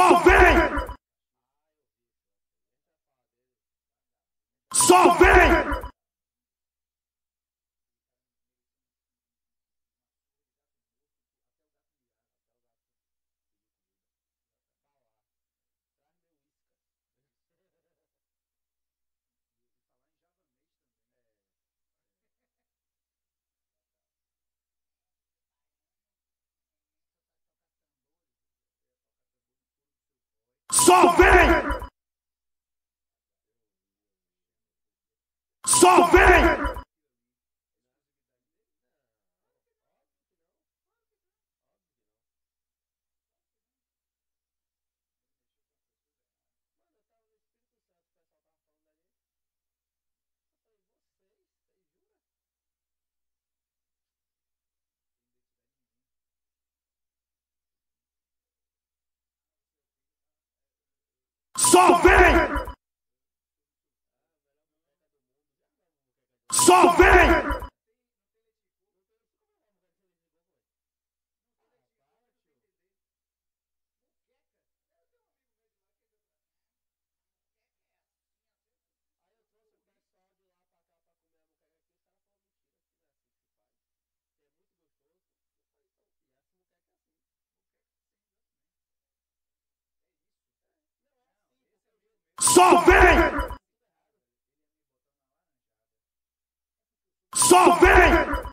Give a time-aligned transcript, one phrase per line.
[0.00, 0.56] Só vem!
[4.72, 5.39] Só vem!
[30.90, 31.88] Só vem!
[35.64, 36.29] Só vem!
[61.70, 62.34] Só vem!
[66.50, 67.39] Só vem!
[92.60, 93.56] Só vem!
[97.34, 98.50] Só vem!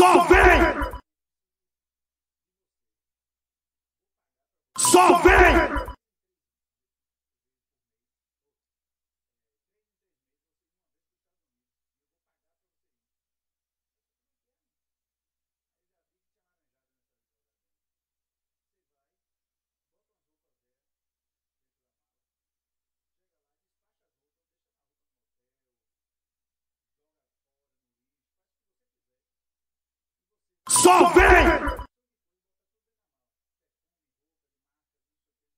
[0.00, 0.60] Só vem!
[4.78, 5.79] Só vem!
[30.90, 31.46] Só vem!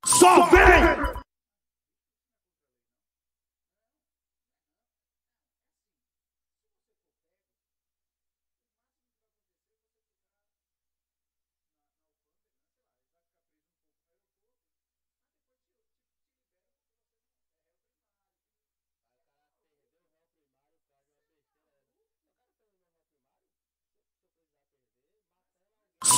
[0.04, 0.91] Só vem!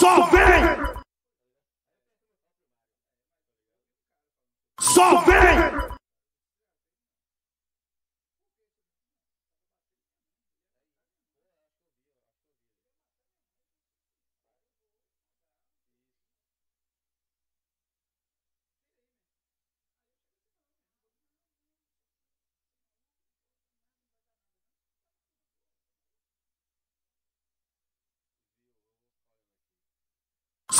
[0.04, 1.02] Só vem!
[4.78, 5.43] Só vem!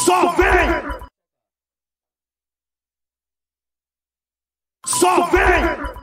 [0.05, 1.01] Só vem!
[4.85, 5.95] Só vem!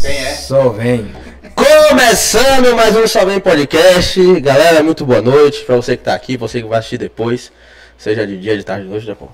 [0.00, 0.34] Quem é?
[0.36, 1.12] Só vem.
[1.54, 4.40] Começando mais um Só Vem Podcast.
[4.40, 7.52] Galera, muito boa noite pra você que tá aqui, você que vai assistir depois.
[7.98, 9.28] Seja de dia, de tarde, de noite, né, pô?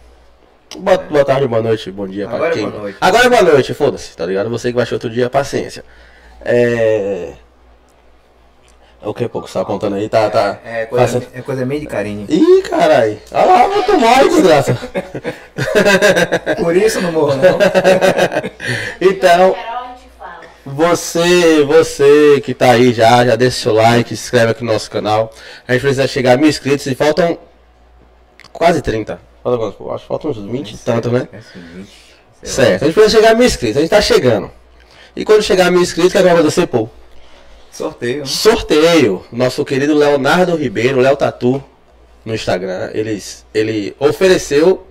[0.78, 2.68] Boa, boa tarde, boa noite, bom dia pra Agora é quem.
[2.68, 2.98] boa noite.
[3.00, 4.50] Agora é boa noite, foda-se, tá ligado?
[4.50, 5.84] Você que vai assistir outro dia, paciência.
[6.44, 7.34] É.
[9.02, 9.42] É o que, pô?
[9.42, 10.08] que Você tá contando aí?
[10.08, 10.60] Tá, tá.
[10.64, 12.24] É coisa, é coisa meio de carinho.
[12.28, 13.18] Ih, caralho.
[13.32, 14.78] Olha lá, vou tomar, desgraça.
[16.62, 17.58] Por isso não morro, não.
[19.00, 19.56] então.
[20.64, 24.88] Você, você que tá aí já, já deixa seu like, se inscreve aqui no nosso
[24.88, 25.32] canal.
[25.66, 27.36] A gente precisa chegar a mil inscritos e faltam
[28.52, 29.18] quase 30.
[29.42, 29.76] Falta quantos?
[29.76, 31.26] Pô, Acho que faltam uns 20 e tanto, né?
[31.32, 31.86] É 20, sei lá.
[32.44, 34.52] Certo, a gente precisa chegar a mil inscritos, a gente tá chegando.
[35.16, 36.88] E quando chegar a mil inscritos, o que é que vai acontecer, pô?
[37.72, 38.26] Sorteio.
[38.26, 39.24] Sorteio.
[39.32, 41.62] Nosso querido Leonardo Ribeiro, Léo Tatu,
[42.24, 44.86] no Instagram, eles, ele ofereceu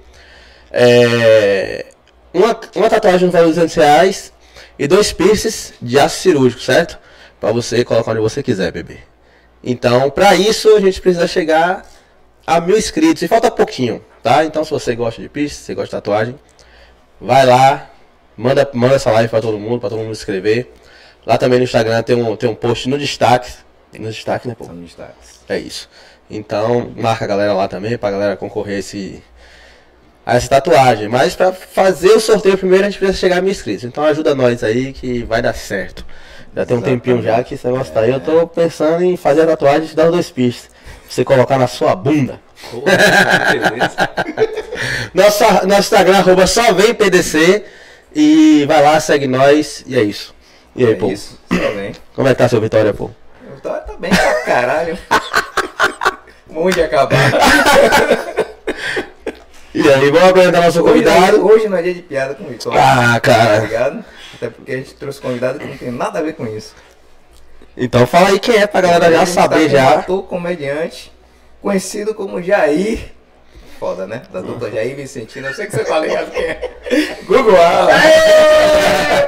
[0.71, 1.85] é,
[2.33, 4.33] uma, uma tatuagem no valor de 200 reais
[4.77, 6.99] e dois piercings de aço cirúrgico, certo?
[7.39, 8.97] Pra você colocar onde você quiser, bebê.
[9.63, 11.87] Então, pra isso, a gente precisa chegar
[12.45, 13.21] a mil inscritos.
[13.21, 14.43] E falta pouquinho, tá?
[14.43, 16.39] Então, se você gosta de piercing, se você gosta de tatuagem,
[17.19, 17.91] vai lá,
[18.37, 20.71] Manda, manda essa live pra todo mundo, pra todo mundo inscrever.
[21.25, 23.51] Lá também no Instagram tem um, tem um post no destaque.
[23.97, 24.65] No destaque, né, pô?
[24.65, 25.41] São destaques.
[25.47, 25.89] É isso.
[26.29, 29.21] Então, marca a galera lá também pra galera concorrer a esse,
[30.25, 31.09] a essa tatuagem.
[31.09, 33.83] Mas pra fazer o sorteio primeiro a gente precisa chegar a mil inscritos.
[33.83, 36.05] Então ajuda nós aí que vai dar certo.
[36.55, 38.11] Já tem um tempinho já que esse negócio tá aí.
[38.11, 40.69] Eu tô pensando em fazer a tatuagem e dar dois pistas.
[40.69, 42.39] Pra você colocar na sua bunda.
[43.51, 43.95] Beleza.
[45.13, 47.63] Nosso, nosso Instagram, arroba só vem PDC.
[48.13, 49.83] E vai lá, segue nós.
[49.87, 50.33] E é isso.
[50.75, 51.07] E aí, É pô?
[51.07, 51.93] isso, vem.
[52.15, 53.09] Como é que tá seu Vitória, pô?
[53.55, 54.97] Vitória tá bem pra caralho.
[56.49, 57.17] Muito de acabar.
[59.73, 61.45] E aí, vamos apresentar nosso é- convidado.
[61.45, 62.79] hoje não é dia de piada com o Vitória.
[62.81, 63.59] Ah, Tá cara.
[63.59, 64.05] ligado?
[64.35, 66.73] Até porque a gente trouxe convidado que não tem nada a ver com isso.
[67.77, 69.89] Então fala aí quem é pra galera A já gente tá saber com um já.
[69.99, 71.11] ator comediante,
[71.61, 73.13] conhecido como Jair.
[73.81, 74.21] Foda, né?
[74.31, 75.47] Da dupla Jair Vicentino.
[75.47, 76.69] Eu sei que você tá ligado quem é.
[77.25, 77.87] Google Alan.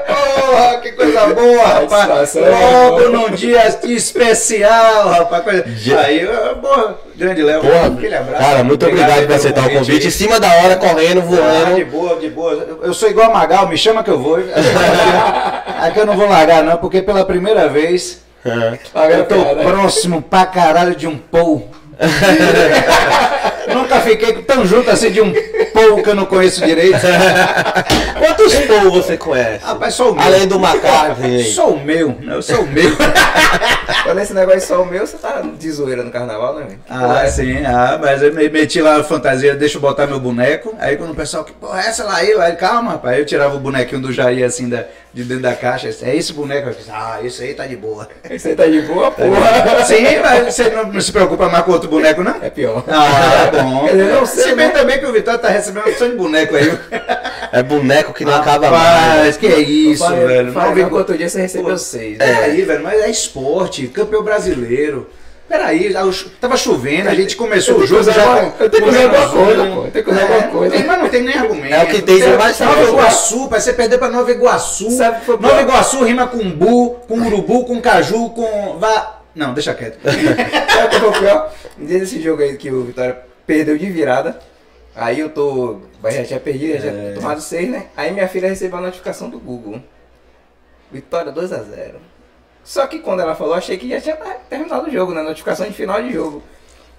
[0.06, 2.36] Porra, que coisa boa, rapaz.
[2.36, 5.44] Logo num dia especial, rapaz.
[5.44, 5.66] Coisa...
[6.02, 6.28] Aí,
[6.62, 7.62] porra, grande Léo,
[7.98, 8.44] aquele abraço.
[8.44, 10.06] cara, muito obrigado, por aceitar o convite.
[10.06, 11.86] Em cima da hora, correndo, Ah, de voando.
[11.88, 12.52] boa, de boa.
[12.54, 14.38] Eu- Eu sou igual a Magal, me chama que eu vou.
[15.82, 18.78] Aqui eu não vou largar, não, porque pela primeira vez É.
[19.18, 21.72] eu tô próximo pra caralho de um pou.
[23.74, 25.34] Nunca fiquei tão junto assim de um
[25.74, 27.00] pou que eu não conheço direito.
[28.18, 29.64] Quantos povos você conhece?
[29.66, 30.24] Rapaz, sou o meu.
[30.24, 31.44] Além do aí.
[31.54, 32.92] Sou o meu, eu sou o meu.
[34.04, 36.78] Quando esse negócio só o meu, você tá de zoeira no carnaval, né?
[36.90, 40.76] Ah, sim, ah, mas eu me meti lá na fantasia, deixa eu botar meu boneco.
[40.80, 43.16] Aí quando o pessoal, que porra, é essa lá aí, aí, calma, rapaz.
[43.16, 45.90] Aí eu tirava o bonequinho do Jair assim da, de dentro da caixa.
[46.02, 46.84] É esse boneco aqui.
[46.90, 48.08] Ah, esse aí tá de boa.
[48.30, 49.86] Você tá de boa, porra.
[49.86, 52.38] Sim, mas você não, se preocupa mais com outro boneco, não?
[52.42, 52.84] É pior.
[52.88, 53.86] Ah, é bom.
[53.88, 54.74] Dizer, não sei, se bem né?
[54.74, 56.80] também que o Vitório tá recebendo uma opção de boneco aí.
[57.52, 59.26] É boneco que não acaba mais.
[59.26, 60.52] Mas que é isso, Falei- velho.
[60.54, 62.18] falei Não outro dia você recebeu Pô, seis.
[62.18, 62.26] né?
[62.34, 65.08] Peraí, velho, mas é esporte, campeão brasileiro.
[65.48, 65.94] Peraí,
[66.40, 68.54] tava chovendo, a gente começou o jogo já.
[68.60, 69.86] eu tenho que usar alguma coisa, pô.
[69.86, 70.76] Eu tenho que usar alguma coisa.
[70.76, 71.74] Tem, mas não tem nem argumento.
[71.74, 72.84] É o que tem de mais Nova.
[72.84, 74.90] Iguaçu, pra você perder pra Nova Iguaçu.
[74.92, 75.62] Sabe foi Nova?
[75.62, 78.80] Iguaçu rima com bu, com urubu, com caju, com.
[79.36, 80.00] Não, deixa quieto.
[80.04, 84.40] Sabe o que foi dia desse jogo aí que o Vitória perdeu de virada.
[84.96, 85.82] Aí eu tô.
[86.04, 87.88] Já tinha perdido, já tinha tomado seis, né?
[87.98, 89.82] Aí minha filha recebeu a notificação do Google.
[90.92, 91.96] Vitória 2x0.
[92.64, 94.16] Só que quando ela falou, achei que já tinha
[94.50, 95.22] terminado o jogo, né?
[95.22, 96.42] Notificação de final de jogo.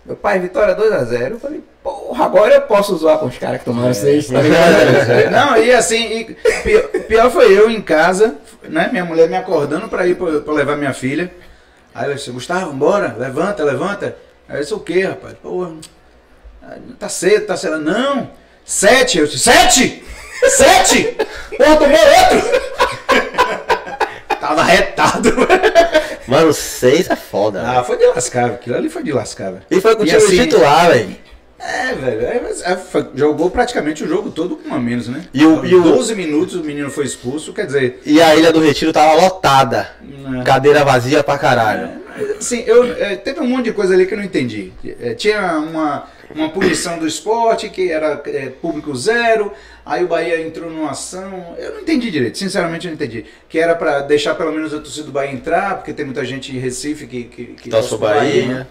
[0.05, 1.31] Meu pai, Vitória 2x0.
[1.31, 5.31] Eu falei, porra, agora eu posso zoar com os caras que tomaram seis, tá ligado?
[5.31, 6.25] Não, e assim, e
[6.63, 8.91] pior, pior foi eu em casa, né?
[8.93, 11.33] Minha mulher me acordando pra ir pra, pra levar minha filha.
[11.95, 14.17] Aí ela disse, Gustavo, bora, levanta, levanta.
[14.47, 15.35] Aí eu disse, o quê, rapaz?
[15.43, 15.73] Pô,
[16.99, 17.79] tá cedo, tá cedo.
[17.79, 18.31] Não,
[18.63, 19.19] sete.
[19.19, 20.05] Eu disse, sete?
[20.51, 21.17] Sete?
[21.57, 22.74] Porra, tomou outro?
[24.49, 25.31] Tava retado.
[26.27, 27.63] Mano, seis é foda.
[27.63, 27.85] Ah, velho.
[27.85, 29.55] foi de lascar, aquilo ali foi de lascar.
[29.71, 31.17] E foi com o time assim- titular, velho.
[31.59, 32.37] É, velho, é,
[32.73, 32.79] é,
[33.15, 35.23] jogou praticamente o jogo todo com um a menos, né?
[35.33, 38.53] E o- e o- 12 minutos o menino foi expulso, quer dizer, E a Ilha
[38.53, 39.89] do Retiro tava lotada.
[40.03, 40.43] né?
[40.45, 41.89] Cadeira vazia pra caralho.
[42.39, 44.73] Assim, eu, é, teve um monte de coisa ali que eu não entendi.
[45.01, 46.05] É, tinha uma,
[46.35, 49.53] uma punição do esporte que era é, público zero,
[49.85, 51.55] aí o Bahia entrou numa ação.
[51.59, 53.25] Eu não entendi direito, sinceramente eu não entendi.
[53.49, 56.55] Que era pra deixar pelo menos a torcida do Bahia entrar, porque tem muita gente
[56.55, 58.69] em Recife que, que, que torce o pro Bahia.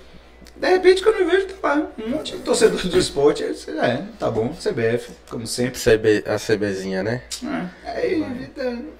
[0.55, 3.43] De repente, quando eu vejo, tá lá, um monte de torcedor do esporte.
[3.43, 5.79] Aí, é, tá bom, CBF, como sempre.
[5.79, 7.21] CB, a CBzinha, né?
[7.85, 8.25] É, aí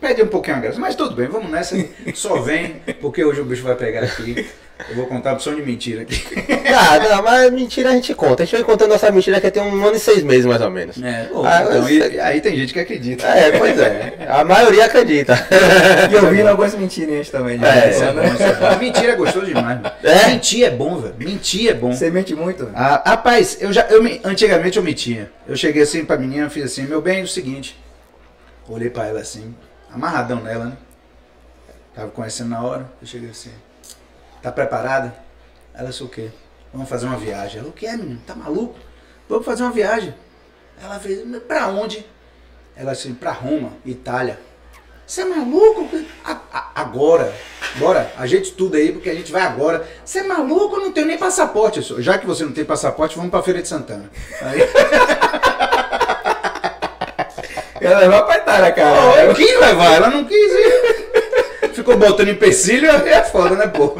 [0.01, 0.79] perde um pouquinho a graça.
[0.79, 1.77] Mas tudo bem, vamos nessa.
[2.15, 4.45] Só vem, porque hoje o bicho vai pegar aqui.
[4.89, 6.21] Eu vou contar uma opção de mentira aqui.
[6.75, 8.41] Ah, não, mas mentira a gente conta.
[8.41, 10.71] A gente vai contando nossa mentira que tem um ano e seis meses, mais ou
[10.71, 11.01] menos.
[11.01, 13.27] É, Ah, então, e- aí tem gente que acredita.
[13.27, 14.25] É, pois é.
[14.27, 15.33] A maioria acredita.
[16.11, 17.59] E eu vi algumas mentirinhas também.
[17.59, 18.37] de É, é bom, né?
[18.73, 18.75] é.
[18.79, 19.79] Mentira é gostoso demais.
[19.81, 19.91] mano.
[20.03, 20.27] É?
[20.29, 21.15] Mentir é bom, velho.
[21.19, 21.91] Mentir é bom.
[21.93, 22.65] Você mente muito?
[22.65, 22.75] velho?
[22.75, 25.31] Ah, rapaz, eu já, eu, me- antigamente eu mentia.
[25.47, 27.79] Eu cheguei assim pra menina, fiz assim, meu bem, é o seguinte.
[28.67, 29.53] Olhei pra ela assim,
[29.93, 30.73] amarradão nela, né?
[31.93, 33.51] Tava conhecendo na hora, eu cheguei assim.
[34.43, 35.15] Tá preparada?
[35.73, 36.29] Ela disse o quê?
[36.71, 37.59] Vamos fazer uma viagem.
[37.61, 38.19] Ela, o que é, menino?
[38.27, 38.75] Tá maluco?
[39.27, 40.13] Vamos fazer uma viagem.
[40.83, 42.05] Ela fez, "Mas pra onde?
[42.75, 44.39] Ela assim, pra Roma, Itália.
[45.07, 45.87] Você é maluco?
[46.25, 47.33] A- a- agora.
[47.77, 49.87] Bora, ajeite tudo aí, porque a gente vai agora.
[50.03, 50.75] Você é maluco?
[50.75, 51.81] Eu não tenho nem passaporte.
[52.01, 54.09] Já que você não tem passaporte, vamos pra Feira de Santana.
[54.41, 54.59] Aí,
[57.81, 58.95] Ia levar pra Itália, cara.
[59.01, 61.69] pô, eu quis levar, ela não quis ir.
[61.75, 63.93] Ficou botando empecilho, é foda, né, pô?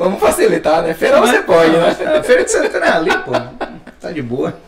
[0.00, 0.94] Vamos facilitar, né?
[0.94, 1.94] Feira você pode, né?
[2.24, 3.32] Feira de Santana é ali, pô.
[4.00, 4.58] Tá de boa.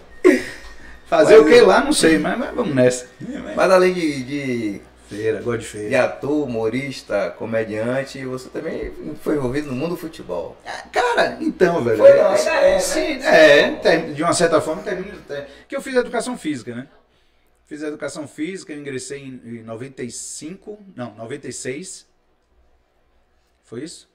[1.06, 3.06] Fazer o que lá, não sei, mas, mas vamos nessa.
[3.56, 6.04] Mas além de, de Feira, gosto de de feira.
[6.04, 10.54] ator, humorista, comediante, você também foi envolvido no mundo do futebol.
[10.66, 11.96] Ah, Cara, então, velho.
[11.96, 12.78] Foi, é, ainda é, né?
[12.78, 15.14] sim, é, tem- de uma certa forma, termina.
[15.30, 16.86] é, que eu fiz educação física, né?
[17.64, 22.06] Fiz educação física, eu ingressei em, em 95, não, 96.
[23.64, 24.10] Foi isso?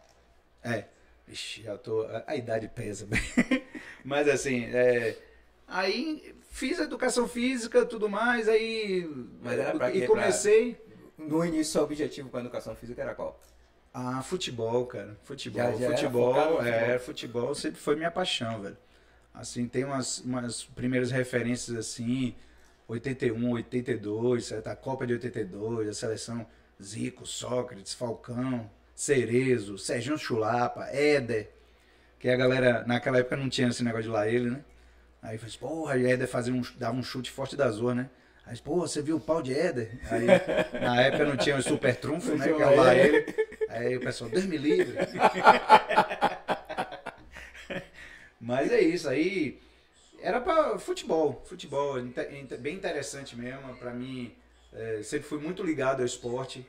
[0.64, 0.84] É.
[1.28, 2.04] Ixi, já tô.
[2.04, 3.08] A, a idade pesa.
[4.04, 5.18] Mas assim, é,
[5.68, 9.10] aí fiz educação física tudo mais, aí.
[9.42, 10.08] Mas era pra e quê?
[10.08, 10.82] comecei.
[11.18, 13.40] No início, seu objetivo com a educação física era qual?
[13.94, 15.18] Ah, futebol, cara.
[15.24, 15.62] Futebol.
[15.62, 17.00] Já- já futebol, é, futebol.
[17.00, 18.78] futebol sempre foi minha paixão, velho.
[19.34, 22.36] Assim, tem umas, umas primeiras referências assim,
[22.88, 24.68] 81, 82, certo?
[24.68, 26.46] a Copa de 82, a seleção
[26.82, 31.52] Zico, Sócrates, Falcão, Cerezo, Serginho Chulapa, Éder,
[32.20, 34.64] que a galera, naquela época não tinha esse negócio de lá ele, né?
[35.22, 38.10] Aí fez, porra, e Éder fazia um, dava um chute forte da Zorra, né?
[38.44, 40.00] Aí, pô, você viu o pau de Éder?
[40.10, 40.26] Aí,
[40.82, 42.48] na época não tinha o super trunfo, né?
[42.48, 43.36] Que era lá ele.
[43.70, 44.98] Aí o pessoal, Deus me livre.
[48.42, 49.62] Mas é isso, aí
[50.24, 52.02] era pra futebol, futebol,
[52.60, 54.34] bem interessante mesmo, pra mim,
[54.74, 56.66] é, sempre fui muito ligado ao esporte,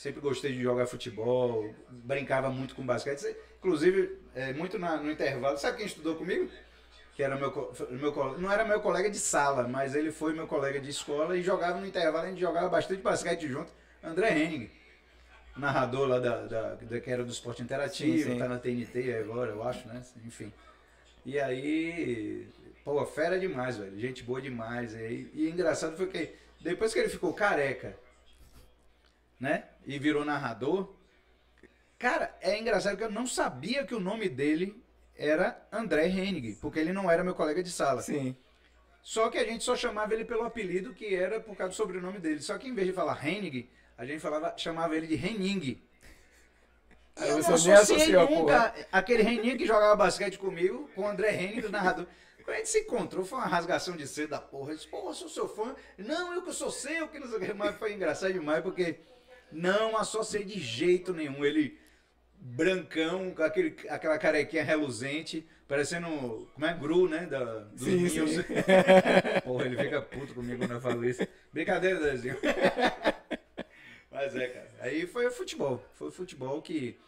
[0.00, 5.58] sempre gostei de jogar futebol, brincava muito com basquete, inclusive, é, muito na- no intervalo,
[5.58, 6.48] sabe quem estudou comigo?
[7.14, 7.52] Que era meu,
[7.90, 11.42] meu, não era meu colega de sala, mas ele foi meu colega de escola e
[11.42, 13.70] jogava no intervalo, a gente jogava bastante basquete junto,
[14.02, 14.70] André Henning,
[15.54, 18.38] narrador lá da, da, da- que era do esporte interativo, Sim, sim.
[18.38, 20.02] tá na TNT agora, eu acho, né?
[20.24, 20.50] Enfim.
[21.26, 22.48] E aí,
[22.82, 24.00] pô, fera demais, velho.
[24.00, 24.94] Gente boa demais.
[24.94, 27.94] E, e engraçado foi que depois que ele ficou careca,
[29.40, 29.64] né?
[29.86, 30.94] E virou narrador,
[31.98, 34.84] cara, é engraçado que eu não sabia que o nome dele
[35.16, 38.02] era André Hennig, porque ele não era meu colega de sala.
[38.02, 38.36] Sim.
[39.02, 42.18] Só que a gente só chamava ele pelo apelido que era por causa do sobrenome
[42.18, 42.40] dele.
[42.40, 45.82] Só que em vez de falar Hennig, a gente falava, chamava ele de Henning.
[47.16, 51.08] Aí eu você não associei associou nunca aquele Henning que jogava basquete comigo com o
[51.08, 52.06] André Henning, do narrador.
[52.44, 54.72] Quando a gente se encontrou, foi uma rasgação de cedo da porra.
[54.72, 55.74] Eu disse, porra, sou seu fã.
[55.98, 57.52] Não, eu que sou seu, que não sei o que.
[57.52, 59.00] Mas foi engraçado demais, porque
[59.52, 61.44] não associei de jeito nenhum.
[61.44, 61.78] Ele
[62.40, 68.30] brancão, com aquele, aquela carequinha reluzente, parecendo, como é, Gru, né, da, dos Sim, Minions.
[68.30, 68.42] sim.
[69.44, 71.26] Porra, ele fica puto comigo quando eu falo isso.
[71.52, 72.36] Brincadeira, Dezinho.
[74.10, 74.70] Mas é, cara.
[74.80, 75.84] Aí foi o futebol.
[75.94, 76.98] Foi o futebol que,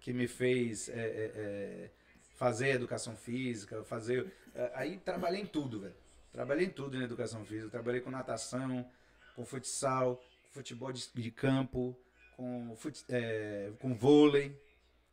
[0.00, 1.90] que me fez é, é, é,
[2.36, 4.30] fazer educação física, fazer.
[4.54, 5.94] é, Aí trabalhei em tudo, velho.
[6.32, 7.70] Trabalhei em tudo na educação física.
[7.70, 8.88] Trabalhei com natação,
[9.34, 11.98] com futsal, futebol de, de campo,
[12.36, 14.56] com, fut, é, com vôlei,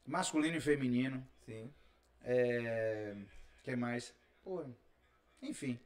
[0.05, 1.25] masculino e feminino.
[1.45, 1.73] Sim.
[2.23, 3.15] É,
[3.63, 4.13] que mais?
[4.43, 4.63] Pô,
[5.41, 5.79] enfim.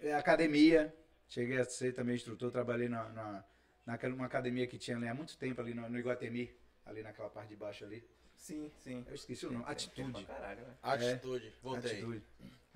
[0.00, 0.94] É, academia.
[1.28, 2.50] Cheguei a ser também instrutor.
[2.50, 3.44] Trabalhei na, na,
[3.84, 6.56] naquela uma academia que tinha ali há muito tempo, ali no, no Iguatemi.
[6.86, 8.02] Ali naquela parte de baixo ali.
[8.34, 9.04] Sim, sim.
[9.06, 9.64] Eu esqueci o nome.
[9.66, 10.24] Atitude.
[10.24, 10.74] Pra caralho, né?
[10.82, 11.90] Atitude, voltei.
[11.92, 12.22] Atitude.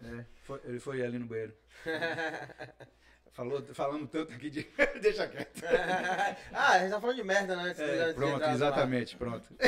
[0.04, 1.56] É, foi- ele foi ali no banheiro.
[3.32, 4.62] Falou, falando tanto aqui de.
[5.00, 5.62] Deixa quieto.
[6.52, 7.74] ah, a gente tá falando de merda, né?
[7.78, 9.48] É, pronto, entrar exatamente, pronto.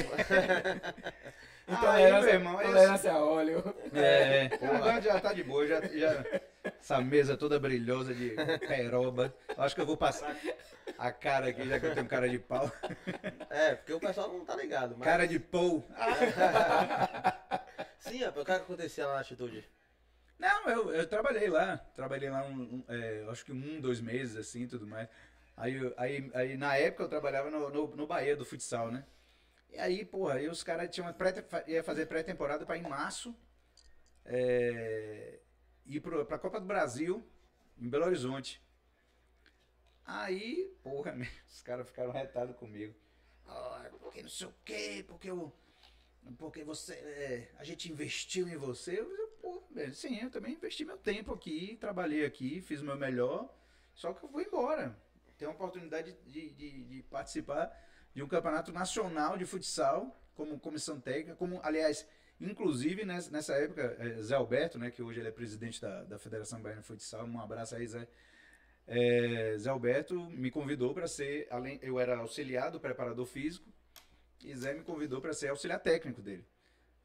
[1.67, 3.75] Então, Aí, era meu irmão, aí tolerância a óleo.
[3.95, 6.23] É, agora já tá de boa, já, já
[6.63, 8.37] essa mesa toda brilhosa de
[8.69, 9.35] peroba.
[9.57, 10.37] Acho que eu vou passar
[10.99, 12.71] a cara aqui, já que eu tenho cara de pau.
[13.49, 14.95] É, porque o pessoal não tá ligado.
[14.99, 15.09] Mas...
[15.09, 15.83] Cara de pou.
[17.99, 19.67] Sim, rapaz, o que acontecia lá na atitude?
[20.39, 21.79] Não, eu, eu trabalhei lá.
[21.95, 25.09] Trabalhei lá, um, um, é, acho que um, dois meses, assim, tudo mais.
[25.57, 29.07] Aí, aí, aí, na época, eu trabalhava no, no, no Bahia do futsal, né?
[29.71, 31.15] E aí, porra, aí os caras tinham
[31.67, 33.35] ia fazer pré-temporada pra em março
[34.25, 35.41] é,
[35.85, 37.27] ir pro, pra Copa do Brasil,
[37.79, 38.63] em Belo Horizonte.
[40.05, 41.17] Aí, porra,
[41.49, 42.95] os caras ficaram retados comigo.
[43.47, 45.53] Ah, porque não sei o quê, porque eu.
[46.39, 46.95] Porque você.
[46.95, 49.01] é, a gente investiu em você.
[49.01, 52.97] Eu, pô, velho, sim, eu também investi meu tempo aqui, trabalhei aqui, fiz o meu
[52.97, 53.55] melhor.
[53.95, 54.99] Só que eu vou embora.
[55.37, 57.71] Tenho a oportunidade de, de, de participar
[58.15, 62.07] de um campeonato nacional de futsal, como comissão técnica, como, aliás,
[62.41, 66.19] inclusive nessa, nessa época, é, Zé Alberto, né, que hoje ele é presidente da, da
[66.19, 68.09] Federação Baiana de Futsal, um abraço aí, Zé.
[68.87, 73.69] É, Zé Alberto me convidou para ser, além, eu era auxiliar do preparador físico,
[74.45, 76.45] e Zé me convidou para ser auxiliar técnico dele.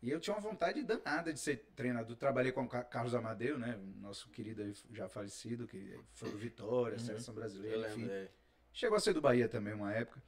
[0.01, 2.15] E eu tinha uma vontade danada de ser treinador.
[2.15, 3.77] Trabalhei com o Ca- Carlos Amadeu, né?
[3.98, 4.63] Nosso querido
[4.94, 8.08] já falecido, que foi do Vitória, seleção Eu brasileira, enfim.
[8.08, 8.29] dele.
[8.72, 10.22] Chegou a ser do Bahia também uma época.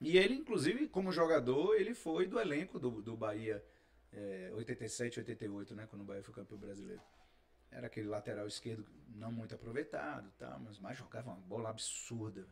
[0.00, 3.62] E ele, inclusive, como jogador, ele foi do elenco do, do Bahia
[4.12, 5.86] é, 87, 88, né?
[5.90, 7.02] Quando o Bahia foi campeão brasileiro.
[7.70, 12.46] Era aquele lateral esquerdo não muito aproveitado, tá, mas, mas jogava uma bola absurda.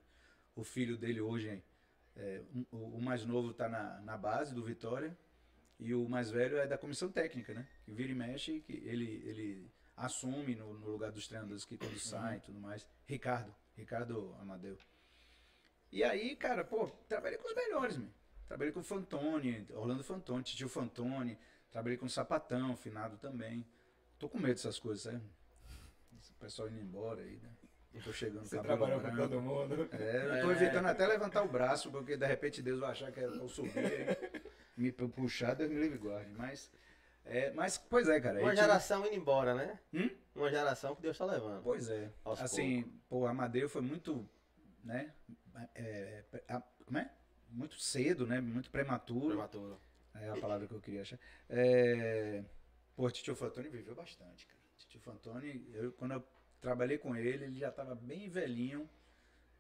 [0.54, 1.62] o filho dele hoje,
[2.14, 5.16] é, um- o, o mais novo tá na, na base do Vitória
[5.78, 7.66] e o mais velho é da comissão técnica, né?
[7.84, 11.98] Que vira e mexe, que ele, ele assume no, no lugar dos treinadores que quando
[11.98, 12.86] saem e tudo mais.
[13.06, 14.78] Ricardo, Ricardo Amadeu.
[15.92, 18.10] E aí, cara, pô, trabalhei com os melhores, meu.
[18.46, 21.38] Trabalhei com o Fantoni, Orlando Fantoni, Titio Fantoni,
[21.70, 23.66] trabalhei com o Sapatão, Finado também.
[24.18, 25.22] Tô com medo dessas coisas, sabe?
[26.18, 27.50] Esse pessoal indo embora aí, né?
[27.92, 29.88] Eu tô chegando Você trabalhou com todo mundo.
[29.92, 33.20] É, eu tô evitando até levantar o braço, porque de repente Deus vai achar que
[33.20, 33.70] eu subi,
[34.76, 36.30] me puxar, Deus me livre e guarde.
[36.32, 36.70] Mas,
[37.24, 38.40] é, mas, pois é, cara.
[38.40, 39.78] Uma geração indo embora, né?
[39.92, 40.10] Hum?
[40.34, 41.62] Uma geração que Deus tá levando.
[41.62, 42.10] Pois é.
[42.24, 44.28] Assim, pô, Amadeu foi muito,
[44.84, 45.12] né?
[45.74, 47.10] é, a- como é?
[47.50, 48.40] Muito cedo, né?
[48.40, 49.28] Muito prematuro.
[49.28, 49.80] Prematuro.
[50.14, 51.18] É a palavra que eu queria achar.
[51.48, 52.42] É...
[52.94, 54.58] Pô, Titio Fantoni viveu bastante, cara.
[54.78, 56.24] Titio Fantoni, eu, quando eu
[56.60, 58.88] trabalhei com ele, ele já tava bem velhinho.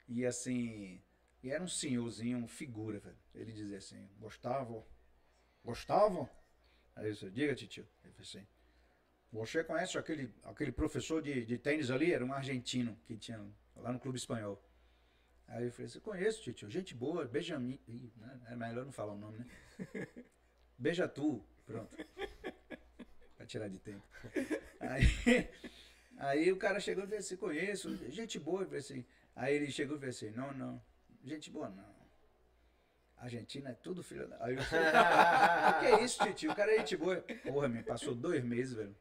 [0.08, 1.00] E assim.
[1.42, 3.16] E era um senhorzinho, um figura, velho.
[3.34, 4.86] Ele dizia assim: Gustavo,
[5.66, 6.30] Gustavo?
[6.94, 7.86] Aí eu disse: Diga, titio.
[8.04, 8.46] Ele falou assim:
[9.32, 12.12] Você conhece aquele, aquele professor de, de tênis ali?
[12.12, 13.44] Era um argentino que tinha
[13.74, 14.62] lá no Clube Espanhol.
[15.48, 16.70] Aí eu falei assim: Conheço, titio.
[16.70, 17.80] Gente boa, Benjamin.
[17.88, 18.40] Ih, né?
[18.46, 19.46] É melhor não falar o nome, né?
[20.78, 21.44] Beija tu.
[21.66, 21.96] Pronto.
[23.36, 24.06] Pra tirar de tempo.
[24.78, 25.50] Aí,
[26.18, 28.62] aí o cara chegou e falou assim, conheço, gente boa.
[28.62, 29.04] Eu falei assim,
[29.34, 30.82] aí ele chegou e falou assim, não, não,
[31.24, 31.95] gente boa não.
[33.16, 34.36] Argentina é tudo filho da...
[34.44, 36.52] Aí eu falei, o que é isso, tio?
[36.52, 37.16] O cara é gente boa.
[37.42, 38.94] Porra, me passou dois meses, velho.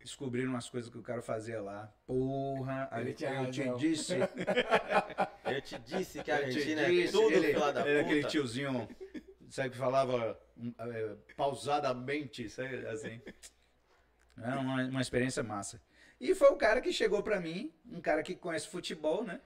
[0.00, 1.86] Descobriram umas coisas que o cara fazia lá.
[2.06, 4.14] Porra, aí Ele tinha eu te disse.
[5.44, 7.98] Eu te disse que a Eu te Argentina é disse, tudo ele, fila da ele
[7.98, 8.28] é aquele puta.
[8.32, 8.88] tiozinho,
[9.48, 10.40] sabe, que falava
[10.78, 13.20] é, pausadamente, sabe, assim.
[14.42, 15.80] É uma, uma experiência massa.
[16.20, 19.40] E foi o cara que chegou pra mim, um cara que conhece futebol, né?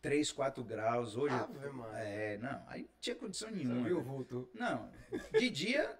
[0.01, 1.15] 3, 4 graus.
[1.15, 1.33] Hoje.
[1.35, 1.97] Ave Maria.
[1.99, 3.83] é, não, aí não tinha condição nenhuma.
[3.87, 4.49] viu vulto?
[4.53, 4.91] Não,
[5.39, 5.97] de dia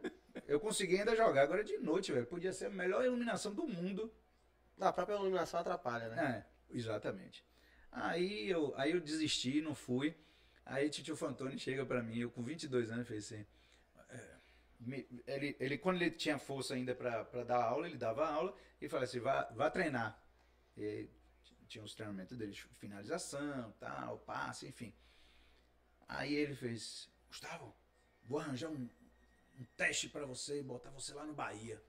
[0.47, 1.43] eu consegui ainda jogar.
[1.43, 2.25] Agora de noite, velho.
[2.25, 4.11] Podia ser a melhor iluminação do mundo.
[4.79, 6.45] A própria iluminação atrapalha, né?
[6.71, 7.45] É, exatamente.
[7.91, 10.15] Aí eu, aí eu desisti, não fui.
[10.65, 13.45] Aí Titio Fantoni chega pra mim, eu com 22 anos, fez assim.
[15.27, 18.87] Ele, ele, quando ele tinha força ainda pra pra dar aula, ele dava aula e
[18.87, 20.21] falava assim: vá, vá treinar.
[20.77, 21.07] E
[21.67, 24.93] tinha os treinamentos dele, finalização, tal, passe, enfim.
[26.07, 27.75] Aí ele fez: Gustavo,
[28.23, 28.89] vou arranjar um,
[29.59, 31.81] um teste pra você e botar você lá no Bahia.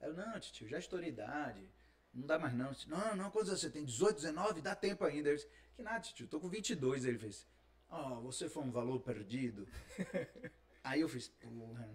[0.00, 1.66] Aí eu, não, tio, já estourei idade.
[2.12, 2.72] Não dá mais não.
[2.72, 3.84] Disse, Não, não, quantos anos você tem?
[3.84, 4.60] 18, 19?
[4.60, 5.30] Dá tempo ainda.
[5.30, 7.04] Eu disse, que nada, tio, tô com 22.
[7.04, 7.46] Ele fez,
[7.88, 9.66] ó, você foi um valor perdido.
[10.84, 11.88] aí eu fiz, porra.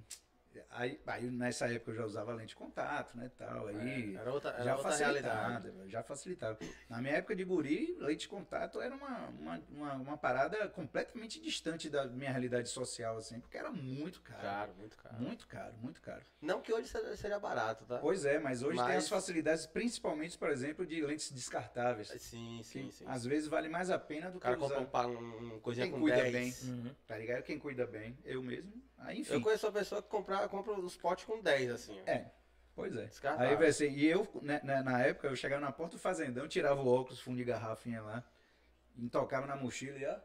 [0.72, 3.68] Aí, aí nessa época eu já usava lente de contato, né, tal.
[3.68, 5.90] Aí É, era outra- era já outra facilitava, realidade.
[5.92, 6.58] já facilitava.
[6.90, 11.40] Na minha época de guri, lente de contato era uma, uma, uma, uma parada completamente
[11.42, 14.42] distante da minha realidade social, assim, porque era muito caro.
[14.42, 15.16] Caro, muito caro.
[15.20, 16.22] Muito caro, muito caro.
[16.42, 18.00] Não que hoje seja, barato, tá?
[18.00, 22.08] Pois é, mas hoje tem Mas- as facilidades, principalmente, por exemplo, de lentes descartáveis.
[22.10, 23.06] Sim, sim, sim.
[23.08, 24.86] Às vezes vale mais a pena do O cara que compra usar.
[24.86, 26.32] um, pa- um, um coisinha Quem com cuida 10.
[26.64, 26.70] bem.
[26.72, 26.96] Uhum.
[27.08, 27.44] Tá ligado?
[27.44, 28.72] Quem cuida bem, eu mesmo.
[29.00, 29.34] Aí, enfim.
[29.34, 32.00] Eu conheço uma pessoa que compra, compra os potes com 10, assim.
[32.06, 32.26] É,
[32.76, 33.06] pois é.
[33.06, 33.50] Descartável.
[33.50, 33.92] Aí vai ser.
[33.92, 37.20] E eu, né, né, na época, eu chegava na porta do fazendão, tirava o óculos,
[37.20, 38.24] fundo de garrafinha lá,
[39.12, 40.16] tocava na mochila e ó.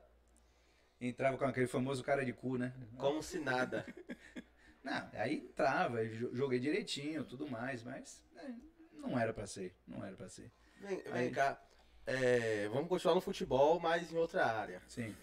[1.01, 2.73] Entrava com aquele famoso cara de cu, né?
[2.97, 3.85] Como se nada.
[4.83, 8.51] Não, aí entrava, joguei direitinho, tudo mais, mas é,
[8.93, 10.53] não era pra ser, não era pra ser.
[10.79, 11.31] Vem, vem Aí.
[11.31, 11.59] cá.
[12.07, 14.83] É, vamos continuar no futebol, mas em outra área.
[14.87, 15.17] Sim.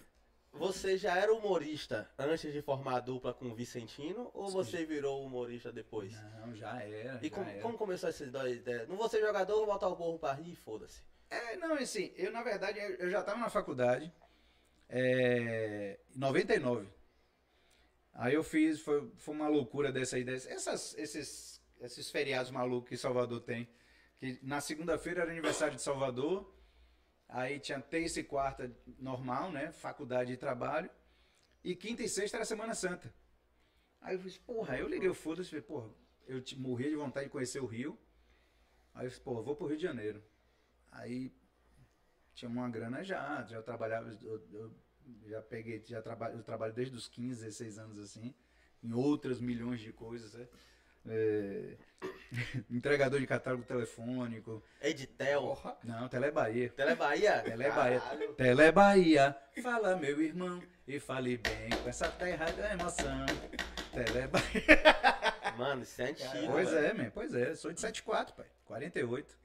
[0.53, 5.25] Você já era humorista antes de formar a dupla com o Vicentino ou você virou
[5.25, 6.13] humorista depois?
[6.13, 7.19] Não, já era.
[7.21, 7.61] E já como, era.
[7.61, 8.87] como começou essas duas ideias?
[8.87, 11.01] Não vou ser jogador, vou botar o burro pra rir, foda-se.
[11.29, 14.11] É, não, assim, eu na verdade eu já estava na faculdade
[14.89, 16.87] é, em 99.
[18.13, 20.35] Aí eu fiz, foi, foi uma loucura dessa ideia.
[20.35, 23.69] Essas, esses, esses feriados malucos que Salvador tem.
[24.19, 26.53] Que na segunda-feira era aniversário de Salvador.
[27.31, 29.71] Aí tinha terça e quarta normal, né?
[29.71, 30.91] Faculdade e trabalho.
[31.63, 33.13] E quinta e sexta era Semana Santa.
[34.01, 35.89] Aí eu falei, porra, eu liguei o foda-se, falei, porra,
[36.27, 37.97] eu te- morria de vontade de conhecer o Rio.
[38.93, 40.21] Aí eu falei, porra, vou pro Rio de Janeiro.
[40.91, 41.33] Aí
[42.33, 44.75] tinha uma grana já, já trabalhava, eu, eu
[45.27, 48.33] já peguei, já trabalho, eu trabalho desde os 15, 16 anos assim,
[48.83, 50.47] em outras milhões de coisas, né?
[51.07, 51.75] É,
[52.69, 55.41] entregador de catálogo telefônico, Editel.
[55.41, 55.77] Porra.
[55.83, 56.69] não, Telebahia.
[56.69, 57.39] Telebahia.
[57.41, 57.99] Telebahia.
[57.99, 58.33] Caralho.
[58.33, 63.25] Telebahia, fala meu irmão, e fale bem com essa terra da emoção.
[63.91, 64.63] Telebahia.
[65.57, 66.51] Mano, isso é antigo.
[66.51, 66.85] Pois velho.
[66.85, 69.41] é, man, pois é, sou de 74, pai, 48.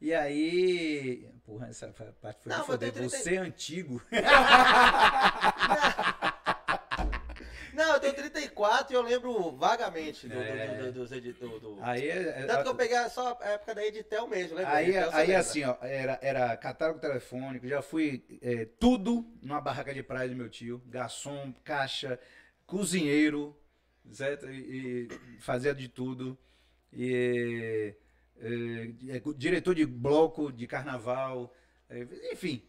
[0.00, 1.88] E aí, porra, essa
[2.20, 4.00] parte foi Não, foder, tem 30 você é antigo.
[8.58, 10.66] Não, eu tenho 34 e eu lembro vagamente do, É.
[10.76, 11.60] do- do- dos editores.
[11.60, 14.74] Do, Aí, é- Tanto que eu peguei só a época da Editel mesmo, lembra?
[14.74, 19.92] Aí, Editel, aí assim, ó, era, era catálogo telefônico, já fui é, tudo numa barraca
[19.94, 22.18] de praia do meu tio, garçom, caixa,
[22.66, 23.56] cozinheiro,
[24.10, 24.50] certo?
[24.50, 26.36] E, e fazia de tudo.
[26.92, 27.94] E,
[28.40, 31.54] é, é, diretor de bloco de carnaval,
[31.88, 32.62] é, enfim.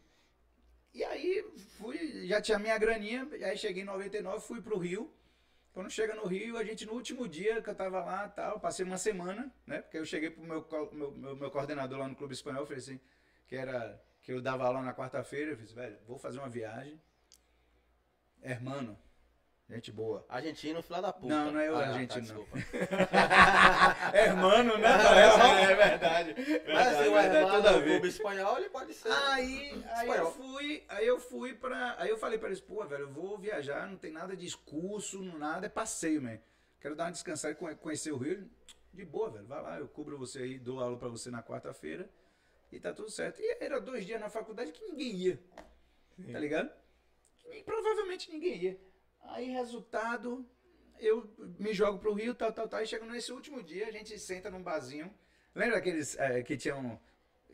[0.94, 1.46] E aí
[1.78, 5.12] fui, já tinha minha graninha, aí cheguei em 99, fui pro Rio.
[5.74, 8.84] Quando chega no Rio, a gente no último dia que eu tava lá tal, passei
[8.86, 9.82] uma semana, né?
[9.82, 13.00] Porque eu cheguei pro meu, meu, meu, meu coordenador lá no Clube Espanhol, falei assim,
[13.48, 17.00] que era que eu dava aula na quarta-feira, eu assim, velho, vou fazer uma viagem.
[18.42, 18.98] Hermano,
[19.70, 20.26] gente boa.
[20.28, 21.28] Argentino, filho da puta.
[21.34, 22.44] Não, não é o Ah, tá, argentino, não.
[22.46, 22.58] desculpa.
[24.14, 24.90] Hermano, né?
[24.90, 26.36] É, é verdade.
[26.74, 29.12] Mas se o verdade, irmão tudo a do clube espanhol, ele pode ser.
[29.12, 31.96] Aí, aí eu fui, aí eu fui pra.
[32.00, 35.22] Aí eu falei pra eles, pô, velho, eu vou viajar, não tem nada de curso,
[35.22, 36.38] nada, é passeio, man.
[36.82, 38.50] Quero dar uma descansada e conhe- conhecer o Rio.
[38.94, 39.46] De boa, velho.
[39.46, 42.10] Vai lá, eu cubro você aí, dou aula pra você na quarta-feira.
[42.72, 43.40] E tá tudo certo.
[43.40, 45.40] E era dois dias na faculdade que ninguém ia.
[46.32, 46.70] Tá ligado?
[47.52, 48.80] E provavelmente ninguém ia.
[49.22, 50.46] Aí, resultado,
[51.00, 52.82] eu me jogo pro Rio, tal, tal, tal.
[52.82, 55.14] E chego nesse último dia, a gente senta num barzinho.
[55.54, 57.00] Lembra aqueles eh, que tinham.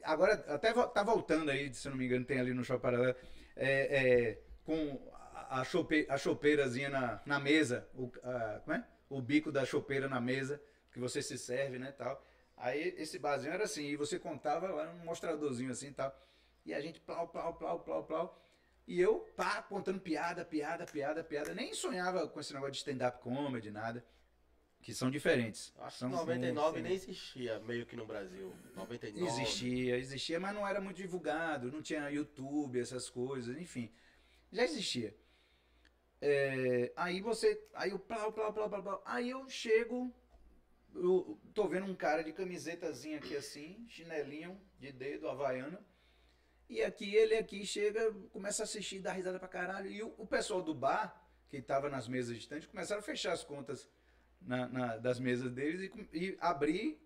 [0.03, 3.15] Agora até tá voltando aí, se não me engano, tem ali no Shopping Paralelo.
[3.55, 4.99] é, é, com
[5.49, 7.87] a, chope, a chopeirazinha na, na mesa.
[7.93, 8.83] O, a- como é?
[9.09, 10.59] O bico da chopeira na mesa,
[10.91, 11.91] que você se serve, né?
[11.91, 12.23] Tal.
[12.57, 16.15] Aí esse barzinho era assim, e você contava lá um mostradorzinho assim tal.
[16.65, 18.44] E a gente plau, plau, plau, plau, plau.
[18.87, 21.53] E eu, pá, contando piada, piada, piada, piada.
[21.53, 24.05] Nem sonhava com esse negócio de stand-up comedy, nada.
[24.81, 25.73] Que são diferentes.
[25.79, 26.83] Acho que são, 99 sim.
[26.83, 28.53] nem existia, meio que no Brasil.
[28.75, 29.25] 99.
[29.25, 33.91] Existia, existia, mas não era muito divulgado, não tinha YouTube, essas coisas, enfim.
[34.51, 35.17] Já existia.
[36.21, 37.59] É, aí você.
[37.73, 38.05] Aí eu.
[39.05, 40.13] Aí eu chego.
[40.93, 45.83] Eu tô vendo um cara de camisetazinha aqui assim, chinelinho de dedo, havaiana.
[46.69, 49.89] E aqui ele aqui chega, começa a assistir, dá risada pra caralho.
[49.89, 53.43] E o, o pessoal do bar, que tava nas mesas distantes, começaram a fechar as
[53.43, 53.87] contas
[54.41, 56.99] na- na- das mesas deles e, e abrir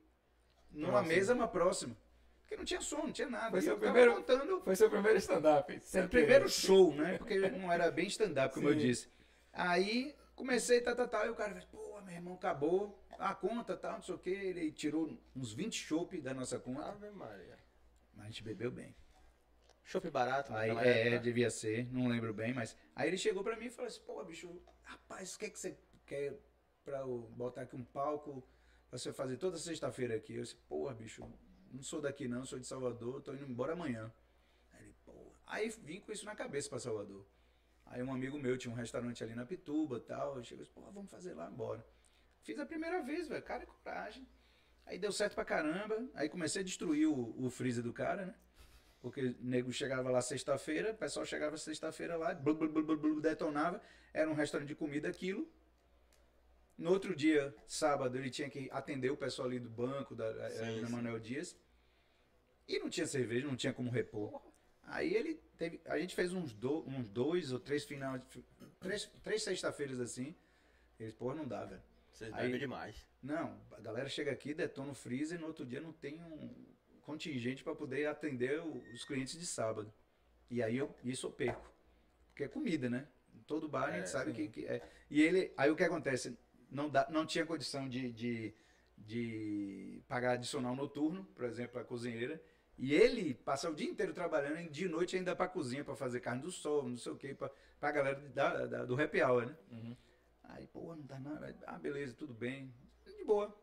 [0.71, 1.07] numa Próximo.
[1.13, 1.97] mesa uma próxima.
[2.41, 3.51] Porque não tinha som, não tinha nada.
[3.51, 5.75] Foi seu eu primeiro- contando Foi seu primeiro stand-up.
[5.75, 7.17] o primeiro show, né?
[7.19, 8.79] Porque não era bem stand-up, como eu Sim.
[8.79, 9.09] disse.
[9.53, 13.75] Aí comecei, tá, tá, tá, e o cara fez, pô, meu irmão, acabou a conta,
[13.75, 14.29] tal, não sei o que.
[14.29, 16.85] Ele tirou uns 20 chopp da nossa conta.
[16.85, 17.59] Ave Maria.
[18.15, 18.95] Mas a gente bebeu bem.
[19.89, 21.19] Chopp barato Aí, naquela é, época.
[21.21, 22.77] devia ser, não lembro bem, mas.
[22.95, 25.57] Aí ele chegou pra mim e falou assim, pô, bicho, rapaz, o que, é que
[25.57, 25.75] você
[26.05, 26.39] quer
[26.85, 28.47] pra eu botar aqui um palco
[28.87, 30.35] pra você fazer toda sexta-feira aqui?
[30.35, 31.27] Eu disse, pô, bicho,
[31.71, 34.13] não sou daqui não, sou de Salvador, tô indo embora amanhã.
[34.73, 35.33] Aí ele, pô.
[35.47, 37.25] Aí vim com isso na cabeça pra Salvador.
[37.87, 40.37] Aí um amigo meu tinha um restaurante ali na Pituba e tal.
[40.37, 41.83] Eu cheguei e disse, pô, vamos fazer lá, bora.
[42.43, 44.27] Fiz a primeira vez, velho, cara e coragem.
[44.85, 46.07] Aí deu certo pra caramba.
[46.13, 48.35] Aí comecei a destruir o, o freezer do cara, né?
[49.01, 53.21] Porque o nego chegava lá sexta-feira, o pessoal chegava sexta-feira lá, blu, blu, blu, blu,
[53.21, 53.81] detonava.
[54.13, 55.49] Era um restaurante de comida aquilo.
[56.77, 60.49] No outro dia, sábado, ele tinha que atender o pessoal ali do banco, da, eh,
[60.49, 60.93] Sim, na sim.
[60.93, 61.55] Manuel Dias.
[62.67, 64.41] E não tinha cerveja, não tinha como repor.
[64.83, 65.81] Aí ele teve.
[65.85, 68.19] A gente fez uns, do, uns dois ou três final.
[68.79, 70.35] Três, três sexta-feiras assim.
[70.99, 71.81] Eles, pô, não dá, velho.
[72.11, 73.05] Vocês Aí- bebem demais.
[73.21, 76.53] Não, a galera chega aqui, detona o freezer e no outro dia não tem um
[77.09, 78.61] contingente para poder atender
[78.93, 79.91] os clientes de sábado.
[80.49, 81.71] E aí eu, isso eu perco.
[82.29, 83.07] Porque é comida, né?
[83.35, 84.81] Em todo bar a gente É, sabe que, que é.
[85.09, 86.37] E ele, aí o que acontece?
[86.71, 88.53] Não, dá, não tinha condição de, de,
[88.97, 92.41] de pagar adicional noturno, por exemplo, a cozinheira.
[92.77, 96.21] E ele passa o dia inteiro trabalhando e de noite ainda para cozinha para fazer
[96.21, 99.45] carne do sol, não sei o que, para a galera da, da- do happy hour,
[99.47, 99.55] né?
[99.71, 99.95] Uhum.
[100.43, 101.55] Aí, pô, não dá nada.
[101.67, 102.73] Ah, beleza, tudo bem.
[103.05, 103.53] De boa.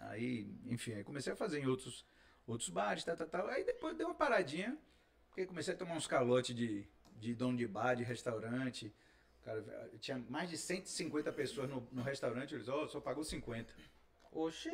[0.00, 2.04] Aí, enfim, aí comecei a fazer em outros,
[2.46, 3.46] outros bares, tal, tal, tal.
[3.48, 4.76] Aí depois deu uma paradinha,
[5.28, 8.94] porque comecei a tomar uns calotes de, de dono de bar, de restaurante.
[9.42, 9.62] Cara,
[10.00, 13.72] tinha mais de 150 pessoas no, no restaurante, eles, ó, só pagou 50.
[14.32, 14.70] Oxi.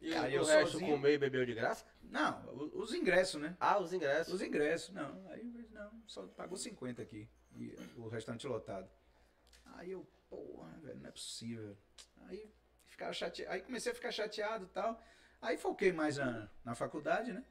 [0.00, 0.90] E Aí o eu resto sozinho.
[0.92, 1.86] comeu e bebeu de graça?
[2.02, 3.56] Não, o- os ingressos, né?
[3.58, 4.34] Ah, os ingressos.
[4.34, 5.26] Os ingressos, não.
[5.30, 7.28] Aí não, só pagou 50 aqui.
[7.56, 8.88] E o restaurante lotado.
[9.76, 11.76] Aí eu, porra, velho, não é possível.
[12.26, 12.50] Aí
[12.86, 13.52] ficava chateado.
[13.52, 15.00] Aí comecei a ficar chateado e tal.
[15.40, 17.44] Aí foquei mais na, na faculdade, né?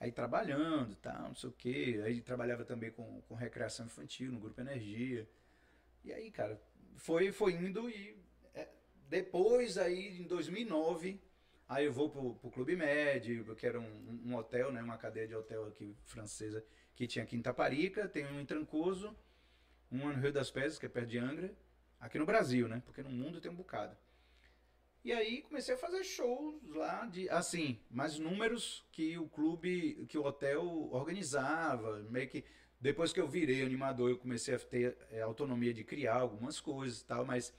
[0.00, 2.00] Aí trabalhando tal, não sei o quê.
[2.04, 5.28] Aí trabalhava também com, com recreação infantil no Grupo Energia.
[6.04, 6.60] E aí, cara,
[6.96, 8.16] foi, foi indo e
[8.54, 8.68] é,
[9.08, 11.20] depois aí em 2009
[11.68, 14.82] Aí eu vou pro, pro Clube Med, que era um, um hotel, né?
[14.82, 16.64] Uma cadeia de hotel aqui francesa
[16.96, 19.14] que tinha aqui em Taparica, tem um em Trancoso,
[19.92, 21.54] um no Rio das Pedras, que é perto de Angra,
[22.00, 22.82] aqui no Brasil, né?
[22.86, 23.96] Porque no mundo tem um bocado.
[25.08, 30.18] E aí comecei a fazer shows lá de assim, mais números que o clube, que
[30.18, 32.44] o hotel organizava, meio que
[32.78, 37.00] depois que eu virei animador, eu comecei a ter é, autonomia de criar algumas coisas
[37.00, 37.54] e tal, mas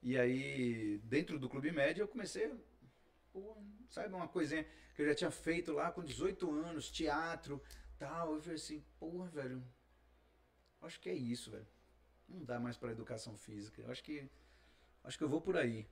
[0.00, 2.54] e aí dentro do Clube Médio eu comecei
[3.32, 3.56] pô,
[3.90, 7.60] sabe, uma coisinha que eu já tinha feito lá com 18 anos, teatro,
[7.98, 8.34] tal.
[8.36, 9.60] Eu falei assim, porra, velho,
[10.82, 11.66] acho que é isso, velho.
[12.28, 13.82] Não dá mais para educação física.
[13.82, 14.30] Eu acho que
[15.02, 15.84] acho que eu vou por aí.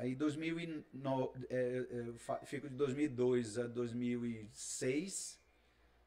[0.00, 1.86] Aí 2009, é,
[2.40, 5.38] é, fico de 2002 a 2006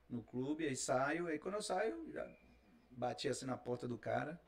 [0.09, 2.27] no clube, aí saio, aí quando eu saio, já
[2.89, 4.41] bati assim na porta do cara,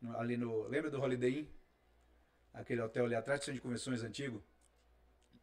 [0.00, 1.46] no- ali no, lembra do Holiday Inn?
[2.54, 4.44] Aquele hotel ali atrás centro de convenções antigo?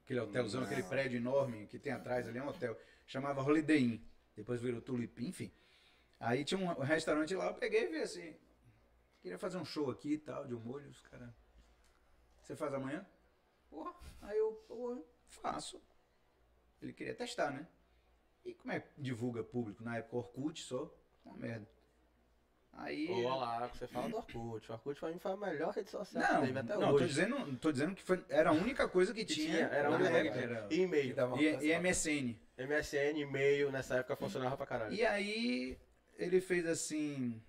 [0.05, 2.79] Aquele hotelzão, aquele prédio enorme que tem atrás ali, é um hotel.
[3.05, 3.99] Chamava Holiday Inn.
[4.33, 5.51] Depois virou Tulip, enfim.
[6.21, 8.33] Aí tinha um restaurante lá, eu peguei e vi assim.
[9.21, 11.29] Queria fazer um show aqui e tal, de um molho, os caras.
[12.41, 13.05] Você faz amanhã?
[13.69, 13.93] Porra.
[14.21, 15.81] Aí eu, porra, faço.
[16.81, 17.67] Ele queria testar, né?
[18.43, 19.83] E como é que divulga público?
[19.83, 21.67] Na época Orkut só, uma merda.
[22.73, 23.07] Aí.
[23.09, 24.69] Ô, olha lá, você fala do Orkut.
[24.69, 26.97] O Orkut pra mim foi a melhor rede social Não, que teve até não, hoje.
[26.99, 29.47] tô dizendo, tô dizendo que foi, era a única coisa que Que tinha.
[29.55, 30.67] tinha, era a única coisa.
[30.67, 31.15] Que E-mail.
[31.15, 32.37] dava E, e MSN.
[32.57, 34.93] MSN, e-mail, nessa época funcionava pra caralho.
[34.93, 35.77] E aí
[36.17, 37.41] ele fez assim,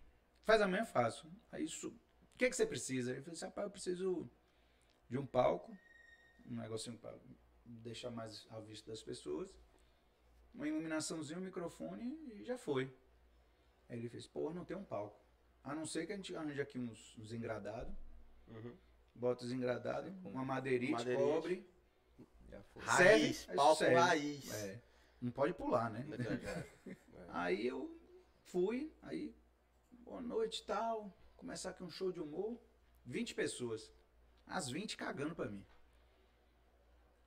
[0.44, 1.30] faz amanhã eu faço.
[1.52, 3.10] Aí isso, o que que você precisa?
[3.10, 4.30] Ele falou assim, rapaz, eu preciso
[5.10, 5.76] de um palco,
[6.50, 7.16] um negocinho para
[7.64, 9.54] deixar mais à vista das pessoas,
[10.54, 12.04] uma iluminaçãozinha, um microfone
[12.34, 12.92] e já foi.
[13.88, 15.20] Aí ele fez, porra, não tem um palco.
[15.62, 17.94] A não ser que a gente arranje aqui uns, uns engradados,
[18.48, 18.76] Uhum.
[19.12, 21.22] bota os engradados, uma madeirite, Madeirite.
[21.24, 21.68] cobre,
[22.48, 22.82] Já foi.
[22.84, 23.94] Raiz, Serve, palco serve.
[23.96, 24.54] raiz.
[24.54, 24.80] é,
[25.20, 26.06] não pode pular, né?
[26.86, 26.96] É.
[27.30, 27.90] Aí eu
[28.44, 29.34] fui, aí,
[29.90, 32.56] boa noite e tal, começar aqui um show de humor,
[33.04, 33.92] 20 pessoas.
[34.46, 35.66] As 20 cagando pra mim.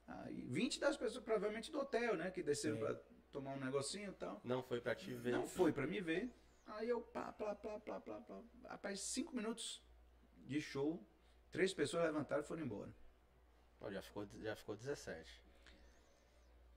[0.09, 2.31] Aí, 20 das pessoas, provavelmente do hotel, né?
[2.31, 2.81] Que desceram Sim.
[2.85, 2.95] pra
[3.31, 4.41] tomar um negocinho e tal.
[4.43, 5.31] Não foi pra te ver.
[5.31, 6.33] Não foi pra me ver.
[6.65, 8.41] Aí eu, pá, plá, plá, plá, plá, plá.
[8.67, 9.83] Rapaz, 5 minutos
[10.45, 11.03] de show,
[11.51, 12.91] três pessoas levantaram e foram embora.
[13.81, 15.43] Ó, já, ficou, já ficou 17.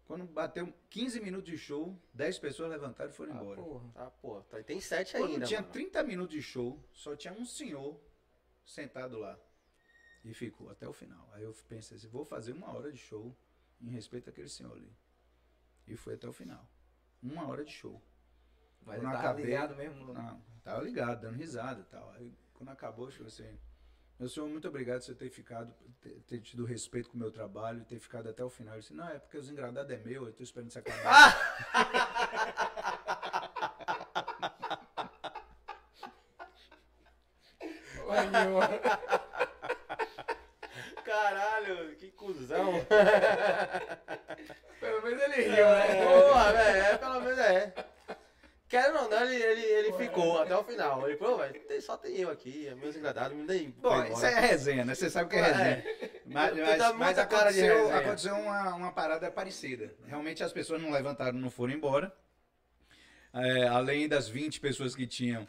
[0.05, 3.63] Quando bateu 15 minutos de show, 10 pessoas levantaram e foram Ah, embora.
[3.63, 3.91] porra.
[3.95, 5.73] Ah, pô, tá- tem 7 Quando ainda, tinha mano.
[5.73, 7.99] 30 minutos de show, só tinha um senhor
[8.65, 9.39] sentado lá.
[10.25, 11.29] E ficou até o final.
[11.33, 13.37] Aí eu pensei assim, vou fazer uma hora de show
[13.81, 14.93] em respeito àquele senhor ali.
[15.87, 16.65] E foi até o final.
[17.23, 18.01] Uma hora de show.
[18.85, 20.13] Mas Quando tava acabei- ligado mesmo.
[20.13, 22.11] Não, tava ligado, dando risada e tal.
[22.13, 23.59] Aí quando acabou, eu falei assim,
[24.19, 27.33] meu senhor, muito obrigado por você ter ficado, ter, ter tido respeito com o meu
[27.33, 28.75] trabalho, ter ficado até o final.
[28.75, 31.33] Eu disse, não, é porque os engradados é meu, eu tô esperando você acabar.
[37.97, 38.69] Porra nenhuma.
[41.05, 42.11] Caralho, que
[42.53, 42.87] cuzão.
[44.81, 46.05] Pelo menos ele riu, né?
[46.05, 47.73] Porra, velho, é, pelo menos é.
[48.69, 51.07] Quero ou não, ele, ele, ele ficou até o final.
[51.09, 53.69] Ele falou, velho, tem- só tem eu aqui, meus engradados, me dei.
[53.79, 54.95] Bom, isso é resenha, né?
[54.95, 55.85] Você sabe o que é resenha.
[56.27, 57.99] Mas, mas, dá mas muita cara de aconteceu, resenha.
[57.99, 59.95] aconteceu uma, uma parada parecida.
[60.07, 62.13] Realmente as pessoas não levantaram, não foram embora.
[63.35, 65.47] É, além das 20 pessoas que tinham,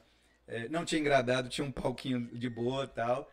[0.47, 3.31] é, não tinha engradado, tinha um palquinho de boa e tal.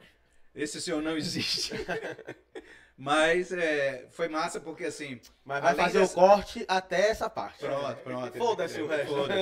[0.54, 1.72] Esse senhor não existe.
[3.02, 5.18] Mas é, foi massa porque assim.
[5.42, 7.60] Mas vai fazer dessa- o corte até essa parte.
[7.60, 8.36] Pronto, pronto.
[8.36, 9.14] Foda-se o resto.
[9.14, 9.40] Foda-se.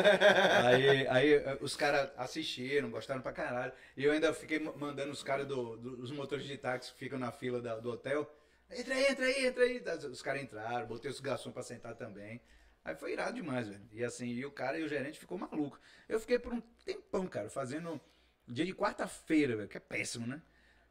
[0.64, 3.72] Aí, aí eh, os caras assistiram, gostaram pra caralho.
[3.96, 6.98] E eu ainda fiquei ma- mandando os caras do, do- os motores de táxi que
[7.00, 8.32] ficam na fila da- do hotel.
[8.70, 9.82] Entra aí, entra aí, entra aí.
[10.08, 12.40] Os caras entraram, botei os garçons pra sentar também.
[12.84, 13.82] Aí foi irado demais, velho.
[13.92, 15.80] E assim, e o cara e o gerente ficou maluco.
[16.08, 18.00] Eu fiquei por um tempão, cara, fazendo
[18.46, 20.40] dia de quarta-feira, velho, que é péssimo, né?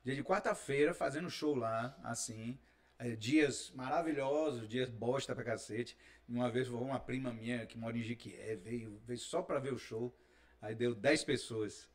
[0.08, 2.58] Dia de quarta-feira, fazendo show lá, assim.
[2.98, 5.98] É, dias maravilhosos, dias bosta pra cacete.
[6.30, 9.78] Uma vez uma prima minha que mora em Jiquié, veio, veio só pra ver o
[9.78, 10.18] show.
[10.62, 11.90] Aí deu 10 pessoas.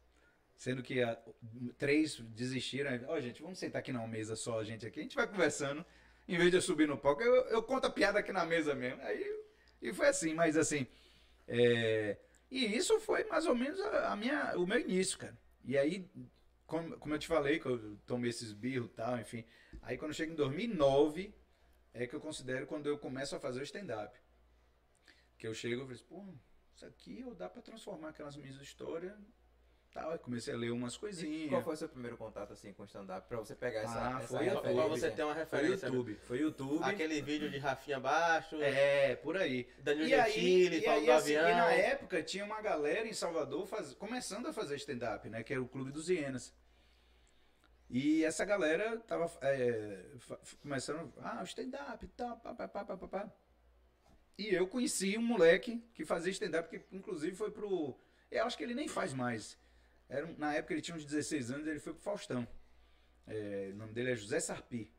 [0.55, 1.19] Sendo que ah,
[1.79, 2.91] três desistiram.
[3.09, 5.01] Ó, gente, vamos sentar aqui numa mesa só, a gente aqui.
[5.01, 5.83] A gente vai conversando.
[6.29, 8.75] Em vez de eu subir no palco, eu, eu conto a piada aqui na mesa
[8.75, 9.01] mesmo.
[9.01, 9.25] Aí,
[9.81, 10.87] e foi assim, mas assim.
[11.49, 12.19] é,
[12.51, 15.35] e isso foi mais ou menos a, a minha, o meu início, cara.
[15.65, 16.11] E aí,
[16.73, 19.45] como, como eu te falei, que eu tomei esses birros e tal, enfim.
[19.83, 21.35] Aí quando eu chego em 2009,
[21.93, 24.19] é que eu considero quando eu começo a fazer o stand-up.
[25.37, 26.25] Que eu chego e falo assim, pô,
[26.75, 29.13] isso aqui eu dá pra transformar aquelas minhas histórias.
[29.93, 30.11] Tal.
[30.13, 31.51] Aí comecei a ler umas E coisinhas.
[31.51, 33.29] qual foi o seu primeiro contato assim com o stand-up?
[33.29, 34.73] Pra você pegar essa, Ah, essa foi referência?
[34.75, 35.91] Pra você ter uma Foi referência.
[35.91, 35.95] né?
[35.97, 36.15] YouTube.
[36.23, 36.85] Foi YouTube.
[36.85, 39.69] Aquele vídeo de Rafinha Baixo, É, por aí.
[39.81, 41.51] Danilo E aí, Gentili, e falando aí do assim, avião.
[41.51, 45.43] e na época tinha uma galera em Salvador faz- começando a fazer stand-up, né?
[45.43, 46.55] Que era o Clube dos Hienas.
[47.93, 50.03] E essa galera tava é,
[50.63, 53.33] começando, ah, stand-up e tal, pá, pá, pá, pá, pá, pá.
[54.39, 57.95] E eu conheci um moleque que fazia stand-up, que inclusive foi pro.
[58.31, 59.59] Eu acho que ele nem faz mais.
[60.09, 62.49] Era, na época ele tinha uns 16 anos, ele foi pro Faustão.
[63.27, 64.91] É, o nome dele é José Sarpi.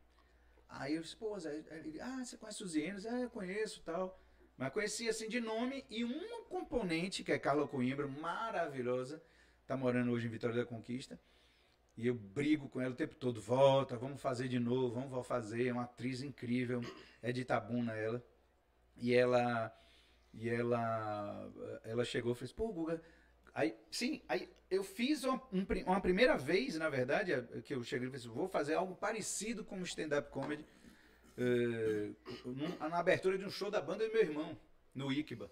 [0.68, 3.06] Aí eu disse, pô, Zé, ele, ah, você conhece os hienos?
[3.06, 4.20] Ah, eu conheço tal.
[4.56, 9.20] Mas conhecia assim de nome e um componente, que é Carla Coimbra, maravilhosa,
[9.66, 11.18] tá morando hoje em Vitória da Conquista.
[11.96, 15.68] E eu brigo com ela o tempo todo, volta, vamos fazer de novo, vamos fazer,
[15.68, 16.80] é uma atriz incrível,
[17.22, 18.22] é de Itabuna ela.
[18.96, 19.72] E ela
[20.32, 21.50] e ela
[21.84, 23.00] ela chegou e fez, pô, Guga,
[23.54, 27.82] aí sim, aí eu fiz uma, um uma primeira vez, na verdade, é, que eu
[27.84, 30.64] cheguei e falei, assim, vou fazer algo parecido com o stand-up comedy
[31.36, 32.10] eh,
[32.90, 34.58] na abertura de um show da banda do meu irmão,
[34.92, 35.48] no Iquiba.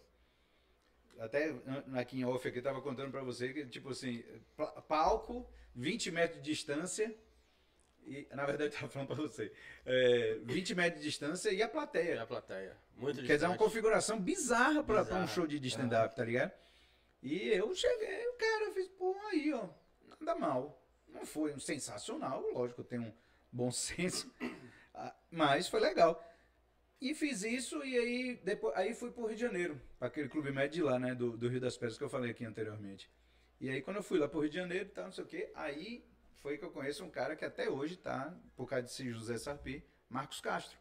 [1.19, 1.55] Até
[1.95, 4.25] aqui em off aqui tava contando pra você que, tipo assim,
[4.57, 7.15] pa- palco, 20 metros de distância,
[8.07, 9.53] e na verdade eu tava falando pra você,
[9.87, 12.23] é, 20 metros de distância e a plateia.
[12.23, 12.77] a plateia.
[12.97, 13.59] Muito Quer dizer, uma distante.
[13.59, 16.53] configuração bizarra pra um show de de stand-up, tá ligado?
[17.23, 19.69] E eu cheguei, o cara fez, pô, aí, ó,
[20.21, 20.79] nada mal.
[21.09, 23.13] Não foi um sensacional, lógico, eu tenho um
[23.51, 24.33] bom senso,
[24.95, 26.23] ah, mas foi legal.
[27.01, 30.53] E fiz isso e aí depois aí fui pro Rio de Janeiro, para aquele clube
[30.53, 33.11] médio de lá, né, do, do Rio das Pedras que eu falei aqui anteriormente.
[33.63, 35.27] E aí quando eu fui lá pro Rio de Janeiro, e tal, não sei o
[35.27, 36.05] quê, aí
[36.41, 39.85] foi que eu conheço um cara que até hoje tá, por causa de José Sarpi,
[40.11, 40.77] Marcos Castro.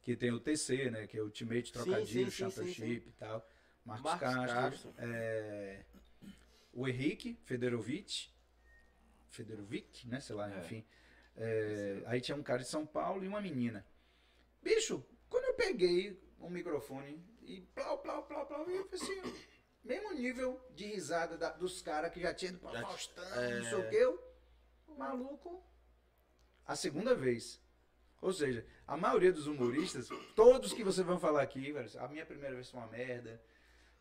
[0.00, 3.44] Que tem o TC, né, que é o Ultimate Trocadilho, sim, sim, Championship e tal.
[3.84, 4.94] Marcos, Marcos Castro, Castro.
[4.98, 5.84] é,
[6.72, 8.28] o Henrique Federovic,
[9.30, 10.58] Federovic, né, sei lá, É.
[10.60, 10.84] enfim.
[11.36, 13.84] É, aí tinha um cara de São Paulo e uma menina.
[14.62, 19.34] Bicho, quando eu peguei o microfone e plau, plau, plau, plau, eu falei assim,
[19.86, 23.58] mesmo nível de risada da- dos caras que já tinham ido pra Já- Faustão, é.
[23.60, 24.36] não sei o que, eu,
[24.96, 25.62] maluco,
[26.66, 27.60] a segunda vez.
[28.20, 32.54] Ou seja, a maioria dos humoristas, todos que vocês vão falar aqui, a minha primeira
[32.54, 33.40] vez foi uma merda,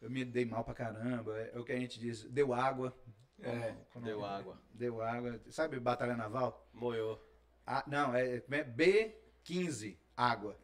[0.02, 2.98] eu me dei mal pra caramba, é, é o que a gente diz, deu água.
[3.42, 4.58] É, Como- deu água.
[4.74, 5.40] Deu água.
[5.50, 6.68] Sabe Batalha Naval?
[6.74, 7.22] Moiou.
[7.68, 10.58] Ah, não, é, é B15, água.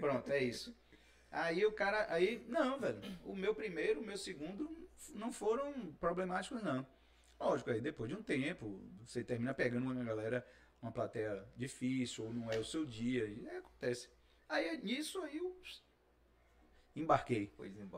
[0.00, 0.76] Pronto, é isso.
[1.30, 6.62] Aí o cara, aí, não, velho, o meu primeiro, o meu segundo não foram problemáticos,
[6.62, 6.86] não.
[7.38, 10.46] Lógico, aí depois de um tempo, você termina pegando uma galera,
[10.82, 14.10] uma plateia difícil, ou não é o seu dia, e é, acontece.
[14.48, 15.56] Aí nisso aí eu
[16.96, 17.52] embarquei.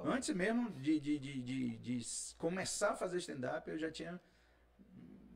[0.05, 4.21] Antes mesmo de, de, de, de, de começar a fazer stand-up, eu já tinha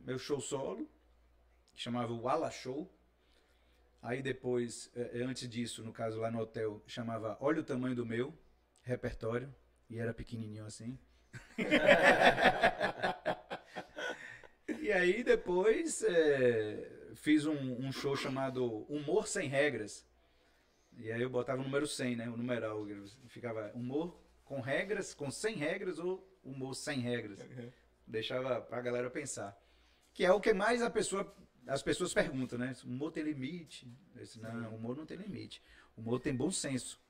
[0.05, 0.89] meu show solo,
[1.73, 2.94] que chamava o Ala Show.
[4.05, 7.97] Aí depois, eh, eh, antes disso, no caso lá no hotel, chamava Olha o Tamanho
[7.97, 8.35] do Meu,
[8.83, 9.53] repertório,
[9.89, 10.99] e era pequenininho assim.
[14.79, 20.07] e aí depois eh, fiz um, um show chamado Humor Sem Regras.
[20.99, 22.29] E aí eu botava o número 100, né?
[22.29, 22.87] O numeral.
[23.29, 27.41] Ficava humor com regras, com 100 regras ou humor sem regras.
[28.07, 29.59] Deixava pra galera pensar.
[30.13, 31.35] Que é o que mais a pessoa,
[31.67, 32.75] as pessoas perguntam, né?
[32.85, 33.87] O humor tem limite?
[34.15, 35.63] Eu disse, não, o humor não tem limite.
[35.97, 37.01] O humor tem bom senso.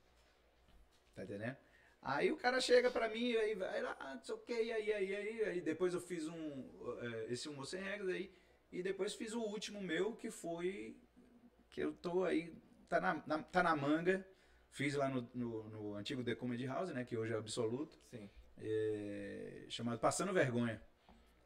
[1.15, 1.57] Tá entendendo?
[2.03, 4.53] Aí o cara chega pra mim e aí vai lá, ah, não sei o que,
[4.53, 8.31] aí, aí, aí, aí depois eu fiz um, eh, esse humor sem regras aí,
[8.71, 10.99] e depois fiz o último meu, que foi,
[11.71, 12.55] que eu tô aí,
[12.91, 14.23] tá na, na- tá na manga,
[14.71, 18.29] fiz lá no, no, no antigo The Comedy House, né, que hoje é absoluto, Sim.
[18.59, 20.83] é, chamado Passando Vergonha.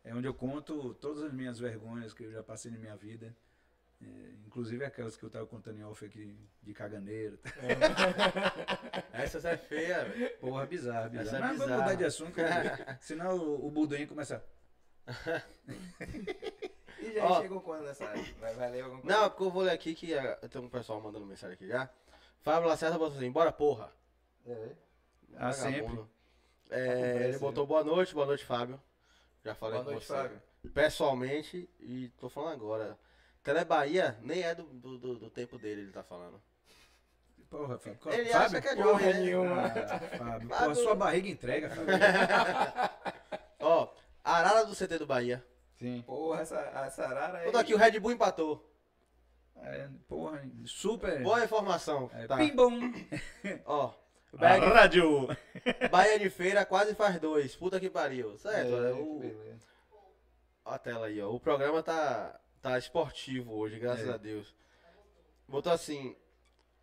[0.08, 3.36] É onde eu conto todas as minhas vergonhas que eu já passei na minha vida.
[4.00, 4.06] é,
[4.46, 7.38] inclusive aquelas que eu tava contando em off aqui de caganeiro.
[9.12, 10.38] Essa é feia, velho.
[10.38, 11.26] Porra, bizarro, bizarro.
[11.28, 11.82] Essa é Mas vamos bizarra.
[11.82, 14.42] mudar de assunto, cara, senão o, o Buduim começa.
[17.00, 17.40] E já Ó.
[17.40, 18.24] chegou quando nessa área?
[18.40, 19.16] Vai, vai ler alguma coisa?
[19.16, 21.88] Não, porque eu vou ler aqui que ah, tem um pessoal mandando mensagem aqui já.
[22.40, 23.92] Fábio Lacerda botou assim, bora porra.
[24.44, 24.72] É.
[25.36, 25.96] Ah, sempre.
[25.96, 28.80] Tá É, pressa, ele botou boa noite, boa noite, Fábio.
[29.44, 30.12] Já falei Boa com noite, você.
[30.14, 30.42] Fábio.
[30.74, 32.98] pessoalmente e tô falando agora.
[33.42, 36.40] Tele Bahia nem é do, do, do- do tempo dele, ele tá falando.
[37.48, 37.98] Porra, Fábio.
[38.00, 38.46] qual- Ele Fábio?
[38.46, 39.20] acha que é Porra jovem, né?
[39.20, 39.62] nenhuma.
[39.66, 40.48] Ah, Fábio.
[40.48, 41.94] Porra, sua barriga entrega, Fábio.
[43.60, 43.88] Ó,
[44.22, 45.44] Arara do CT do Bahia.
[45.78, 46.02] Sim.
[46.06, 47.44] Porra, essa, essa arara aí.
[47.44, 48.64] Quando aqui o Red Bull empatou.
[49.56, 51.22] É, porra, super.
[51.22, 52.10] Boa informação.
[52.14, 52.36] É, Tá.
[53.64, 53.92] Ó,
[54.32, 55.28] A Bahia, rádio.
[55.90, 57.56] Bahia de Feira quase faz dois.
[57.56, 58.36] Puta que pariu.
[58.38, 58.74] Certo?
[58.74, 58.92] É, né?
[58.92, 59.58] O-.
[60.64, 61.30] Ó a tela aí, ó.
[61.30, 64.12] O programa tá, tá esportivo hoje, graças É.
[64.12, 64.54] a Deus.
[65.48, 66.14] Botou assim.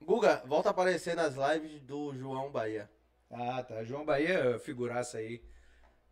[0.01, 2.89] Guga, volta a aparecer nas lives do João Bahia.
[3.29, 3.83] Ah, tá.
[3.83, 5.41] João Bahia, figuraça aí,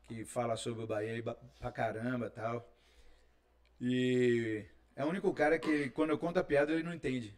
[0.07, 1.21] que fala sobre o Bahia aí
[1.59, 2.69] pra caramba e tal.
[3.81, 4.65] E
[4.95, 7.35] é o único cara que, quando eu conto a piada, ele não entende.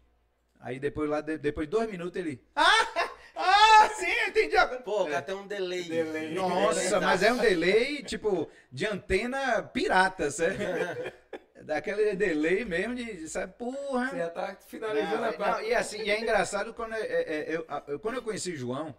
[0.59, 2.43] Aí depois, lá, de- depois de dois minutos, ele.
[2.55, 3.11] Ah!
[3.37, 4.74] Ah, sim, eu entendi agora.
[4.85, 5.19] Pô, o É.
[5.21, 5.83] tem um delay.
[5.83, 6.33] Delay.
[6.35, 10.59] Nossa, mas é um delay, tipo, de antena pirata, certo?
[11.65, 14.09] Daquele delay mesmo de, sabe, porra.
[14.11, 15.61] Você já tá finalizando Não, a parte.
[15.63, 18.21] não, e assim, e é engraçado quando é- é- é, eu, a- eu- quando eu
[18.21, 18.95] conheci o João,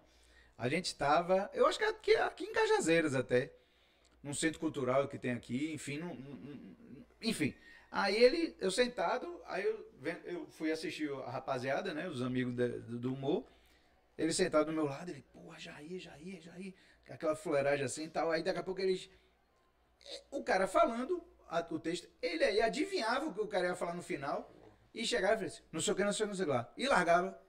[0.59, 3.53] a gente tava, eu acho que aqui, aqui em Cajazeiras até,
[4.20, 7.55] num centro cultural que tem aqui, enfim, num- num- num- enfim.
[7.93, 9.87] Aí ele, eu sentado, aí eu,
[10.24, 13.47] eu fui assistir a rapaziada, né, os amigos do, do humor,
[14.19, 16.75] ele sentado do meu lado, ele, porra, Jair, Jair, Jair,
[17.09, 19.09] aquela fuleiragem assim e tal, aí daqui a pouco eles,
[20.31, 23.95] o cara falando a- o texto, ele aí adivinhava o que o cara ia falar
[23.95, 24.53] no final
[24.95, 26.45] e chegava e falava assim, não sei o que, não sei o que, não sei
[26.45, 26.73] o que lá.
[26.77, 27.41] E largava.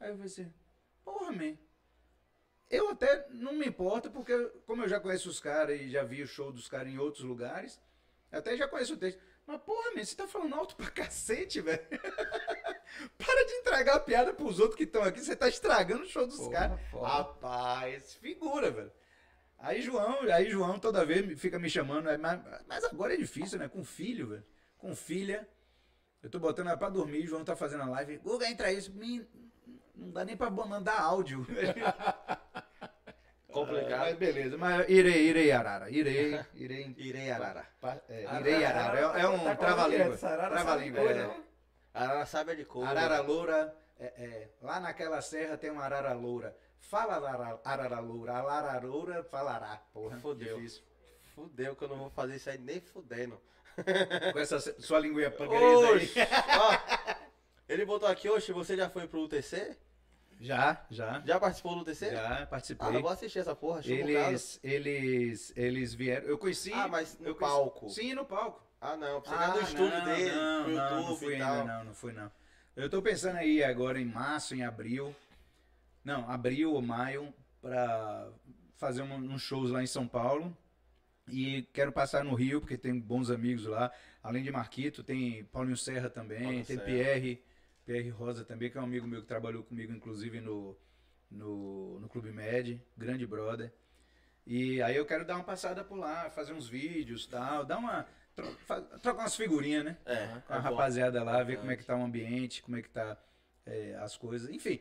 [0.00, 0.52] Aí eu falei assim,
[1.04, 1.56] porra, man.
[2.70, 6.22] Eu até não me importo, porque como eu já conheço os caras e já vi
[6.22, 7.80] o show dos caras em outros lugares,
[8.32, 9.20] até já conheço o texto.
[9.46, 11.86] Mas, porra, man, você tá falando alto pra cacete, velho.
[13.18, 16.26] Para de entregar a piada pros outros que estão aqui, você tá estragando o show
[16.26, 16.80] dos Porra, caras.
[16.92, 18.92] Rapaz, figura, velho.
[19.58, 23.58] Aí João, aí João toda vez fica me chamando, é, mas, mas agora é difícil,
[23.58, 23.68] né?
[23.68, 24.44] Com filho, velho.
[24.78, 25.48] Com filha.
[26.22, 28.18] Eu tô botando ela pra dormir, João tá fazendo a live.
[28.18, 28.80] Guga, entra aí.
[28.90, 29.26] Me-
[29.94, 31.46] Não dá nem pra mandar áudio.
[33.50, 34.00] Complicado.
[34.00, 35.88] Mas beleza, mas irei, irei, Arara.
[35.90, 36.94] Irei, irei.
[36.98, 37.64] Irei Arara.
[37.80, 39.18] Pa- é, irei, Arara.
[39.18, 40.16] É, é um Tá trava-língua.
[40.16, 41.00] Trava-língua.
[41.00, 41.36] é.
[41.94, 42.84] Arara sabe é de cor.
[42.86, 46.56] Arara loura, é, é, lá naquela serra tem uma arara loura.
[46.80, 49.80] Fala arara, arara loura, arara loura falará.
[49.92, 50.56] Porra, Fodeu.
[50.56, 50.82] difícil.
[51.34, 53.40] Fudeu que eu não vou fazer isso aí nem fudendo.
[54.32, 56.10] Com essa sua linguinha pangaresa aí.
[56.58, 57.14] Ó,
[57.68, 59.76] ele botou aqui, oxe, você já foi pro UTC?
[60.40, 61.22] Já, já.
[61.24, 62.10] Já participou do UTC?
[62.10, 62.88] Já Ah, participei.
[62.96, 66.26] eu vou assistir essa porra, eles, eles, eles vieram.
[66.26, 66.72] Eu conheci.
[66.72, 67.88] Ah, mas no eu conheci- palco.
[67.88, 68.62] Sim, no palco.
[68.86, 71.28] Ah, não, você ir no Ah, estúdio não, dele, não, pro não, YouTube não fui
[71.28, 71.66] e ainda, tal.
[71.66, 72.32] não, não fui não.
[72.76, 75.14] Eu tô pensando aí agora em março, em abril.
[76.04, 77.32] Não, abril ou maio,
[77.62, 78.28] pra
[78.76, 80.54] fazer um, uns shows lá em São Paulo.
[81.28, 83.90] E quero passar no Rio, porque tem bons amigos lá.
[84.22, 86.86] Além de Marquito, tem Paulinho Serra também, Paulinho tem Serra.
[86.86, 87.42] Pierre,
[87.86, 90.76] Pierre Rosa também, que é um amigo meu que trabalhou comigo, inclusive, no,
[91.30, 93.72] no, no Clube Med, grande brother.
[94.46, 97.78] E aí eu quero dar uma passada por lá, fazer uns vídeos e tal, dar
[97.78, 98.06] uma.
[99.02, 99.96] Trocar umas figurinhas, né?
[100.04, 100.68] É, Com a é bom.
[100.68, 103.16] rapaziada lá, ver como é que tá o ambiente, como é que tá
[103.66, 104.80] é, as coisas, enfim.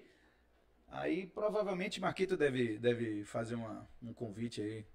[0.88, 4.86] Aí provavelmente Marquito deve, deve fazer uma, um convite aí.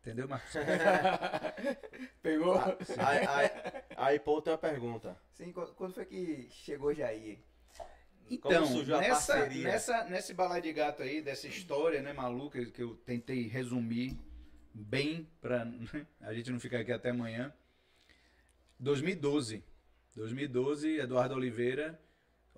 [0.00, 0.52] Entendeu, Marcos?
[2.20, 2.58] Pegou?
[2.98, 3.50] Aí, aí,
[3.96, 5.16] aí, pô, tem uma pergunta.
[5.32, 7.38] Sim, quando foi que chegou Jair?
[8.28, 8.50] Então,
[8.86, 9.64] nessa, parceria?
[9.64, 14.18] nessa, nesse balai de gato aí, dessa história, né, maluca, que eu tentei resumir
[14.74, 15.66] bem pra
[16.22, 17.52] a gente não ficar aqui até amanhã.
[18.82, 19.64] 2012.
[20.14, 21.98] 2012, Eduardo Oliveira,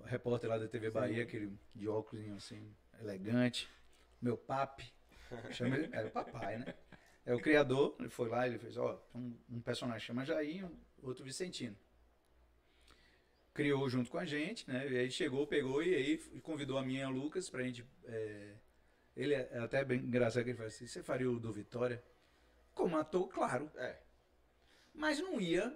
[0.03, 3.69] repórter lá da TV Bahia, aquele de óculos assim, elegante,
[4.21, 4.91] meu papi,
[5.51, 6.75] chama ele, era o papai, né?
[7.25, 10.77] É o criador, ele foi lá, ele fez, ó, um, um personagem chama Jair, um,
[11.01, 11.77] outro Vicentino
[13.53, 14.85] criou junto com a gente, né?
[14.91, 17.85] E aí chegou, pegou e aí convidou a minha e Lucas pra gente.
[18.03, 18.53] é,
[19.15, 22.03] Ele é até bem engraçado que ele falou assim: você faria o do Vitória?
[22.73, 23.71] Como ator, claro.
[23.77, 23.97] É.
[24.93, 25.75] Mas não ia.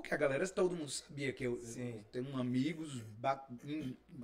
[0.00, 3.02] Porque a galera, todo mundo sabia que eu, eu tenho amigos,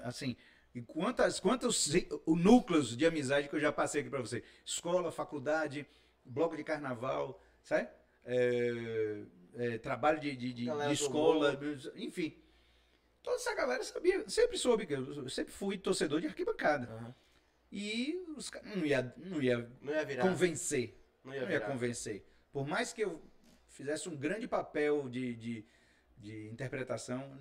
[0.03, 0.37] assim,
[0.75, 1.91] e quantas, quantos
[2.27, 4.43] o núcleos de amizade que eu já passei aqui pra você.
[4.65, 5.87] Escola, faculdade,
[6.25, 7.89] bloco de carnaval, sabe?
[8.25, 9.23] É,
[9.55, 11.59] é, trabalho de, de, de- de escola,
[11.97, 12.37] enfim.
[13.23, 16.87] Toda essa galera sabia, sempre soube que eu sempre fui torcedor de arquibancada.
[16.93, 17.15] Aham.
[17.71, 20.23] E os caras não ia, não ia Não ia virar.
[20.29, 20.99] convencer.
[21.25, 22.27] Não ia Não ia convencer.
[22.53, 23.23] Por mais que eu
[23.83, 25.65] fizesse um grande papel de, de,
[26.17, 27.37] de interpretação,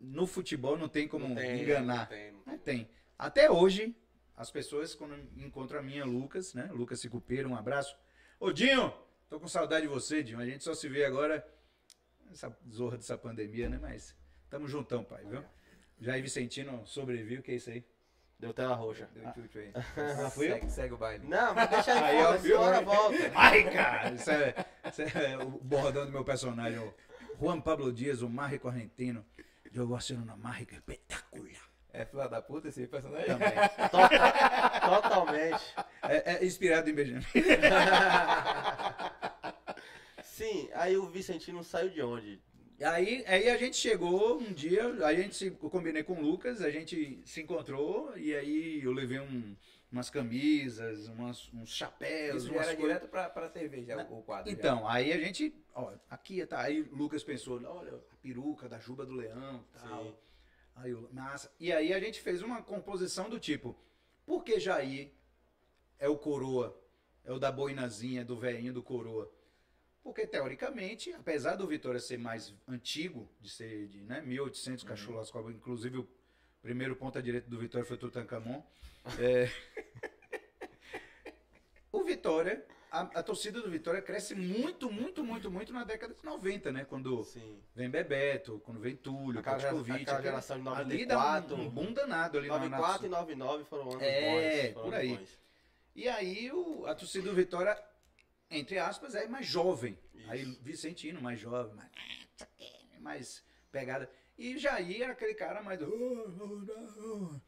[0.00, 1.98] no futebol não tem como Não tem, enganar.
[1.98, 2.90] não tem, não Não tem.
[3.16, 3.96] Até hoje,
[4.36, 6.68] as pessoas, quando encontram a minha Lucas, né?
[6.72, 7.96] Lucas Cicupeiro, um abraço.
[8.40, 8.92] Ô Dinho,
[9.28, 10.40] tô com saudade de você, Dinho.
[10.40, 11.46] A gente só se vê agora
[12.32, 13.78] essa zorra dessa pandemia, né?
[13.80, 14.14] Mas
[14.50, 15.42] tamo juntão, pai, viu?
[16.00, 17.84] Jair Vicentino sobreviu, que é isso aí?
[18.38, 19.08] Deu tela roxa.
[19.14, 19.72] Deu tchutchu aí.
[20.26, 20.54] Ah, fui eu?
[20.54, 21.26] segue, segue o baile.
[21.26, 23.16] Não, mas deixa aí, Aí, aí ó, hora volta.
[23.34, 24.54] Ai, cara, isso é,
[25.14, 26.80] é o bordão do meu personagem,
[27.40, 29.24] Juan Pablo Dias, o mágico argentino.
[29.74, 31.68] Eu gosto de uma mágica espetacular.
[31.92, 33.26] É filha da puta esse personagem?
[33.26, 33.52] Também.
[33.90, 35.62] Tota- Totalmente.
[36.02, 37.24] É, é inspirado em Benjamin.
[40.22, 42.40] Sim, aí o Vicentino saiu de onde?
[42.82, 46.60] Aí, aí a gente chegou um dia, a gente se, eu combinei com o Lucas,
[46.60, 49.56] a gente se encontrou e aí eu levei um-
[49.90, 52.94] umas camisas, umas, uns chapéus, Isso já umas era coisas.
[52.96, 54.50] direto pra, pra TV, já, o quadro.
[54.50, 54.56] já.
[54.56, 58.78] Então, aí a gente, ó, aqui tá, aí o Lucas pensou, olha, a peruca da
[58.78, 60.04] Juba do Leão, tal.
[60.04, 60.14] Sim.
[60.76, 61.50] Aí eu, massa.
[61.58, 63.78] E aí a gente fez uma composição do tipo,
[64.26, 65.10] por que Jair
[65.98, 66.78] é o coroa,
[67.24, 69.32] é o da boinazinha, do velhinho do coroa?
[70.02, 74.88] Porque, teoricamente, apesar do Vitória ser mais antigo, de ser de né, 1800, Uhum.
[74.88, 76.08] cachorro inclusive o
[76.62, 78.62] primeiro ponta direita do Vitória foi Tutankhamon,
[79.18, 79.48] é...
[81.92, 86.24] o Vitória, a, a torcida do Vitória cresce muito, muito, muito, muito na década de
[86.24, 86.84] 90, né?
[86.84, 87.60] Quando Sim.
[87.74, 91.56] vem Bebeto, quando vem Túlio, Petkovic, aquela aquela- geração de ali dá 94.
[91.56, 94.82] um, um boom danado ali na- na 94 e 99 foram anos É, bons.
[94.82, 95.16] por aí.
[95.16, 95.38] bons.
[95.94, 97.76] E aí o, a torcida do Vitória,
[98.50, 99.98] entre aspas, é mais jovem.
[100.14, 100.30] Isso.
[100.30, 101.90] Aí Vicentino, mais jovem, mais,
[103.00, 104.10] mais pegada.
[104.38, 107.40] E Jair era aquele cara mais do.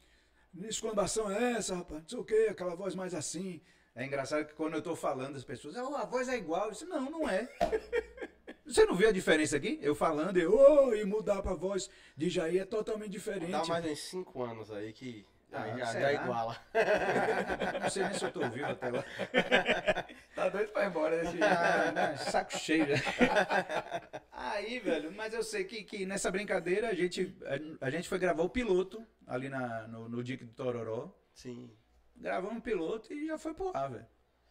[0.55, 2.03] "Oh, oh, oh, Esclambação é essa, rapaz?
[2.03, 3.61] Não sei o que, aquela voz mais assim.
[3.95, 6.67] É engraçado que quando eu tô falando, as pessoas, "Oh, a voz é igual.
[6.67, 7.49] Eu disse, não, não é.
[8.65, 9.79] Você não viu a diferença aqui?
[9.81, 13.51] Eu falando e, oh, e mudar pra voz de Jair é totalmente diferente.
[13.51, 16.57] Dá mais uns 5 anos aí que Ah, já, já iguala.
[17.81, 19.05] Não sei nem se eu tô vivo até lá.
[20.35, 21.43] Tá doido pra ir embora desse.
[21.43, 22.95] Ah, né, saco cheio já.
[24.31, 27.37] Aí, velho, mas eu sei que, que nessa brincadeira a gente,
[27.81, 31.13] a, a gente foi gravar o piloto ali na, no, no Dique do Tororó.
[31.35, 31.77] Sim.
[32.15, 34.07] Gravamos o piloto e já foi pro ar, velho.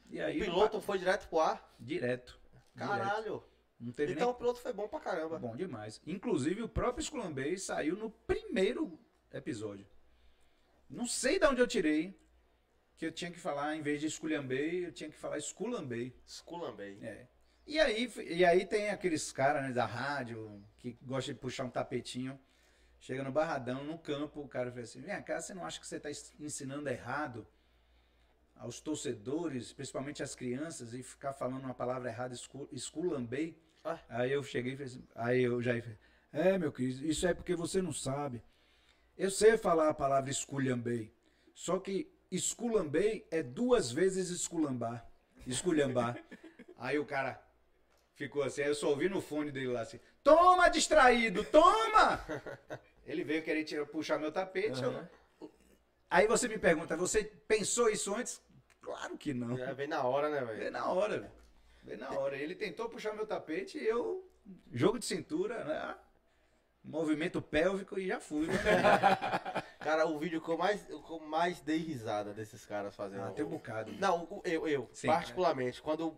[0.09, 1.73] E aí, o piloto foi direto pro ar?
[1.79, 2.37] Direto.
[2.75, 2.89] direto.
[2.89, 3.43] Caralho.
[3.95, 5.39] Teve Então o piloto foi bom pra caramba.
[5.39, 5.49] nem...
[5.49, 6.01] Bom demais.
[6.05, 8.99] Inclusive, o próprio Sculambei saiu no primeiro
[9.31, 9.87] episódio.
[10.89, 12.17] Não sei de onde eu tirei
[12.97, 16.15] que eu tinha que falar, em vez de esculhambei, eu tinha que falar esculambei.
[16.25, 16.97] Esculambei.
[17.01, 17.27] É.
[17.65, 21.69] E aí, e aí tem aqueles caras né, da rádio que gostam de puxar um
[21.69, 22.39] tapetinho.
[22.99, 25.85] Chega no barradão, no campo, o cara fala assim: vem cá, você não acha que
[25.85, 26.09] você está
[26.39, 27.45] ensinando errado
[28.55, 33.55] aos torcedores, principalmente às crianças, e ficar falando uma palavra errada, escu- esculambei?
[33.83, 33.99] Ah.
[34.09, 35.97] Aí eu cheguei e falei assim, aí eu já falei,
[36.31, 38.41] é meu querido, isso é porque você não sabe.
[39.17, 41.11] Eu sei falar a palavra esculhambei,
[41.53, 45.05] só que esculambei é duas vezes esculambar.
[45.45, 46.17] Esculhambar.
[46.77, 47.41] Aí o cara
[48.13, 52.23] ficou assim, aí eu só ouvi no fone dele lá assim, toma distraído, toma!
[53.05, 54.83] Ele veio querer tirar, puxar meu tapete.
[54.83, 55.07] eu-
[56.09, 58.39] Aí você me pergunta, você pensou isso antes?
[58.81, 59.57] Claro que não.
[59.57, 60.71] Já vem na hora, né, Veio velho?
[60.71, 61.31] na hora, velho.
[61.83, 62.37] Veio na hora.
[62.37, 64.29] Ele tentou puxar meu tapete e eu,
[64.71, 65.95] jogo de cintura, né?
[66.87, 68.47] Movimento pélvico e já fui.
[68.47, 68.53] Né?
[69.79, 73.23] Cara, o vídeo que eu mais, que eu mais dei risada desses caras fazendo.
[73.23, 73.91] Ah, tem um bocado.
[73.99, 75.07] Não, eu, eu Sim.
[75.07, 76.17] particularmente, quando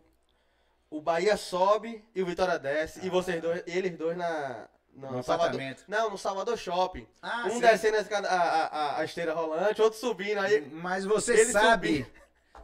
[0.90, 4.68] o Bahia sobe e o Vitória desce, e vocês dois, eles dois na.
[4.94, 5.86] No, No Salvador, apartamento.
[5.88, 7.08] não, no Salvador Shopping.
[7.22, 7.60] Ah, um sim.
[7.62, 10.40] descendo a, a, a- esteira rolante, outro subindo.
[10.40, 12.06] Aí, Mas você sabe.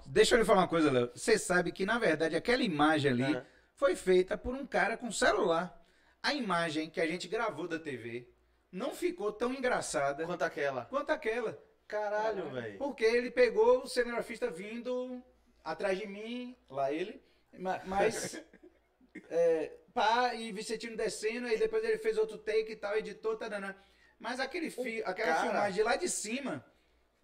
[0.08, 1.12] Deixa eu lhe falar uma coisa, Léo.
[1.16, 3.44] Você sabe que, na verdade, aquela imagem ali É.
[3.76, 5.80] foi feita por um cara com celular.
[6.26, 8.28] A imagem que a gente gravou da TV
[8.72, 10.86] não ficou tão engraçada quanto aquela.
[10.86, 11.64] quanto aquela.
[11.88, 12.80] Caralho, velho.
[12.80, 15.22] Porque ele pegou o cinegrafista vindo
[15.64, 17.22] atrás de mim, lá ele,
[17.60, 18.44] ma- mas.
[19.30, 23.76] é, pá, e Vicentino descendo, aí depois ele fez outro take e tal, editou, tadanã.
[24.18, 26.66] Mas aquele fi, aquela cara- filmagem de lá de cima,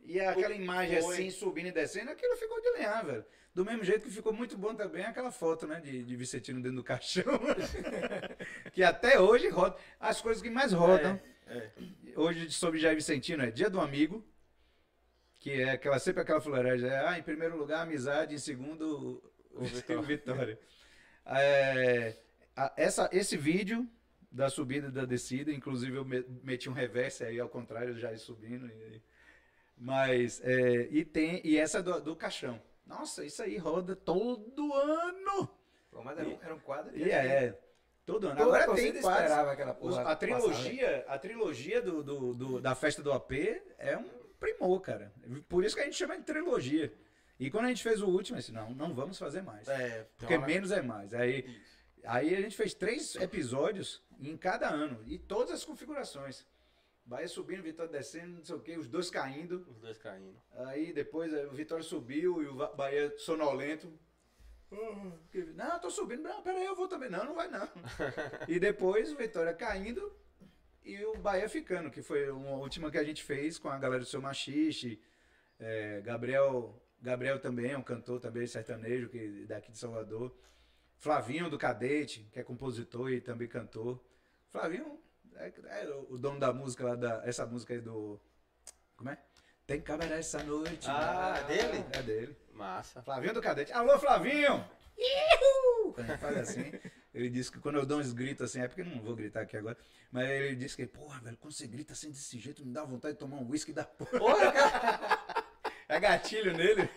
[0.04, 1.16] e aquela imagem foi.
[1.16, 3.26] assim, subindo e descendo, aquilo ficou de lenhar, velho.
[3.54, 6.78] Do mesmo jeito que ficou muito bom também aquela foto, né, de, de Vicentino dentro
[6.78, 7.24] do caixão.
[8.74, 9.76] que até hoje roda.
[10.00, 11.20] As coisas que mais rodam.
[11.48, 11.70] É.
[12.16, 14.24] Hoje sobre Jair Vicentino é Dia do Amigo,
[15.40, 16.90] que é aquela, sempre aquela fuleiragem.
[16.90, 19.22] É, ah, em primeiro lugar, amizade, em segundo,
[19.52, 20.58] o, o Vitória.
[21.24, 22.18] É,
[22.56, 23.88] a- essa, esse vídeo
[24.32, 28.16] da subida e da descida, inclusive eu me- meti um reverse aí ao contrário, já
[28.18, 28.66] subindo.
[28.68, 29.02] e-
[29.78, 32.62] mas, é, e tem, e essa do, do caixão.
[32.88, 35.48] Nossa, isso aí roda todo ano!
[35.92, 36.98] Pô, mas era um, era um quadro.
[36.98, 37.58] E é,
[38.06, 38.42] todo ano.
[38.42, 40.02] Agora tem esperava aquela porra.
[40.02, 40.16] a passar, né?
[40.18, 43.32] trilogia, a trilogia do, do- do- da festa do AP
[43.78, 45.14] é um primor, cara.
[45.48, 46.94] Por isso que a gente chama de trilogia.
[47.40, 49.68] E quando a gente fez o último, disse, não, não vamos fazer mais.
[49.68, 51.14] É, Porque hora- menos é mais.
[51.14, 51.46] Aí
[52.04, 55.04] Aí a gente fez três episódios em cada ano.
[55.06, 56.48] E todas as configurações.
[57.06, 59.68] Bahia subindo, Vitória descendo, não sei o quê, os dois caindo.
[59.70, 60.36] Os dois caindo.
[60.66, 63.92] Aí depois eh, o Vitória subiu e o Bahia sonolento.
[65.32, 66.22] Que- Não, eu tô subindo.
[66.24, 67.10] Não, peraí, eu vou também.
[67.10, 67.68] Não, não vai não.
[68.48, 70.12] e depois o Vitória caindo
[70.84, 74.00] e o Bahia ficando, que foi uma última que a gente fez com a galera
[74.02, 75.00] do seu Machixe.
[75.60, 80.36] eh, Gabriel, Gabriel também é um cantor também sertanejo que daqui de Salvador.
[80.98, 84.00] Flavinho do Cadete, que é compositor e também cantor.
[84.50, 85.00] Flavinho
[85.36, 85.52] é,
[85.82, 88.20] é o dono da música lá, da, essa música aí do.
[88.96, 89.18] Como é?
[89.66, 90.88] Tem cabaré essa noite.
[90.90, 91.86] Ah, é dele?
[91.94, 92.38] É dele.
[92.62, 93.02] Massa.
[93.02, 93.74] Flavinho do Cadete.
[93.74, 94.64] Alô, Flavinho!
[96.20, 96.72] Faz assim,
[97.12, 99.42] ele disse que quando eu dou uns gritos assim, é porque eu não vou gritar
[99.42, 99.76] aqui agora,
[100.12, 103.16] mas ele disse que, porra, velho, quando você grita assim desse jeito, me dá vontade
[103.16, 104.20] de tomar um uísque da porra.
[104.20, 105.21] Porra, cara.
[105.92, 106.88] É gatilho nele.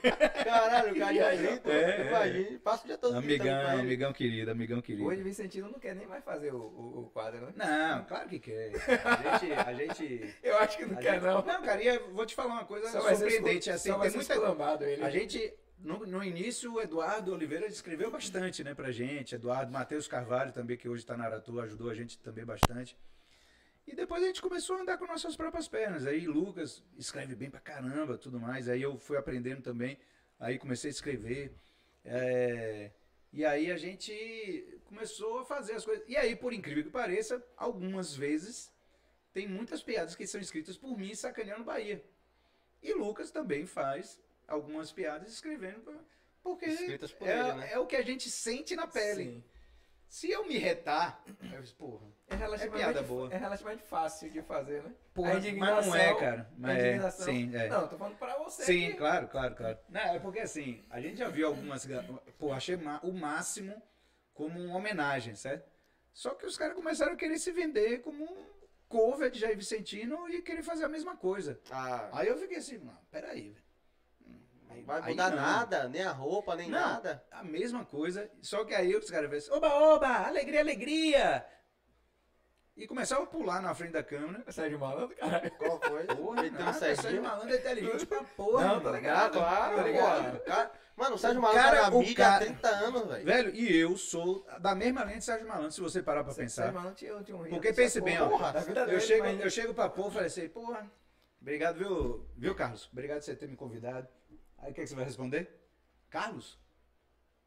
[0.45, 1.69] Caralho, o cara já grita.
[1.71, 2.07] É, é.
[2.09, 5.05] Imagina, passa o dia todo Amigão, amigão querido, amigão querido.
[5.05, 7.53] Hoje Vicentino não quer nem mais fazer o, o, o quadro, né?
[7.57, 8.71] Não, claro que quer.
[9.05, 9.53] A gente.
[9.53, 11.43] A gente Eu acho que não quer, gente- não.
[11.45, 13.69] Não, cara, e eu vou te falar uma coisa Só surpreendente.
[13.69, 15.03] Assim, só tem muita, esculambado ele.
[15.03, 19.35] A gente, no, no início, o Eduardo Oliveira escreveu bastante, né, pra gente.
[19.35, 22.97] Eduardo, Matheus Carvalho também, que hoje está na Aratu, ajudou a gente também bastante.
[23.87, 26.07] E depois a gente começou a andar com nossas próprias pernas.
[26.07, 28.68] Aí Lucas escreve bem pra caramba, tudo mais.
[28.68, 29.99] Aí eu fui aprendendo também.
[30.41, 31.53] Aí comecei a escrever.
[32.05, 32.91] É,
[33.32, 36.05] E aí a gente começou a fazer as coisas.
[36.09, 38.72] E aí, por incrível que pareça, algumas vezes
[39.32, 42.03] tem muitas piadas que são escritas por mim sacaneando Bahia.
[42.82, 45.80] E Lucas também faz algumas piadas escrevendo.
[45.80, 45.95] pra-
[46.43, 47.72] Porque é, ele, né?
[47.72, 49.24] é o que a gente sente na pele.
[49.24, 49.45] Sim.
[50.09, 53.33] Se eu me retar, eu disse, porra, É relativamente, É piada boa.
[53.33, 54.95] é relativamente fácil de fazer, né?
[55.13, 56.51] Porra, A mas não é, cara.
[56.57, 57.69] Mas é, indignação- sim, é.
[57.69, 58.65] Não, tô falando pra você.
[58.65, 59.79] Sim, que- claro, claro, claro.
[59.89, 61.87] Não, é porque assim, a gente já viu algumas.
[62.39, 63.81] Pô, achei o máximo
[64.33, 65.69] como uma homenagem, certo?
[66.13, 68.47] Só que os caras começaram a querer se vender como um
[68.89, 71.61] cover de Jair Vicentino e querer fazer a mesma coisa.
[71.71, 73.64] Ah, Aí eu fiquei assim, não, peraí, velho.
[74.75, 75.37] Aí- vai aí mudar não.
[75.37, 77.25] nada, nem a roupa, nem Não, nada.
[77.31, 81.47] A mesma coisa, só que aí os caras vêm assim, oba, oba, alegria, alegria!
[82.77, 84.45] E começaram a pular na frente da câmera.
[84.51, 85.49] Sérgio Malandro, caralho.
[85.53, 86.05] Qual foi?
[86.07, 87.22] Porra, um nada, Sérgio Serginho.
[87.22, 88.64] Malandro é inteligente pra porra.
[88.66, 88.97] Não, tá mano.
[88.97, 89.33] ligado.
[89.35, 90.41] Claro, Tá ligado.
[90.41, 93.25] Cara, mano, o Sérgio Malandro cara- era o amigo cara- há 30 anos, velho.
[93.25, 96.62] Velho, e eu sou da mesma linha de Sérgio Malandro, se você parar pra pensar.
[96.64, 98.29] Sérgio Malandro tinha, tinha um rio Porque pense bem, ó.
[98.29, 100.91] porra, Eu dele, chego, mas- eu chego pra pô e falei assim, porra,
[101.41, 102.89] obrigado, viu, viu, Carlos?
[102.91, 104.09] Obrigado por você ter me convidado.
[104.65, 105.47] Aí o que, que você vai responder?
[106.09, 106.59] Carlos?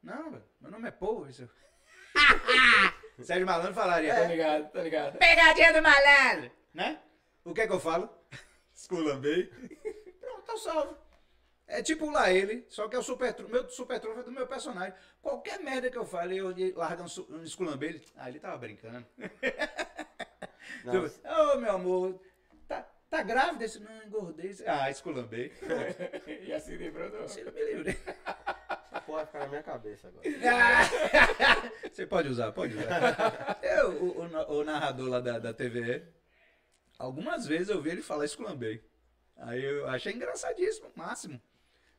[0.03, 1.25] Não, velho, meu nome é Pô.
[1.25, 1.49] Isso...
[3.23, 4.13] Sérgio Malandro falaria.
[4.13, 5.17] Tá ligado, tá ligado.
[5.17, 6.51] Pegadinha do malandro!
[6.71, 7.01] Né?
[7.43, 8.07] O que é que eu falo?
[8.71, 9.47] Esculambei.
[10.21, 10.95] Pronto, tá salvo.
[11.65, 14.45] É tipo lá ele, só que é o super meu super trunfo é do meu
[14.45, 14.93] personagem.
[15.19, 17.89] Qualquer merda que eu fale, eu largo um, um esculambei.
[17.89, 19.05] Ele, ah, ele tava brincando.
[20.85, 22.21] Ô, meu amor,
[23.09, 23.65] tá, grávida?
[23.65, 24.55] Esse, não, engordei.
[24.65, 25.51] Ah, esculambei.
[26.41, 27.17] e assim lembrou do...
[27.19, 27.97] Você me livrei.
[28.97, 30.27] essa porra vai ficar na minha cabeça agora.
[30.45, 31.71] Ah!
[31.91, 33.59] Você pode usar, pode usar.
[33.63, 36.03] Eu, o, o o narrador lá da, da TVE,
[36.97, 38.83] algumas vezes eu vi ele falar esculambei.
[39.37, 41.41] Aí eu achei engraçadíssimo, máximo.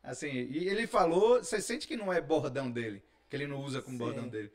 [0.02, 3.82] Assim, e ele falou, você sente que não é bordão dele, que ele não usa
[3.82, 4.04] como Sim.
[4.04, 4.52] bordão dele.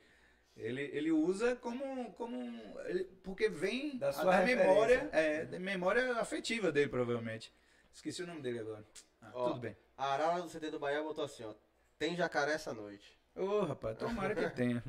[0.55, 5.59] Ele, ele usa como, como um- ele- porque vem Da da, sua memória, é, da
[5.59, 7.51] memória afetiva dele, provavelmente.
[7.91, 8.85] Esqueci o nome dele agora.
[9.21, 9.75] Ah, Ó, tudo bem.
[9.97, 11.53] A Arara do CT do Bahia botou assim, ó.
[11.97, 13.17] Tem jacaré essa noite.
[13.35, 14.83] Ô, rapaz, tomara que tenha.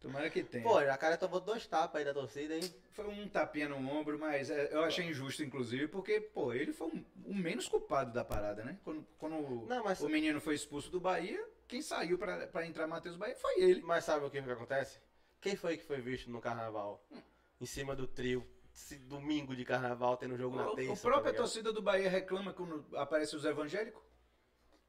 [0.00, 0.62] tomara que tenha.
[0.64, 2.74] Pô, jacaré tomou dois tapas aí da torcida, hein?
[2.90, 6.88] Foi um tapinha no ombro, mas é, eu achei injusto, inclusive, porque, pô, ele foi
[6.88, 8.78] um- o menos culpado da parada, né?
[8.84, 12.86] Quando, quando Não, mas- o menino foi expulso do Bahia, quem saiu pra, pra entrar
[12.86, 13.82] Matheus Bahia foi ele.
[13.82, 15.00] Mas sabe o que, que acontece?
[15.40, 17.04] Quem foi que foi visto no carnaval?
[17.60, 18.46] Em cima do trio.
[18.74, 20.92] Esse domingo de carnaval tendo jogo na O, terça.
[20.92, 24.02] o própria tá torcida do Bahia reclama quando aparece os evangélicos.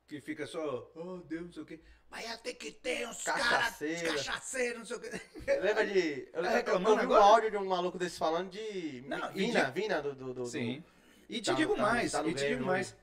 [0.07, 1.79] Que fica só, oh Deus, não sei o quê.
[2.09, 4.07] Bahia tem que ter uns caras Cachaceiro.
[4.15, 5.21] cachaceiros, não sei o quê.
[5.61, 6.29] Lembra de.
[6.31, 7.23] Eu, Tá eu, reclamando eu vi um agora?
[7.25, 9.01] áudio de um maluco desse falando de.
[9.07, 10.13] Não, Vina, de- Vina do.
[10.15, 10.83] do, do Sim.
[11.27, 12.95] E te Tá digo tá mais, tá e te digo mais.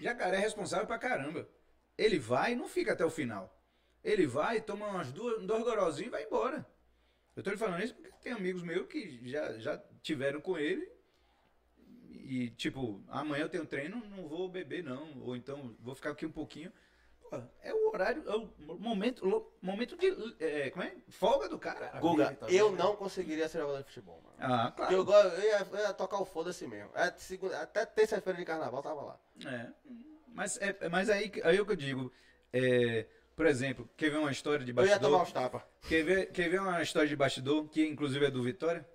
[0.00, 1.48] Jacaré é responsável pra caramba.
[1.96, 3.52] Ele vai e não fica até o final.
[4.04, 6.66] Ele vai, toma umas duas, dois gorozinhos e vai embora.
[7.34, 10.88] Eu tô lhe falando isso porque tem amigos meus que já, já tiveram com ele.
[12.28, 15.20] E, tipo, amanhã eu tenho treino, não vou beber, não.
[15.22, 16.72] Ou então, vou ficar aqui um pouquinho.
[17.20, 20.34] Pô, é o horário, é o momento, momento de.
[20.40, 20.94] é, como é?
[21.08, 21.98] Folga do cara.
[22.00, 24.36] Guga, Tá eu não conseguiria ser jogador de futebol, mano.
[24.38, 24.92] Ah, claro.
[24.92, 26.90] eu, eu, ia, eu ia tocar o foda-se mesmo.
[26.94, 29.20] É, segunda- até terça-feira de carnaval tava lá.
[29.44, 29.72] É.
[30.36, 32.12] Mas, é, mas aí, aí é o que eu digo.
[32.52, 35.22] é, Por exemplo, quer ver uma história de Eu ia tomar bastidor?
[35.22, 35.62] os tapas.
[35.88, 38.86] Quer ver, quer ver uma história de bastidor, que inclusive é do Vitória?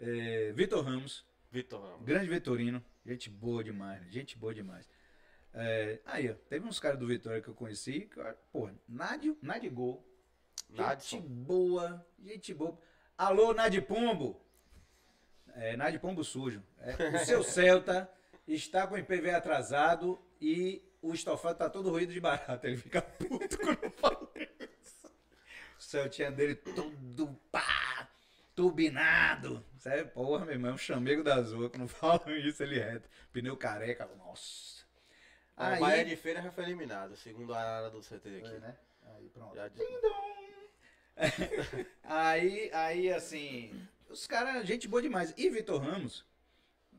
[0.00, 2.04] É, Vitor Ramos, Vitor Ramos.
[2.04, 4.88] grande Vitorino, gente boa demais, gente boa demais.
[5.52, 8.20] É, aí, ó, teve uns caras do Vitória que eu conheci, que,
[8.52, 10.04] pô, Nádio, Nádio Gol,
[10.68, 11.20] gente Nadson.
[11.20, 12.78] boa, gente boa.
[13.16, 14.40] Alô, Nadipombo!
[15.54, 16.60] É, Nadipombo sujo.
[16.78, 18.10] É, o seu Celta
[18.48, 22.66] está com o IPV atrasado e o estofado tá todo ruído de barata.
[22.66, 25.12] Ele fica puto quando fala isso.
[25.78, 28.08] O Celtinha dele todo pá,
[28.54, 29.64] turbinado.
[29.78, 30.04] Sabe?
[30.06, 31.68] Porra, meu irmão, é um chamego da Azul.
[31.68, 33.08] Quando falam isso, ele reto.
[33.32, 34.84] Pneu careca, nossa.
[35.56, 38.56] O Bahia de Feira já foi eliminado, segundo a área do CT aqui.
[38.56, 38.76] É, né?
[39.14, 39.54] Aí, pronto.
[39.54, 39.70] Já
[42.02, 43.72] aí, aí, assim,
[44.08, 45.32] os caras, gente boa demais.
[45.36, 46.24] E Vitor Ramos,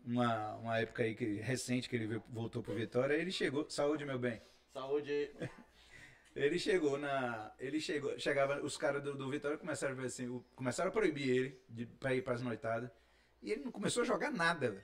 [0.06, 4.06] uma, uma época aí que, recente que ele veio- voltou pro Vitória, ele chegou, saúde
[4.06, 4.42] meu bem,
[4.74, 5.32] Saúde.
[6.36, 10.44] ele chegou na, ele chegou, chegava, os caras do, do Vitória começaram a ver assim,
[10.56, 12.90] começaram a proibir ele de, pra ir pras noitadas,
[13.42, 14.84] e ele não começou a jogar nada, velho.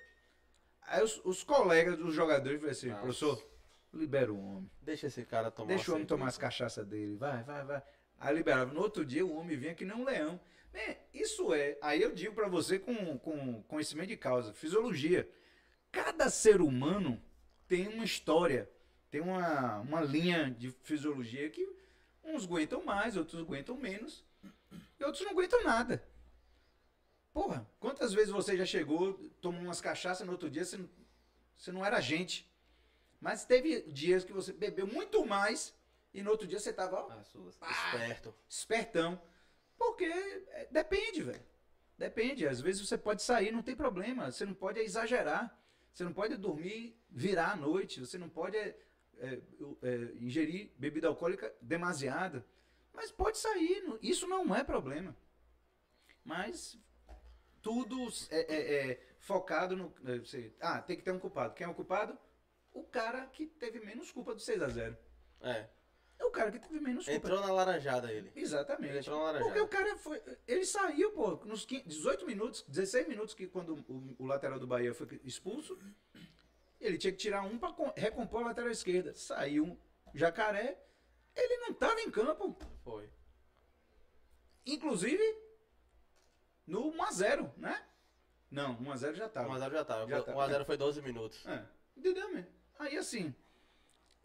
[0.83, 3.01] Aí os, os colegas dos jogadores falaram assim, Nossa.
[3.01, 3.51] professor,
[3.93, 4.71] libera o homem.
[4.81, 7.83] Deixa esse cara tomar Deixa o homem tomar as cachaças dele, vai, vai, vai.
[8.19, 8.71] Aí liberava.
[8.73, 10.39] No outro dia o homem vinha que nem um leão.
[10.71, 11.77] Bem, isso é.
[11.81, 15.29] Aí eu digo pra você com, com conhecimento de causa, fisiologia.
[15.91, 17.21] Cada ser humano
[17.67, 18.69] tem uma história,
[19.09, 21.67] tem uma, uma linha de fisiologia que
[22.23, 24.23] uns aguentam mais, outros aguentam menos,
[24.99, 26.07] e outros não aguentam nada.
[27.33, 30.89] Porra, quantas vezes você já chegou, tomou umas cachaças no outro dia, você não,
[31.57, 32.49] você não era gente.
[33.19, 35.73] Mas teve dias que você bebeu muito mais
[36.13, 37.55] e no outro dia você tava ó, suas.
[37.55, 38.33] Esperto.
[38.49, 39.21] espertão.
[39.81, 41.43] Porque é, depende, velho.
[41.97, 42.47] Depende.
[42.47, 44.31] Às vezes você pode sair, não tem problema.
[44.31, 45.57] Você não pode exagerar.
[45.91, 47.99] Você não pode dormir, virar à noite.
[47.99, 48.75] Você não pode é,
[49.17, 49.41] é,
[49.81, 52.45] é, ingerir bebida alcoólica demasiada.
[52.93, 53.83] Mas pode sair.
[54.03, 55.17] Isso não é problema.
[56.23, 56.77] Mas
[57.59, 59.89] tudo é, é- focado no.
[60.23, 61.55] você- ah, tem que ter um culpado.
[61.55, 62.15] Quem é o culpado?
[62.71, 64.95] O cara que teve menos culpa do 6 a 0
[65.41, 65.67] É.
[66.21, 67.17] É o cara que teve menos culpa.
[67.17, 68.31] Entrou na laranjada ele.
[68.35, 68.89] Exatamente.
[68.91, 69.45] Ele entrou na laranjada.
[69.51, 70.21] Porque o cara foi.
[70.47, 74.67] Ele saiu, pô, nos 15 18 minutos, 16 minutos que quando o, o lateral do
[74.67, 75.79] Bahia foi expulso,
[76.79, 79.15] ele tinha que tirar um pra com- recompor a lateral esquerda.
[79.15, 79.77] Saiu um
[80.13, 80.79] jacaré,
[81.35, 82.55] ele não tava em campo.
[82.83, 83.09] Foi.
[84.65, 85.23] Inclusive,
[86.67, 87.83] no 1x0, né?
[88.49, 89.49] Não, 1x0 já tava.
[89.49, 90.07] 1x0 já tava.
[90.09, 90.33] Já tá.
[90.33, 91.45] 1x0 foi 12 minutos.
[91.47, 91.65] É,
[91.97, 92.51] entendeu, mesmo?
[92.77, 93.33] Aí assim.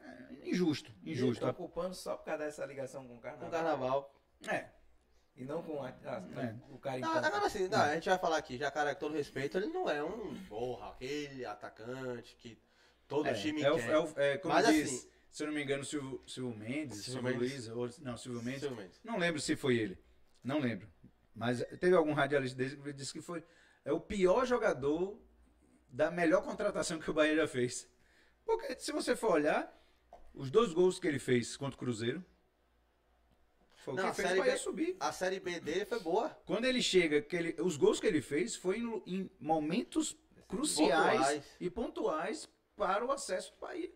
[0.06, 1.44] É, injusto, Injusto.
[1.44, 1.54] injusto.
[1.54, 3.46] culpando só por causa dessa ligação com o carnaval.
[3.46, 4.14] No carnaval.
[4.48, 4.68] É,
[5.36, 6.54] E não com a, a- É.
[6.70, 9.58] o cara Não, agora assim, não, a gente vai falar aqui, Jacaré, com todo respeito,
[9.58, 12.58] ele não é um, porra, aquele atacante que
[13.06, 13.90] todo é, time é, o- quer.
[13.90, 17.04] é, o- é como Mas diz, assim- se eu não me engano, Silvio, Silvio Mendes,
[17.04, 17.38] Silvio Silvio.
[17.38, 19.00] Luiz, ou, não, Silvio Mendes, Silvio Mendes.
[19.04, 19.98] não lembro se foi ele,
[20.42, 20.88] não lembro,
[21.34, 23.44] mas teve algum radialista desse que disse que foi
[23.84, 25.20] é o pior jogador
[25.90, 27.86] da melhor contratação que o Bahia já fez.
[28.44, 29.70] Porque se você for olhar,
[30.36, 32.24] os dois gols que ele fez contra o Cruzeiro,
[33.84, 34.96] foi o Não, a que fez o Série B- subir.
[35.00, 36.28] A série B dele foi boa.
[36.46, 40.16] Quando ele chega, que ele, os gols que ele fez foi em, em momentos
[40.48, 41.44] cruciais Pontuais.
[41.60, 43.90] e pontuais para o acesso do Bahia.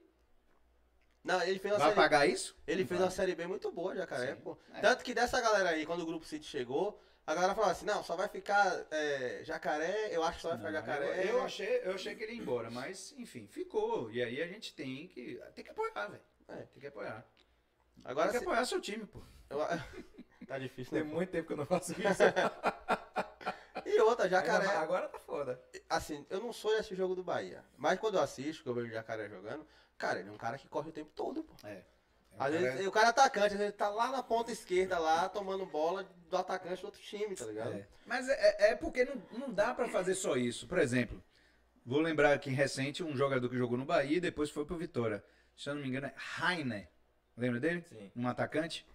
[1.22, 2.56] Não, ele fez uma Vai série pagar isso?
[2.66, 3.06] Ele Não fez vai.
[3.08, 4.56] uma série B muito boa, Jacaré, Sim.
[4.72, 4.80] É.
[4.80, 8.02] Tanto que dessa galera aí, quando o Grupo City chegou, a galera falava assim, não,
[8.02, 11.24] só vai ficar é, Jacaré, eu acho que só vai ficar Não, Jacaré.
[11.24, 14.10] Eu, eu achei, eu achei que ele ia embora, mas enfim, ficou.
[14.10, 15.38] E aí a gente tem que.
[15.54, 16.22] Tem que apoiar, velho.
[16.50, 16.62] É.
[16.72, 17.24] Tem que apoiar.
[18.04, 19.20] Agora tem que se- apoiar seu time, pô.
[19.50, 19.58] eu-
[20.46, 21.08] tá difícil, Tem né?
[21.10, 21.16] pô?
[21.16, 22.22] muito tempo que eu não faço isso.
[23.86, 24.66] E outra, Jacaré.
[24.66, 25.60] Agora, agora tá foda.
[25.88, 27.64] Assim, eu não sou esse jogo do Bahia.
[27.76, 29.66] Mas quando eu assisto, que eu vejo o Jacaré jogando,
[29.98, 31.54] cara, ele é um cara que corre o tempo todo, pô.
[31.66, 31.82] É.
[32.38, 35.28] Às vezes, o cara é atacante, às vezes ele tá lá na ponta esquerda, lá,
[35.28, 37.74] tomando bola do atacante do outro time, tá ligado?
[37.74, 37.86] É.
[38.06, 40.66] Mas é, é porque não, não dá pra fazer só isso.
[40.66, 41.22] Por exemplo,
[41.84, 45.22] vou lembrar aqui recente um jogador que jogou no Bahia e depois foi pro Vitória.
[45.60, 46.88] Se eu não me engano, é Rainer.
[47.36, 47.82] Lembra dele?
[47.82, 48.10] Sim.
[48.16, 48.86] Um atacante.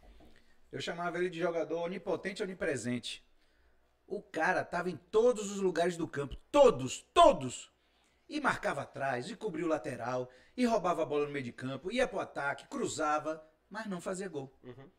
[0.72, 3.24] Eu chamava ele de jogador onipotente onipresente.
[4.08, 6.36] O cara tava em todos os lugares do campo.
[6.52, 7.72] Todos, todos.
[8.28, 11.92] E marcava atrás, e cobria o lateral, e roubava a bola no meio de campo,
[11.92, 14.52] ia pro ataque, cruzava, mas não fazia gol.
[14.64, 14.90] Uhum.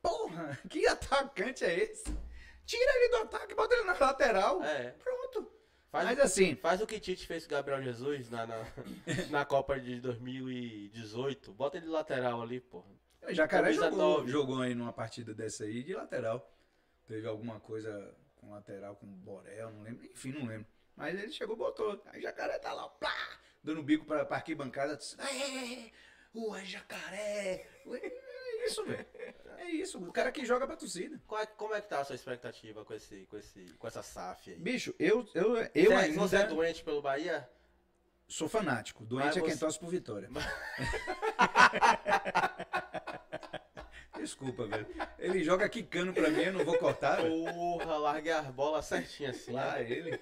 [0.00, 2.04] Porra, que atacante é esse?
[2.64, 4.62] Tira ele do ataque, bota ele na lateral.
[4.62, 4.92] É.
[4.92, 5.51] Pronto.
[5.92, 8.64] Faz Mas o- assim, Faz o que Tite fez com o Gabriel Jesus na, na,
[9.30, 11.52] na Copa de 2018.
[11.52, 12.90] Bota ele de lateral ali, porra.
[13.28, 16.50] o Jacaré jogou, jogou aí numa partida dessa aí de lateral.
[17.06, 20.04] Teve alguma coisa com lateral, com Borel, não lembro.
[20.06, 20.66] Enfim, não lembro.
[20.96, 22.02] Mas ele chegou e botou.
[22.06, 23.14] Aí Jacaré tá lá, plá,
[23.62, 24.96] dando bico pra, pra arquibancada.
[24.96, 25.90] disse, É,
[26.32, 27.66] o Jacaré.
[27.86, 28.00] Ué,
[28.66, 29.06] isso, velho.
[29.58, 29.98] É isso.
[29.98, 31.20] O cara que joga pra torcida.
[31.40, 34.50] É- como é que tá a sua expectativa com, esse, com, esse, com essa SAF
[34.50, 34.56] aí?
[34.56, 37.48] Bicho, eu, eu, eu você, ainda você é doente pelo Bahia?
[38.28, 39.04] sou fanático.
[39.04, 40.28] Doente Mas é quem você- torce por vitória.
[44.18, 44.86] Desculpa, velho.
[45.18, 47.18] Ele joga quicando pra mim, eu não vou cortar.
[47.20, 49.52] Porra, larguei as bolas certinho assim.
[49.52, 49.90] Lá né?
[49.90, 50.20] ele.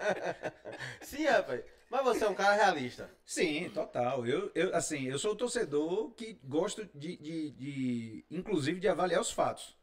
[1.02, 1.62] Sim, rapaz.
[1.94, 3.08] Mas você é um cara realista.
[3.24, 4.26] Sim, total.
[4.26, 9.20] Eu, eu, assim, eu sou o torcedor que gosto de, de, de- inclusive, de avaliar
[9.20, 9.76] os fatos.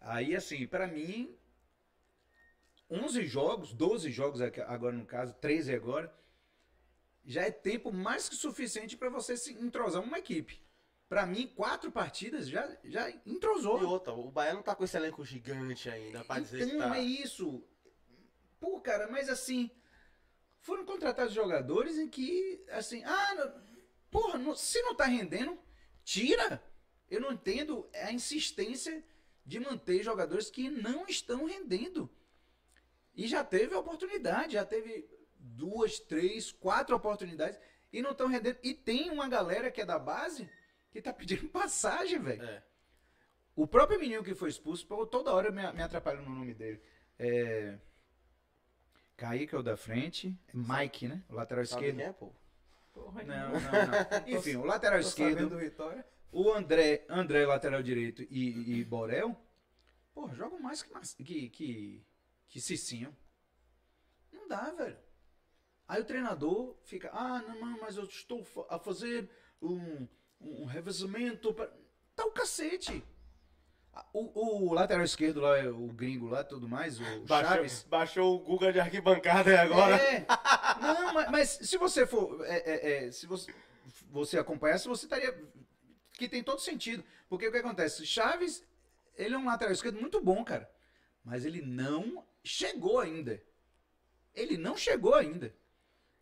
[0.00, 1.36] Aí, assim, pra mim,
[2.90, 6.10] 11 jogos, 12 jogos agora no caso, 13 agora,
[7.26, 10.64] já é tempo mais que suficiente pra você se entrosar uma equipe.
[11.10, 13.82] Pra mim, quatro partidas já, já entrosou.
[13.82, 16.88] E outra, o Bahia não tá com esse elenco gigante ainda pra dizer que Então
[16.88, 16.96] tá.
[16.96, 17.62] é isso.
[18.58, 19.70] Pô, cara, mas assim,
[20.66, 23.66] foram contratados jogadores em que, assim, ah, não-
[24.10, 25.56] porra, não- se não tá rendendo,
[26.04, 26.60] tira.
[27.08, 29.04] Eu não entendo a insistência
[29.44, 32.10] de manter jogadores que não estão rendendo.
[33.14, 35.08] E já teve oportunidade, já teve
[35.38, 37.58] duas, três, quatro oportunidades
[37.92, 38.58] e não estão rendendo.
[38.62, 40.50] E tem uma galera que é da base
[40.90, 42.42] que tá pedindo passagem, velho.
[42.42, 42.64] É.
[43.54, 46.82] O próprio menino que foi expulso, toda hora eu me, me atrapalho no nome dele.
[47.18, 47.78] É.
[49.16, 50.36] Kaique é o da frente.
[50.52, 51.22] Mike, né?
[51.28, 51.96] O lateral Sabe esquerdo.
[51.96, 52.32] quem é, pô?
[52.92, 54.28] Porra, Não, não, não.
[54.38, 55.50] Enfim, o lateral esquerdo.
[56.32, 59.36] O André, André lateral direito e, e Borel.
[60.14, 62.06] Pô, jogam mais que, que, que,
[62.48, 63.14] que Cicinho.
[64.32, 64.98] Não dá, velho.
[65.88, 69.30] Aí o treinador fica, ah, não, não, mas eu estou a fazer
[69.62, 70.06] um,
[70.40, 71.54] um revezamento.
[71.54, 71.70] Pra...
[72.14, 73.04] Tá o cacete.
[74.12, 77.86] O, o lateral esquerdo lá, o gringo lá, tudo mais, o Chaves.
[77.88, 79.96] baixou o Google de arquibancada aí agora.
[79.96, 80.26] É.
[80.80, 82.44] Não, mas, mas se você for.
[82.46, 83.54] é, é, é, se você,
[84.10, 85.34] você acompanhasse, você estaria.
[86.12, 87.04] Que tem todo sentido.
[87.28, 88.06] Porque o que acontece?
[88.06, 88.64] Chaves,
[89.16, 90.70] ele é um lateral esquerdo muito bom, cara.
[91.24, 93.42] Mas ele não chegou ainda.
[94.34, 95.54] Ele não chegou ainda.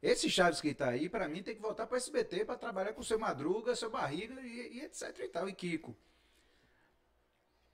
[0.01, 3.03] Esse Chaves que tá aí, pra mim, tem que voltar pro SBT pra trabalhar com
[3.03, 5.97] seu Madruga, seu Barriga e, e etc e tal, e Kiko.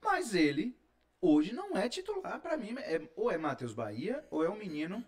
[0.01, 0.77] Mas ele,
[1.19, 2.41] hoje, não é titular.
[2.41, 5.05] Pra mim, é, ou é Matheus Bahia, ou é um menino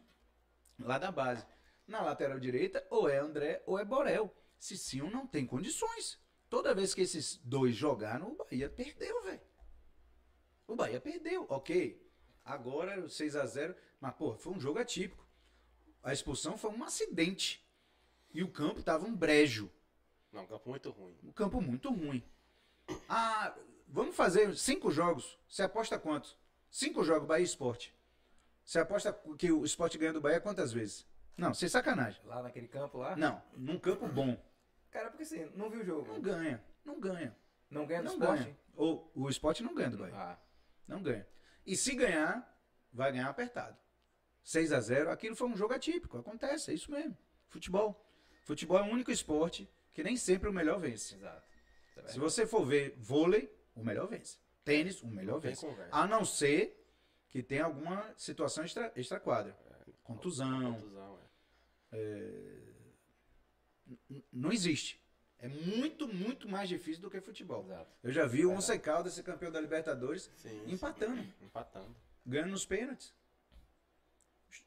[0.79, 1.45] lá da base.
[1.87, 4.33] Na lateral direita, ou é André ou é Borel.
[4.57, 6.17] Cicinho não tem condições.
[6.49, 9.41] Toda vez que esses dois jogaram, o Bahia perdeu, velho.
[10.67, 12.01] O Bahia perdeu, ok.
[12.45, 15.27] Agora o 6 a 0 mas pô, foi um jogo atípico.
[16.01, 17.65] A expulsão foi um acidente.
[18.33, 19.71] E o campo tava um brejo.
[20.31, 21.17] Não, campo muito ruim.
[21.23, 22.23] Um campo muito ruim.
[23.07, 23.55] Ah,
[23.93, 25.37] vamos fazer cinco jogos.
[25.47, 26.35] Você aposta quantos?
[26.69, 27.95] Cinco jogos Bahia Esporte.
[28.65, 31.05] Você aposta que o Esporte ganha do Bahia quantas vezes?
[31.37, 32.19] Não, sem sacanagem.
[32.25, 33.15] Lá naquele campo lá.
[33.15, 34.35] Não, num campo bom.
[34.91, 36.11] Cara, porque assim, não viu o jogo.
[36.11, 36.63] Não ganha.
[36.83, 37.35] Não ganha.
[37.69, 38.43] Não ganha no Não esporte?
[38.43, 38.57] ganha.
[38.75, 40.15] Ou o esporte não ganha do Bahia.
[40.15, 40.37] Ah,
[40.87, 41.27] Não ganha.
[41.65, 42.59] E se ganhar,
[42.91, 43.77] vai ganhar apertado.
[44.43, 46.17] 6 a 0 aquilo foi um jogo atípico.
[46.17, 47.17] Acontece, é isso mesmo.
[47.47, 47.99] Futebol.
[48.43, 51.15] Futebol é o único esporte que nem sempre o melhor vence.
[51.15, 51.43] exato.
[51.97, 54.37] É Se você for ver vôlei, o melhor vence.
[54.63, 55.65] Tênis, o melhor Não vence.
[55.91, 56.79] A não ser
[57.29, 59.55] que tenha alguma situação extra, extra quadra.
[60.03, 60.73] Contusão.
[60.75, 61.19] Contusão,
[61.91, 61.97] é.
[64.09, 65.01] N- Não existe.
[65.39, 67.63] É muito, muito mais difícil do que futebol.
[67.65, 67.91] Exato.
[68.01, 71.33] Eu já vi o Once Caldas ser campeão da Libertadores Sim, empatando, sim.
[71.41, 71.93] Empatando.
[72.25, 73.13] ganhando nos pênaltis.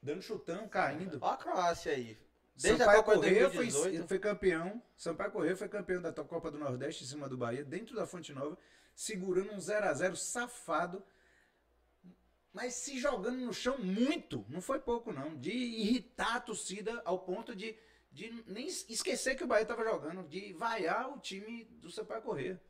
[0.03, 1.19] Dando chutão, caindo.
[1.23, 2.19] Ó a Croácia aí.
[2.57, 4.09] Desde Sampaio a Copa de Corrêa foi, 2018.
[4.09, 4.83] foi campeão.
[4.97, 8.33] Sampaio Corrêa foi campeão da Copa do Nordeste em cima do Bahia, dentro da Fonte
[8.33, 8.59] Nova,
[8.97, 11.05] segurando um 0 a 0 safado,
[12.53, 14.45] mas se jogando no chão muito.
[14.49, 15.37] Não foi pouco, não.
[15.37, 17.77] De irritar a torcida ao ponto de,
[18.11, 22.61] de nem esquecer que o Bahia estava jogando, de vaiar o time do Sampaio Corrêa.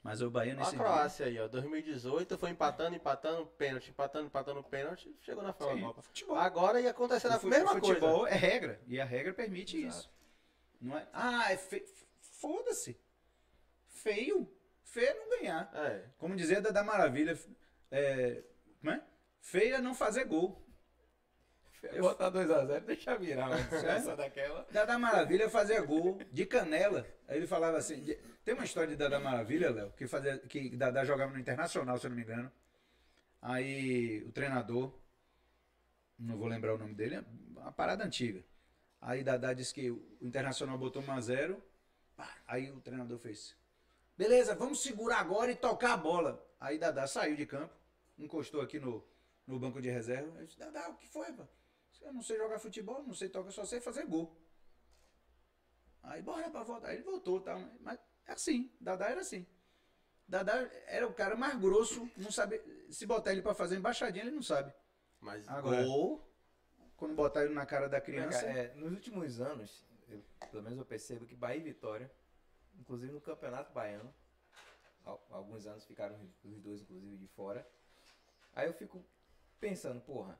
[0.00, 1.48] Mas o Bahia Ó a nesse Croácia aí, ó.
[1.48, 5.16] 2018 foi empatando, empatando, pênalti, empatando, empatando, pênalti.
[5.22, 6.02] Chegou na final Sim, da Copa.
[6.02, 6.36] futebol.
[6.36, 8.34] Agora ia acontecer dia, a mesma futebol coisa.
[8.34, 8.80] é regra.
[8.86, 9.98] E a regra permite Exato.
[9.98, 10.10] isso.
[10.80, 11.08] Não é?
[11.12, 11.84] Ah, é fe...
[12.20, 13.00] foda-se.
[13.88, 14.46] Feio.
[14.94, 15.70] Feio é não ganhar.
[15.74, 16.04] É.
[16.18, 17.36] Como dizia Dada Maravilha,
[17.90, 18.42] é,
[18.80, 19.02] como é?
[19.40, 20.62] Feia não fazer gol.
[22.00, 23.62] Botar 2x0 deixa virar uma É?
[23.64, 24.66] desgraça daquela.
[24.70, 27.04] Dada Maravilha fazia gol de canela.
[27.28, 28.02] Aí ele falava assim.
[28.02, 28.14] de-
[28.44, 32.06] Tem uma história de Dada Maravilha, Léo, que, fazia, que Dada jogava no Internacional, se
[32.06, 32.50] eu não me engano.
[33.42, 34.96] Aí o treinador,
[36.18, 37.24] não vou lembrar o nome dele, é
[37.60, 38.42] uma parada antiga.
[39.00, 41.60] Aí Dada disse que o Internacional botou 1x0.
[42.46, 43.54] Aí o treinador fez.
[44.16, 46.44] Beleza, vamos segurar agora e tocar a bola.
[46.60, 47.74] Aí Dada saiu de campo,
[48.16, 49.04] encostou aqui no,
[49.46, 50.38] no banco de reserva.
[50.40, 51.46] Eu disse, Dada, o que foi, pá?
[52.02, 54.36] Eu não sei jogar futebol, não sei tocar, só sei fazer gol.
[56.02, 56.88] Aí bora pra voltar.
[56.88, 57.56] Aí ele voltou, tá?
[57.80, 59.46] Mas É assim, Dadá era assim.
[60.28, 60.54] Dadá
[60.86, 62.60] era o cara mais grosso, não sabe.
[62.90, 64.72] Se botar ele pra fazer embaixadinha, ele não sabe.
[65.20, 66.30] Mas Agora- gol.
[66.96, 68.46] Quando botar ele na cara da criança.
[68.46, 72.10] É, nos últimos anos, eu- pelo menos eu percebo que Bahia e Vitória,
[72.78, 74.12] inclusive no Campeonato Baiano,
[75.04, 77.66] al- alguns anos ficaram os dois, inclusive, de fora.
[78.54, 79.04] Aí eu fico
[79.60, 80.38] pensando, porra,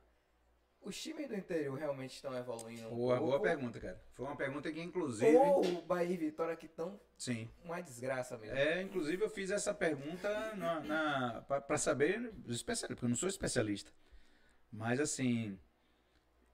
[0.81, 3.99] os times do interior realmente estão evoluindo um Boa, boa pergunta, cara.
[4.13, 5.35] Foi uma pergunta que, inclusive.
[5.35, 7.49] Ou o Bahia e Vitória que estão Sim.
[7.63, 8.55] uma desgraça mesmo.
[8.55, 13.27] É, inclusive eu fiz essa pergunta na, na, pra saber, especialista, porque eu não sou
[13.27, 13.91] especialista.
[14.71, 15.57] Mas assim,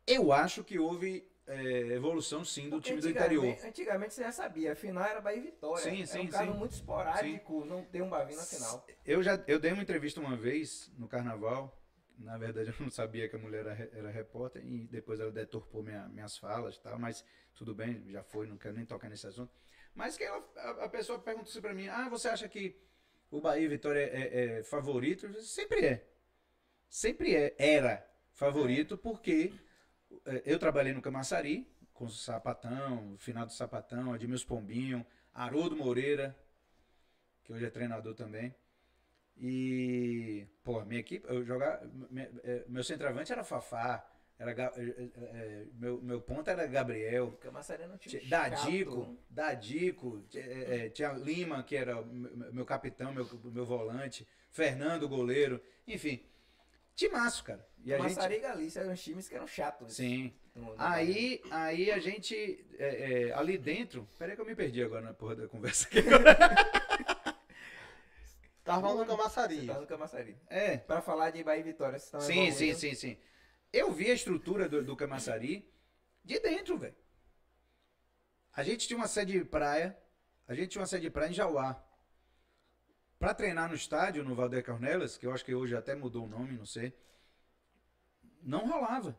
[0.07, 3.57] eu acho que houve é, evolução sim do Porque time do interior.
[3.63, 5.83] Antigamente você já sabia, a final era Bahia e Vitória.
[5.83, 6.57] Sim, é sim, um caso sim.
[6.57, 8.85] muito esporádico não ter um Bavi na final.
[9.05, 11.77] Eu já eu dei uma entrevista uma vez no carnaval.
[12.17, 15.81] Na verdade, eu não sabia que a mulher era, era repórter e depois ela deturpou
[15.83, 17.25] minha- minhas falas e tal, mas
[17.55, 19.51] tudo bem, já foi, não quero nem tocar nesse assunto.
[19.95, 22.79] Mas que ela, a, a pessoa perguntou assim pra mim: Ah, você acha que
[23.29, 25.25] o Bahia e Vitória é, é favorito?
[25.25, 26.07] Eu disse, Sempre é.
[26.89, 27.55] Sempre é.
[27.57, 29.70] Era favorito porque é,
[30.45, 36.35] eu trabalhei no Camaçari com o Sapatão, o final do Sapatão, Admilson Pombinho, Haroldo Moreira,
[37.43, 38.53] que hoje é treinador também.
[39.37, 41.89] E, pô, minha equipe, eu jogava,
[42.43, 44.05] eh, meu centroavante era Fafá,
[44.37, 50.85] era, eh, eh, meu, meu ponta era Gabriel, Camaçari não tinha tinha- Dadico, Dadico, eh,
[50.85, 56.23] eh, tinha Lima, que era meu capitão, meu, meu volante, Fernando, goleiro, enfim,
[57.07, 57.67] timaço, cara.
[57.83, 59.93] E a gente, e Galícia eram times que eram chatos.
[59.95, 60.95] sim, no- no Bahia.
[60.95, 62.35] Aí, aí a gente,
[62.77, 64.07] é, é, ali dentro.
[64.19, 65.97] Peraí que eu me perdi agora na porra da conversa aqui.
[68.63, 69.65] Tava falando Camaçari.
[69.65, 70.37] tá no Camaçari.
[70.47, 73.17] É, Pra falar de Bahia e Vitória, sim, sim, sim, sim.
[73.73, 75.67] Eu vi a estrutura do, do Camaçari
[76.23, 76.95] de dentro, velho.
[78.53, 79.97] A gente tinha uma sede de praia,
[80.47, 81.83] a gente tinha uma sede de praia em Jauá.
[83.21, 86.27] Pra treinar no estádio, no Valdeir Cornelas, que eu acho que hoje até mudou o
[86.27, 86.91] nome, não sei.
[88.41, 89.15] Não rolava.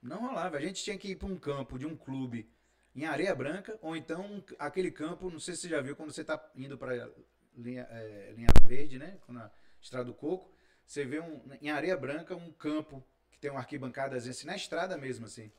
[0.00, 0.56] Não rolava.
[0.56, 2.50] A gente tinha que ir pra um campo de um clube
[2.94, 6.24] em areia branca, ou então aquele campo, não sei se você já viu, quando você
[6.24, 7.10] tá indo pra
[7.54, 9.18] linha, é, linha verde, né?
[9.28, 10.50] Na Estrada do Coco,
[10.86, 14.96] você vê um, em areia branca um campo que tem uma arquibancada assim, na estrada
[14.96, 15.52] mesmo, assim.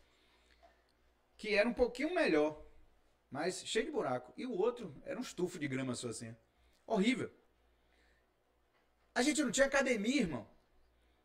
[1.37, 2.65] Que era um pouquinho melhor,
[3.29, 4.33] mas cheio de buraco.
[4.35, 6.35] E o outro era um estufo de grama só assim.
[6.87, 7.29] Horrível.
[9.13, 10.47] A gente não tinha academia, irmão.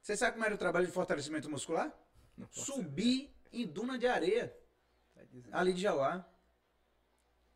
[0.03, 1.97] Você sabe como era o trabalho de fortalecimento muscular?
[2.51, 4.55] Subir em duna de areia,
[5.53, 6.27] ali de Jauá.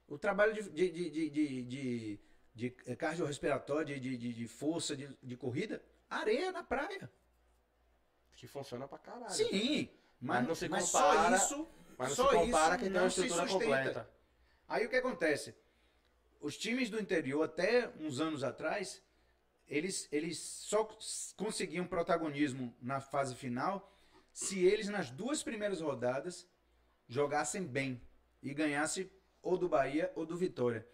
[0.07, 2.21] O trabalho de, de, de, de,
[2.55, 7.11] de cardiorrespiratório, de, de, força de, corrida, areia na praia.
[8.37, 9.33] Que funciona pra caralho.
[9.33, 9.91] Sim,
[10.21, 11.69] mas, Mas não se mas compara- só isso.
[11.99, 14.11] Mas não se compara isso que tem uma estrutura completa.
[14.69, 15.57] Aí o que acontece?
[16.41, 19.03] Os times do interior, até uns anos atrás,
[19.68, 20.84] eles, eles só
[21.37, 23.93] conseguiam protagonismo na fase final
[24.32, 26.47] se eles, nas duas primeiras rodadas,
[27.09, 28.01] jogassem bem
[28.43, 29.11] e ganhassem
[29.43, 30.87] ou do Bahia ou do Vitória.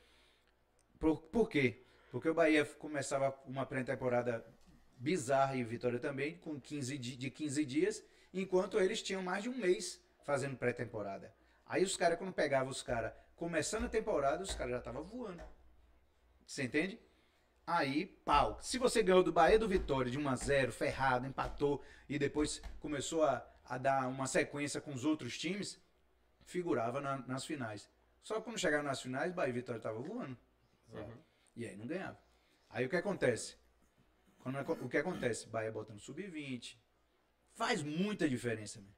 [0.99, 1.83] Por, por quê?
[2.11, 4.45] Porque o Bahia começava uma pré-temporada
[4.97, 9.43] bizarra e o Vitória também, com 15 di- de 15 dias, enquanto eles tinham mais
[9.43, 11.35] de um mês fazendo pré-temporada.
[11.67, 13.13] Aí os caras, quando pegavam os caras
[13.47, 15.43] começando a temporada, os caras já estavam voando.
[16.47, 16.97] Você entende?
[17.67, 18.57] Aí, pau.
[18.63, 22.63] Se você ganhou do Bahia do Vitória de 1 a 0 ferrado, empatou e depois
[22.79, 25.81] começou a, a dar uma sequência com os outros times,
[26.47, 27.91] figurava na- nas finais.
[28.23, 30.39] Só que quando chegava nas finais, Bahia e Vitória estavam voando.
[30.93, 31.19] Uhum.
[31.57, 32.21] E aí não ganhava.
[32.71, 33.57] Aí o que acontece?
[34.39, 35.49] Quando, o que acontece?
[35.49, 36.77] Bahia botando sub-20.
[37.55, 38.93] Faz muita diferença, meu.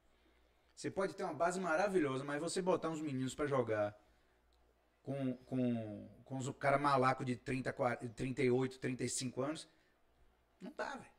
[0.74, 3.98] Você pode ter uma base maravilhosa, mas você botar uns meninos pra jogar
[5.04, 9.68] com, com, com os cara malaco de 30, 40, 38, 35 anos,
[10.60, 11.14] não dá, velho.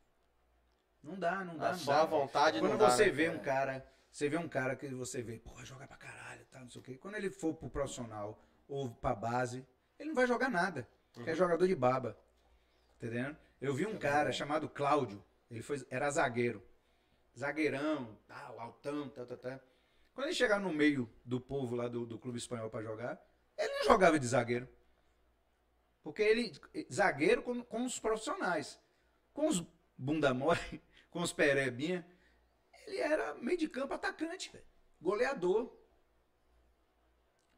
[1.03, 1.69] Não dá, não dá.
[1.69, 3.11] Ah, não só dá, a vontade Quando dá, você né?
[3.11, 6.59] vê um cara, você vê um cara que você vê, porra, joga pra caralho, tá,
[6.59, 6.97] não sei o quê.
[6.97, 9.65] Quando ele for pro profissional ou pra base,
[9.99, 10.87] ele não vai jogar nada.
[11.15, 11.27] Uhum.
[11.27, 12.17] É jogador de baba.
[12.97, 13.37] Entendendo?
[13.61, 16.63] Eu vi um cara chamado Cláudio, ele foi, era zagueiro.
[17.37, 19.59] Zagueirão, tal, altão, tal, tal, tal.
[20.15, 23.21] Quando ele chegava no meio do povo lá do, do clube espanhol pra jogar,
[23.57, 24.67] ele não jogava de zagueiro.
[26.03, 26.51] Porque ele,
[26.91, 28.79] zagueiro com, com os profissionais.
[29.33, 29.63] Com os
[29.97, 30.59] bunda mole,
[31.09, 32.05] com os perebinha,
[32.85, 34.65] ele era meio de campo atacante, velho.
[35.01, 35.75] Goleador.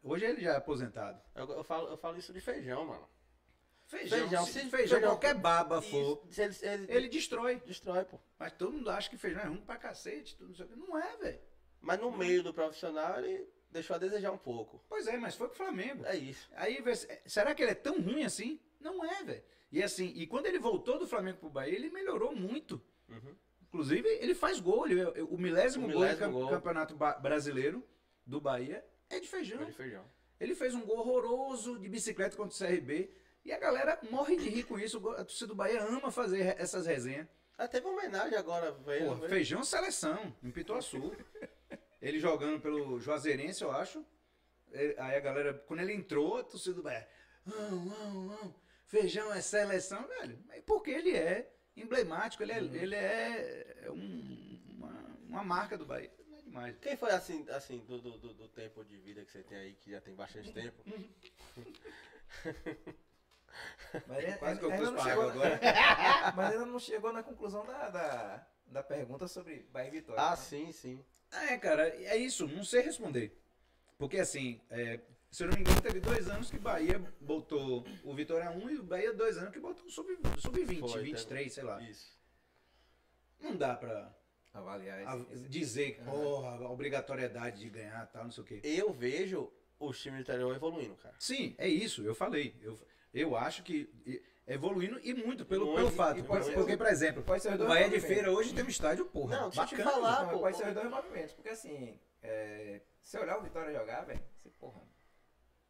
[0.02, 1.22] Hoje ele já é aposentado.
[1.36, 3.08] Eu, eu falo, eu falo isso de feijão, mano.
[3.88, 7.56] Feijão, Feijão, se feijão, feijão- qualquer baba for, Isso, ele, ele, ele destrói.
[7.66, 8.20] destrói, pô.
[8.38, 10.36] Mas todo mundo acha que feijão é ruim pra cacete.
[10.36, 10.76] Tudo, não, sei o quê.
[10.76, 11.40] não é, velho.
[11.80, 14.84] Mas no meio do profissional, ele deixou a desejar um pouco.
[14.90, 16.06] Pois é, mas foi pro Flamengo.
[16.06, 16.50] É isso.
[16.56, 16.84] Aí,
[17.26, 18.60] será que ele é tão ruim assim?
[18.80, 19.44] Não é, velho.
[19.72, 22.82] E assim, e quando ele voltou do Flamengo pro Bahia, ele melhorou muito.
[23.62, 24.88] Inclusive, ele faz gol.
[24.88, 26.50] Ele, o milésimo, O gol do milésimo gol.
[26.50, 27.84] campeonato ba- brasileiro
[28.26, 29.58] do Bahia é de feijão.
[29.58, 30.06] Foi de feijão.
[30.40, 33.10] Ele fez um gol horroroso de bicicleta contra o CRB.
[33.44, 34.98] E a galera morre de rir com isso.
[35.12, 37.28] A torcida do Bahia ama fazer essas resenhas.
[37.58, 39.18] Ah, teve uma homenagem agora, velho.
[39.28, 41.12] Feijão seleção, em Pituaçu.
[42.02, 44.06] ele jogando pelo Juazeirense, eu acho.
[44.72, 46.84] Ele- Aí a galera, quando ele entrou, a torcida do
[47.46, 48.56] não.
[48.86, 50.40] Feijão é seleção, velho.
[50.48, 55.86] Mas porque ele é emblemático, ele é, ele é é um- uma, uma marca do
[55.86, 56.12] Bahia.
[56.30, 56.78] Não é demais.
[56.80, 59.92] Quem foi assim, assim do, do, do- tempo de vida que você tem aí, que
[59.92, 60.82] já tem bastante tempo?
[64.08, 65.60] Mas ele- Quase que eu ainda pus não pra chegou- água agora.
[66.36, 70.22] Mas ainda não chegou na conclusão da, da, da pergunta sobre Bahia e Vitória.
[70.22, 70.36] Ah, né?
[70.38, 71.04] sim, sim.
[71.32, 73.38] É, cara, é isso, não sei responder.
[73.98, 75.00] Porque assim, é,
[75.32, 78.78] se eu não me engano, teve dois anos que Bahia botou o Vitória 1 e
[78.78, 81.82] o Bahia dois anos que botou o Sub-20, sub 20 Foi, 23, teve- sei lá.
[81.82, 82.18] Isso.
[83.40, 84.16] Não dá pra
[84.54, 88.62] Avaliar a- esse, dizer que, porra, a obrigatoriedade de ganhar tal, não sei o quê.
[88.64, 91.16] Eu vejo os times do interior evoluindo, cara.
[91.20, 92.56] Sim, é isso, eu falei.
[92.62, 92.80] Eu,
[93.14, 96.16] eu acho que e- evoluindo e muito pelo, Muito, pelo fato.
[96.44, 98.00] ser- porque, por exemplo, o Bahia de.
[98.00, 99.42] Feira hoje tem um estádio, porra.
[99.42, 99.84] Não, bacana.
[99.92, 100.24] falar.
[100.24, 104.02] Não, pô, pode ser os dois movimentos, porque assim, é, se olhar o Vitória jogar,
[104.06, 104.82] velho, você, porra,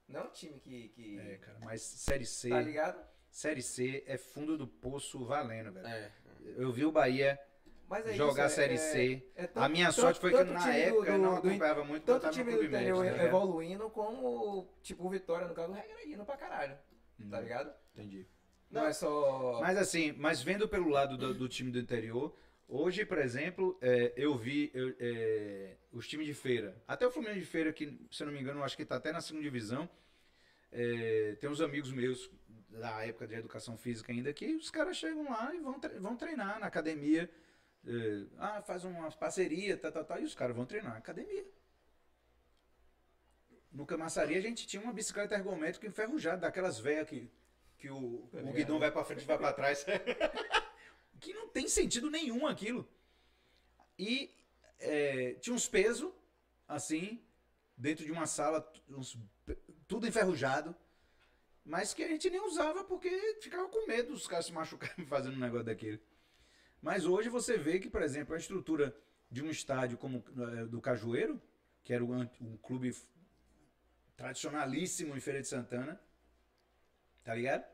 [0.08, 3.04] não é um time que, que É, cara, mas Série C, tá ligado?
[3.30, 5.88] Série C é fundo do poço valendo, velho.
[5.88, 6.12] É.
[6.56, 7.38] Eu vi o Bahia
[7.92, 9.32] é jogar isso, Série é- C.
[9.36, 11.84] é tanto- a minha tanto- sorte foi que na time do- época eu não acompanhava
[11.84, 13.26] muito, Tanto o time do interior ligado?
[13.28, 16.78] evoluindo, como, tipo, o Vitória, no caso, regredindo pra caralho,
[17.30, 17.74] tá ligado?
[17.94, 18.28] Entendi.
[18.70, 19.60] Não, é só...
[19.62, 22.36] Mas assim, mas vendo pelo lado do, do time do interior,
[22.68, 26.76] hoje, por exemplo, é, eu vi eu, é, os times de feira.
[26.88, 29.12] Até o Fluminense de feira, que, se eu não me engano, acho que está até
[29.12, 29.90] na segunda divisão.
[30.72, 32.30] É, tem uns amigos meus
[32.70, 36.16] da época de educação física ainda que os caras chegam lá e vão, tre- vão
[36.16, 37.30] treinar na academia.
[37.86, 41.46] É, ah, faz uma parceria, tal, tal, tal, e os caras vão treinar na academia.
[43.72, 47.30] No Camaçari a gente tinha uma bicicleta ergométrica enferrujada, daquelas velhas que,
[47.78, 49.86] que o, o guidão vai pra frente e vai pra trás.
[51.20, 52.88] que não tem sentido nenhum aquilo.
[53.98, 54.32] E
[54.80, 56.12] é, tinha uns pesos,
[56.68, 57.22] assim,
[57.76, 59.18] dentro de uma sala, uns
[59.88, 60.76] tudo enferrujado,
[61.64, 63.10] mas que a gente nem usava porque
[63.42, 66.02] ficava com medo dos caras se machucarem fazendo um negócio daquele.
[66.82, 68.96] Mas hoje você vê que, por exemplo, a estrutura
[69.30, 71.42] de um estádio como eh, do Cajueiro,
[71.84, 72.96] que era um, um clube
[74.16, 76.00] tradicionalíssimo em Feira de Santana,
[77.28, 77.66] tá ligado?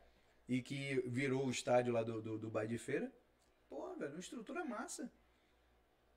[0.49, 3.14] E que virou o estádio lá do, do, do Bahia de Feira.
[3.70, 5.12] Pô, velho, uma estrutura massa.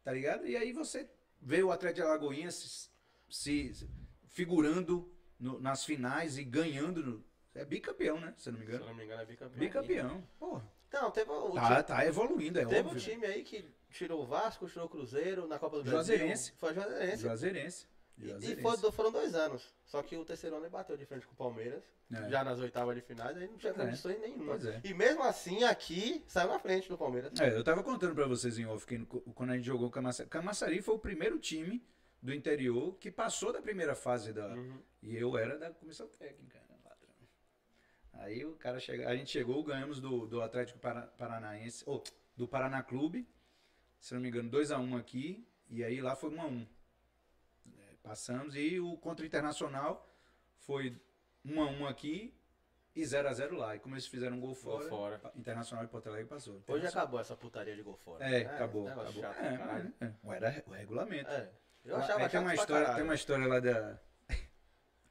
[0.03, 0.47] Tá ligado?
[0.47, 1.07] E aí você
[1.41, 2.89] vê o Atlético de Alagoinha se,
[3.29, 3.89] se
[4.29, 7.05] figurando no- nas finais e ganhando.
[7.05, 7.25] no-
[7.55, 8.33] é bicampeão, né?
[8.39, 8.87] Se não me Se engano.
[8.87, 9.59] não me engano, é bicampeão.
[9.59, 10.29] Bicampeão.
[10.39, 10.73] Porra.
[10.93, 12.95] Não, teve o, Tá, tá evoluindo, é teve óbvio.
[12.97, 16.53] um time aí que tirou o Vasco, tirou o Cruzeiro na Copa do Juazeirense.
[16.53, 16.55] Brasil.
[16.59, 17.23] Foi Juazeirense.
[17.23, 17.87] Juazeirense.
[18.19, 19.75] E, e foi, foram dois anos.
[19.85, 21.85] Só que o terceiro ano ele bateu de frente com o Palmeiras.
[22.13, 22.31] É.
[22.31, 23.75] Já nas oitavas de finais, aí não tinha é.
[23.75, 24.53] condições nenhuma.
[24.53, 24.81] Pois é.
[24.85, 27.33] E mesmo assim, aqui, saiu na frente do Palmeiras.
[27.41, 30.29] É, eu tava contando pra vocês em off que quando a gente jogou o Camaçari.
[30.29, 31.85] Camaçari foi o primeiro time
[32.23, 34.49] do interior que passou da primeira fase da.
[34.49, 34.81] Uhum.
[35.03, 37.15] E eu era da comissão técnica, né, patrão?
[38.15, 42.03] Aí o cara chega, a gente chegou, ganhamos do, do Atlético Para- Paranaense, ou
[42.37, 43.29] do Paraná Clube,
[44.01, 46.63] se não me engano, 2x1 aqui, e aí lá foi 1x1.
[46.63, 46.67] É,
[48.11, 50.09] passamos, e o contra o Internacional
[50.59, 50.97] foi
[51.45, 52.35] 1x1 aqui
[52.95, 53.75] e 0x0 lá.
[53.77, 55.19] E como eles fizeram um gol fora, fora.
[55.19, 56.63] pa- Internacional e Porto Alegre passou.
[56.69, 58.25] Hoje acabou essa putaria de gol fora.
[58.25, 58.89] é, acabou.
[58.89, 59.23] negócio acabou.
[59.23, 60.35] chato É, é, é.
[60.37, 61.31] Era o regulamento.
[61.31, 61.51] É.
[61.85, 63.99] Eu achava Aí tem uma história, tem uma história lá da.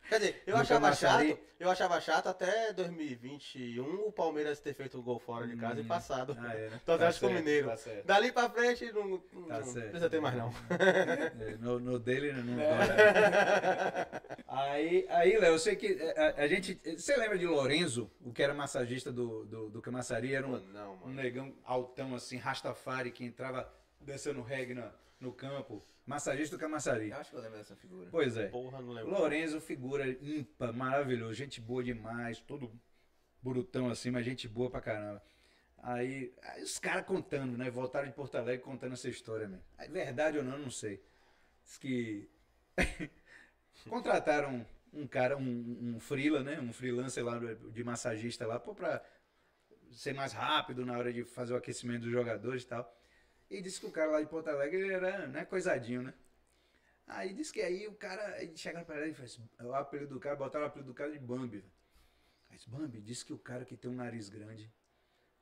[0.07, 4.99] Quer dizer, eu do achava chato, eu achava chato até 2021 o Palmeiras ter feito
[4.99, 6.37] o gol fora de casa e passado.
[6.39, 6.81] Ah, é, né?
[6.85, 7.67] Do Atlético Tá certo, Mineiro.
[7.67, 7.77] tá.
[8.05, 10.53] Dali pra frente não, Tá não precisa ter mais não.
[10.69, 12.55] É, no, no dele não.
[12.55, 12.65] dói.
[14.47, 16.79] aí, aí, Léo, eu sei que a, a gente.
[16.97, 20.33] Você lembra de Lorenzo, o que era massagista do, do, do Camaçari?
[20.35, 23.67] Era um, não, um negão altão, assim, Rastafari, que entrava
[24.05, 25.85] dançando reggae na- no campo.
[26.05, 27.09] Massagista do Camaçari.
[27.09, 28.07] Eu acho que eu lembro dessa figura.
[28.11, 28.47] Pois é.
[28.47, 29.11] Porra, não lembro.
[29.11, 32.71] Lorenzo, figura ímpar, maravilhoso, gente boa demais, todo
[33.41, 35.21] brutão assim, mas gente boa pra caramba.
[35.79, 37.69] Aí, aí os caras contando, né?
[37.69, 39.59] Voltaram de Porto Alegre contando essa história, né?
[39.77, 41.03] É verdade ou não, não sei.
[41.63, 42.29] Diz que
[43.89, 46.59] contrataram um cara, um, um freela, né?
[46.59, 49.03] Um freelancer lá de massagista lá, pô, pra
[49.91, 52.91] ser mais rápido na hora de fazer o aquecimento dos jogadores e tal.
[53.49, 56.13] E disse que o cara lá de Porto Alegre ele era, né, coisadinho, né?
[57.07, 60.35] Aí disse que aí o cara, chegaram pra ela e fez, o apelido do cara,
[60.35, 61.63] botaram o apelido do cara de Bambi.
[62.49, 64.71] Aí disse, Bambi, disse que o cara que tem um nariz grande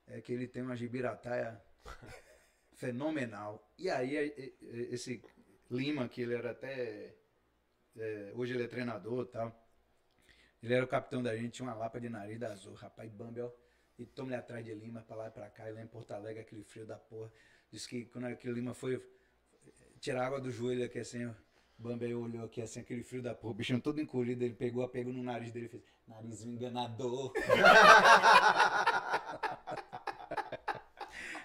[0.08, 1.62] é que ele tem uma gibirataia
[2.74, 3.72] fenomenal.
[3.78, 5.24] E aí e- e- esse
[5.72, 7.16] Lima, que ele era até.
[7.98, 9.70] é, hoje ele é treinador e tal.
[10.62, 12.74] Ele era o capitão da gente, tinha uma lapa de nariz azul.
[12.74, 13.52] Rapaz, Bambi, ó.
[13.98, 15.70] E toma ele atrás de Lima, pra lá e pra cá.
[15.70, 17.32] E lá em Porto Alegre, aquele frio da porra.
[17.74, 19.02] Disse que quando aquele Lima foi
[20.00, 21.32] tirar água do joelho aqui assim, ó.
[21.76, 23.52] Bambi olhou aqui assim, aquele frio da porra.
[23.52, 25.84] O bichinho todo encolhido, ele pegou, pegou no nariz dele e fez.
[26.08, 27.34] Narizinho enganador.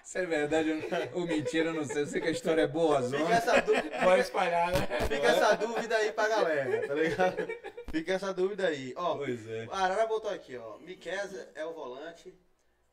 [0.03, 0.69] Se é verdade
[1.13, 2.01] ou mentira, eu não sei.
[2.03, 3.35] Eu sei que a história é boa, Fica zona.
[3.35, 4.87] essa dúvida, Bora espalhar, né?
[5.07, 7.47] fica essa dúvida aí pra galera, tá ligado?
[7.91, 8.93] Fica essa dúvida aí.
[8.95, 9.67] Ó, Pois é.
[9.71, 10.77] a Arara botou aqui, ó.
[10.79, 12.33] Miquel é o volante,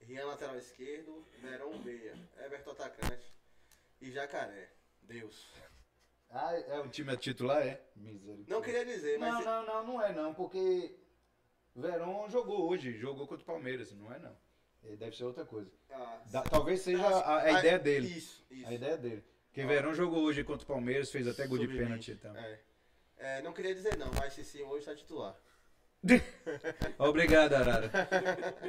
[0.01, 2.15] Rian lateral esquerdo, Verão meia,
[2.45, 3.35] Everton atacante
[4.01, 4.71] e Jacaré.
[5.03, 5.47] Deus.
[6.31, 7.81] Ah, é o time titular, é?
[7.95, 8.45] Misericórdia.
[8.49, 10.97] Não queria dizer, mas Não, não, não, não é não, porque
[11.75, 14.37] Verón jogou hoje, jogou contra o Palmeiras, não é não.
[14.83, 15.71] Ele deve ser outra coisa.
[15.91, 18.09] Ah, Da- talvez seja a, a Ah, ideia dele.
[18.09, 18.69] Isso, isso.
[18.69, 19.25] A ideia dele.
[19.47, 19.67] Porque Ó.
[19.67, 22.37] Verón jogou hoje contra o Palmeiras, fez até gol de pênalti então.
[22.37, 22.61] É.
[23.19, 25.35] É, não queria dizer não, mas sim, hoje tá titular.
[26.99, 27.91] Obrigado, Arara.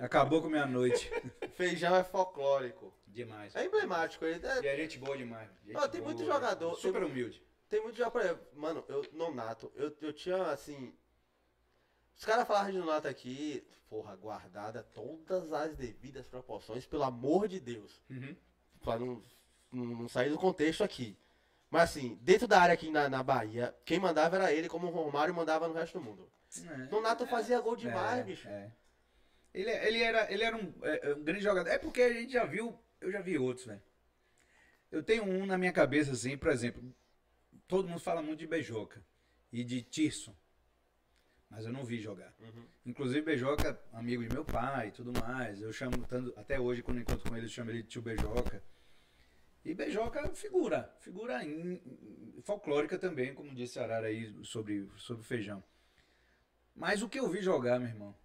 [0.02, 1.10] Acabou com minha noite.
[1.56, 2.94] Feijão é folclórico.
[3.08, 3.56] Demais.
[3.56, 4.26] É emblemático.
[4.26, 5.50] ele é- E a gente boa demais.
[5.66, 7.44] Gente tem boa, muito jogador, Super tem- humilde.
[7.70, 10.94] Tem muito por exemplo, mano, eu, Nonato, eu, eu tinha, assim...
[12.16, 17.60] Os caras falaram de Nonato aqui, porra, guardada todas as devidas proporções, pelo amor de
[17.60, 18.02] Deus.
[18.10, 18.36] Uhum.
[18.82, 19.22] Pra não,
[19.72, 21.18] não, não sair do contexto aqui.
[21.70, 24.92] Mas assim, dentro da área aqui na, na Bahia, quem mandava era ele, como o
[24.92, 26.32] Romário mandava no resto do mundo.
[26.66, 26.78] É.
[26.90, 28.48] Nonato fazia gol demais, É, bicho.
[28.48, 28.72] é.
[29.54, 31.70] Ele, ele era, ele era um, é, um grande jogador.
[31.70, 33.82] É porque a gente já viu, eu já vi outros, velho.
[34.92, 36.84] Eu tenho um na minha cabeça, assim, por exemplo,
[37.68, 39.04] todo mundo fala muito de Beijoca
[39.52, 40.36] e de Tirso.
[41.50, 42.34] Mas eu não vi jogar.
[42.40, 42.66] Uhum.
[42.86, 45.62] Inclusive, Beijoca, amigo de meu pai e tudo mais.
[45.62, 48.62] Eu chamo, tanto, até hoje, quando encontro com ele, eu chamo ele de tio Beijoca.
[49.66, 50.94] E Beijoca, figura.
[51.00, 55.64] Figura in- in- folclórica também, como disse Arara aí sobre, sobre o feijão.
[56.78, 58.16] Mas o que eu vi jogar, meu irmão,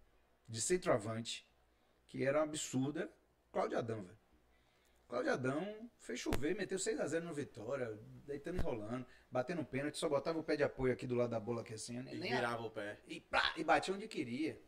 [0.47, 1.49] de centroavante,
[2.07, 3.11] que era um absurdo, era
[3.51, 4.19] Cláudio Adão, velho.
[5.09, 10.39] Cláudio Adão fez chover, meteu 6x0 no Vitória, deitando e rolando, batendo pênalti, só botava
[10.39, 12.37] o pé de apoio aqui do lado da bola aqui assim, E nem, nem a-
[12.37, 12.99] virava o pé.
[13.07, 14.61] e, plá, e batia onde queria.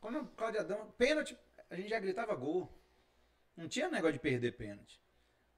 [0.00, 1.36] Quando o Cláudio Adão, pênalti,
[1.70, 2.70] a gente já gritava gol.
[3.56, 5.00] Não tinha negócio de perder pênalti.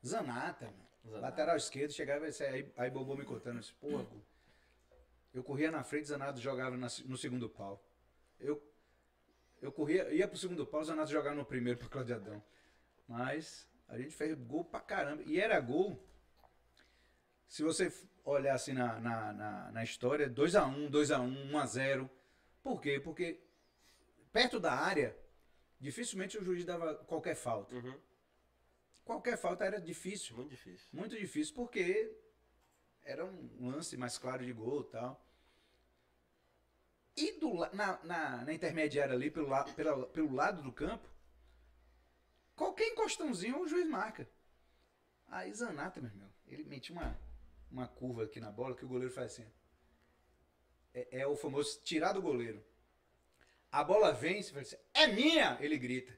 [0.04, 0.86] Zanata, mano.
[1.04, 1.20] Zanata.
[1.26, 4.06] Lateral esquerdo, chegava e aí, aí Bobô me contando, eu disse, porra,
[5.36, 7.84] eu corria na frente, Zanato jogava na- no segundo pau.
[8.40, 8.62] Eu,
[9.60, 12.42] eu corria, ia pro segundo pau, Zanato jogava no primeiro pro Cláudio Adão.
[13.06, 15.22] Mas a gente fez gol pra caramba.
[15.24, 16.02] E era gol.
[17.46, 17.92] Se você
[18.24, 22.10] olhar assim na, na, na, na história, 2x1, 2x1, 1x0.
[22.62, 22.98] Por quê?
[22.98, 23.40] Porque
[24.32, 25.16] perto da área,
[25.78, 27.74] dificilmente o juiz dava qualquer falta.
[27.74, 28.00] Uhum.
[29.04, 30.34] Qualquer falta era difícil.
[30.34, 30.88] Muito difícil.
[30.92, 32.12] Muito difícil porque
[33.04, 35.24] era um lance mais claro de gol e tal.
[37.16, 41.08] E do, na, na, na intermediária ali, pelo, la, pela, pelo lado do campo,
[42.54, 44.28] qualquer encostãozinho o juiz marca.
[45.28, 47.18] Aí Zanata, meu irmão, ele metia uma,
[47.70, 49.46] uma curva aqui na bola que o goleiro faz assim.
[50.94, 52.62] É, é o famoso tirar do goleiro.
[53.72, 55.56] A bola vem, você fala assim, é minha!
[55.60, 56.16] Ele grita.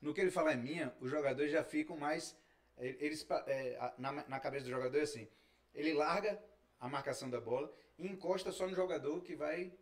[0.00, 2.36] No que ele fala é minha, os jogadores já ficam mais.
[2.76, 5.26] eh, Eles, a- na, na cabeça do jogador é assim:
[5.74, 6.42] ele larga
[6.78, 9.72] a marcação da bola e encosta só no jogador que vai.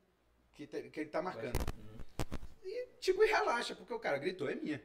[0.55, 1.55] Que, te- que ele tá marcando.
[2.63, 4.83] E tipo, e relaxa, porque o cara gritou, é minha.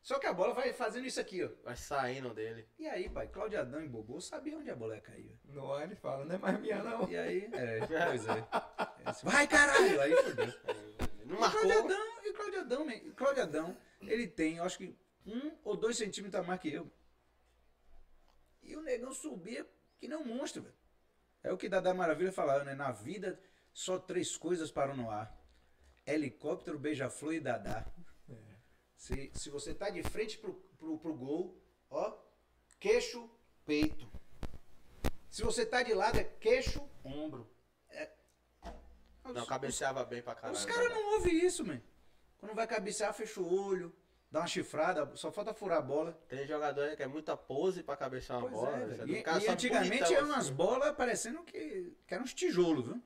[0.00, 1.50] Só que a bola vai fazendo isso aqui, ó.
[1.64, 2.66] Vai saindo dele.
[2.78, 5.38] E aí, pai, Cláudio Adão e Bobô sabia onde a bola ia cair.
[5.74, 7.08] ar ele fala, não é mais minha não.
[7.10, 8.38] E aí, é, pois é.
[8.38, 10.00] É assim, Vai, caralho!
[10.00, 10.46] Aí fodeu.
[11.26, 11.60] Não E marcou.
[11.60, 14.96] Cláudio Adão, e Cláudio Adão, man, e Cláudio Adão, ele tem, eu acho que
[15.26, 16.90] um ou dois centímetros a mais que eu.
[18.62, 19.68] E o negão subia
[19.98, 20.74] que nem um monstro, velho.
[21.42, 22.74] É o que Dada Maravilha falava, né?
[22.74, 23.38] Na vida,
[23.78, 25.32] só três coisas param no ar.
[26.04, 27.86] Helicóptero, beija-flor e Dadá.
[28.96, 31.56] Se, se você tá de frente pro, pro, pro gol,
[31.88, 32.18] ó,
[32.80, 33.30] queixo,
[33.64, 34.10] peito.
[35.30, 37.48] Se você tá de lado, é queixo, ombro.
[37.90, 38.10] É...
[39.32, 40.58] Não, cabeceava bem pra caralho.
[40.58, 41.80] Os caras não ouvem isso, man.
[42.38, 43.94] Quando vai cabecear, fecha o olho,
[44.28, 46.20] dá uma chifrada, só falta furar a bola.
[46.28, 48.76] Tem jogador aí que é muita pose pra cabecear uma Pois bola.
[48.76, 50.54] é, E, e antigamente eram umas assim.
[50.54, 53.00] bolas parecendo que, que eram uns tijolos, viu?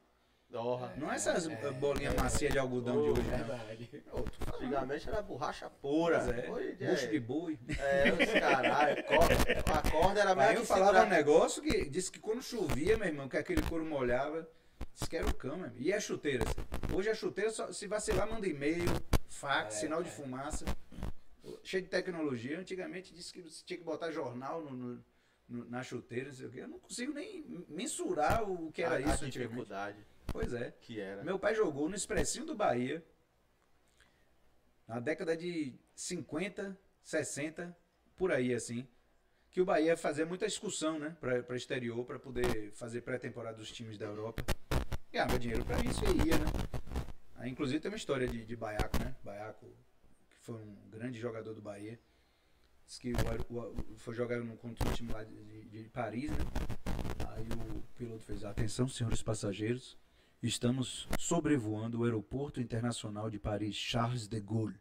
[0.52, 0.92] Porra.
[0.98, 3.38] Não é essas é, bolinhas macias de algodão de Oh, hoje, não.
[3.38, 4.02] Verdade.
[4.44, 6.18] Falando Antigamente era borracha pura.
[6.18, 7.58] É, Hoje bucho é, de boi.
[7.78, 9.34] é, os caralho, corda,
[9.78, 13.06] a corda era mais Aí eu falava um negócio que disse que quando chovia, meu
[13.08, 14.46] irmão, que aquele couro molhava,
[14.94, 15.80] disse que era o cão, meu irmão.
[15.80, 16.48] E as chuteiras?
[16.94, 18.84] Hoje a chuteira, só, se vacilar, manda e-mail,
[19.30, 20.12] fax, É, sinal de é.
[20.12, 20.66] fumaça.
[21.64, 22.58] Cheio de tecnologia.
[22.58, 25.02] Antigamente disse que você tinha que botar jornal no,
[25.48, 26.60] no- na chuteira, não sei o quê.
[26.60, 29.96] Eu não consigo nem mensurar o que era a, isso a dificuldade
[30.32, 30.70] Pois é.
[30.80, 31.22] que era.
[31.22, 33.04] Meu pai jogou no Expressinho do Bahia
[34.88, 37.76] na década de 50, 60,
[38.16, 38.86] por aí assim.
[39.50, 41.14] Que o Bahia fazia muita excursão, né?
[41.20, 44.42] Pra, pra exterior, pra poder fazer pré-temporada dos times da Europa.
[45.12, 46.46] Ganhava dinheiro pra isso e ia, né?
[47.36, 49.14] Aí, inclusive tem uma história de, de Baiaco, né?
[49.22, 49.66] Baiaco,
[50.30, 52.00] que foi um grande jogador do Bahia.
[52.86, 55.88] Diz que o, o- o- foi jogar no, contra um time lá de, de- de
[55.90, 56.36] Paris, né?
[57.28, 57.46] Aí
[57.76, 59.98] o piloto fez, atenção senhores passageiros,
[60.43, 64.74] Estamos sobrevoando o Aeroporto Internacional de Paris, Charles de Gaulle.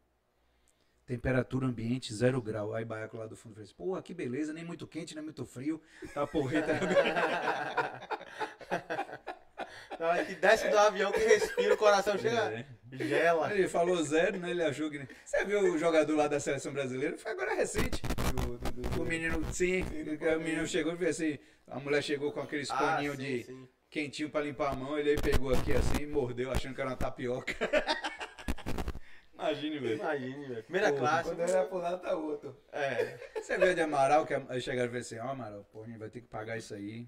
[1.06, 2.74] Temperatura ambiente zero grau.
[2.74, 5.80] Aí Baiaco lá do fundo fez, pô, que beleza, nem muito quente, nem muito frio.
[6.14, 6.74] Tá porreta.
[10.00, 12.52] Na hora que desce do avião que respira, o coração chega.
[12.54, 12.66] É.
[12.94, 13.54] Gela.
[13.54, 14.50] Ele falou zero, né?
[14.50, 15.08] Ele achou que.
[15.24, 17.18] Você viu o jogador lá da seleção brasileira?
[17.18, 18.02] Foi agora recente.
[18.34, 21.38] Do- do- do- O menino, sim, o menino chegou e fez assim.
[21.68, 23.68] A mulher chegou com aqueles Ah, paninhos de sim.
[23.92, 24.98] Quentinho pra limpar a mão.
[24.98, 27.54] Ele aí pegou aqui assim e mordeu, achando que era uma tapioca.
[29.34, 29.96] Imagine, velho.
[29.96, 30.64] Imagine, velho.
[30.64, 31.30] Primeira Pô, classe.
[31.30, 32.56] Quando ele vai pro lado, tá outro.
[32.72, 33.18] É.
[33.42, 35.98] Você veio de Amaral, que aí chegaram e falaram assim, ó Amaral, pô, a gente
[35.98, 37.08] vai ter que pagar isso aí.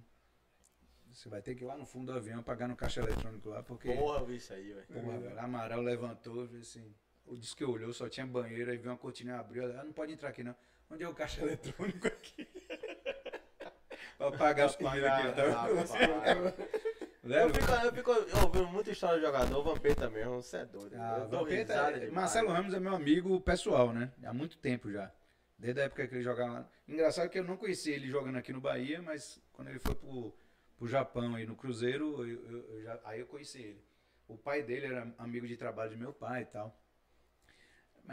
[1.11, 3.61] Você vai ter que ir lá no fundo do avião pagar no caixa eletrônico lá,
[3.61, 3.93] porque.
[3.93, 4.87] Porra, eu vi isso aí, velho.
[4.87, 6.93] Porra, velho, Amaral levantou e fez assim.
[7.25, 9.63] O disse que olhou, só tinha banheiro, aí viu uma cortina abriu.
[9.63, 10.55] ela, Ah, não pode entrar aqui não.
[10.89, 12.47] Onde é o caixa eletrônico aqui?
[14.17, 15.51] Pra pagar os Ah, tava.
[15.51, 15.91] rapaz.
[17.23, 18.11] Velho, Eu fico, eu fico
[18.43, 20.93] ouvindo muita história de jogador, o Vampeta mesmo, você é doido.
[20.99, 22.11] Ah, Vampeta- demais.
[22.11, 24.11] Marcelo Ramos é meu amigo pessoal, né?
[24.25, 25.09] Há muito tempo já.
[25.57, 26.69] Desde a época que ele jogava lá.
[26.87, 30.35] Engraçado que eu não conheci ele jogando aqui no Bahia, mas quando ele foi pro,
[30.77, 33.81] pro Japão e no Cruzeiro, eu- eu- eu já- aí eu conheci ele.
[34.27, 36.77] O pai dele era amigo de trabalho de meu pai e tal.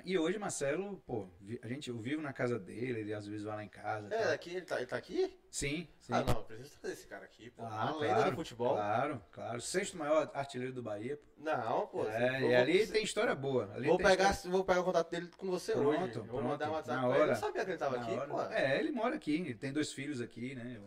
[0.05, 1.29] E hoje, Marcelo, pô,
[1.63, 4.07] a gente, eu vivo na casa dele, ele às vezes vai lá em casa.
[4.15, 4.33] É, tal.
[4.33, 5.37] aqui, ele tá, ele tá aqui?
[5.51, 6.13] Sim, sim.
[6.13, 7.63] Ah, não, eu preciso trazer esse cara aqui, pô.
[7.65, 8.75] Ah, Uma lenda claro, do futebol.
[8.75, 9.61] Claro, claro.
[9.61, 11.17] Sexto maior artilheiro do Bahia.
[11.17, 11.25] pô.
[11.43, 12.09] Não, pô.
[12.09, 13.73] É, vou- e ali vou- tem história boa.
[13.75, 16.13] Ali Vou pegar, história- vou pegar o contato dele com você Pronto, hoje.
[16.15, 17.17] Vou pronto, mandar um WhatsApp na ele.
[17.17, 17.33] Eu hora.
[17.33, 18.29] não sabia que ele tava aqui, hora.
[18.29, 18.43] pô.
[18.43, 20.81] É, ele mora aqui, ele tem dois filhos aqui, né?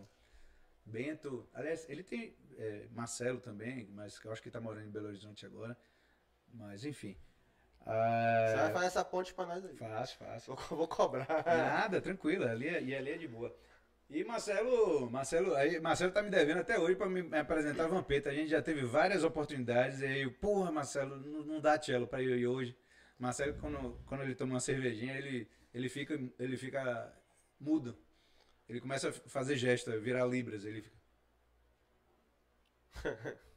[0.86, 5.08] Bento, aliás, ele tem é, Marcelo também, mas eu acho que tá morando em Belo
[5.08, 5.76] Horizonte agora.
[6.52, 7.16] Mas enfim.
[7.86, 9.76] Ah, Você vai fazer essa ponte pra nós aí.
[9.76, 10.54] Fácil, fácil.
[10.56, 11.26] Vou, vou cobrar.
[11.46, 13.54] Nada, tranquilo, ali, é- e ali é de boa.
[14.08, 18.30] E Marcelo, Marcelo, aí, Marcelo tá me devendo até hoje pra me apresentar a Vampeta.
[18.30, 22.06] A gente já teve várias oportunidades e aí, eu, porra, Marcelo, não, não dá cello
[22.06, 22.76] pra eu ir hoje.
[23.18, 27.12] Marcelo, quando, quando ele toma uma cervejinha, ele, ele, fica, ele fica
[27.58, 27.96] mudo.
[28.68, 30.96] Ele começa a fazer gesto, virar libras, ele fica...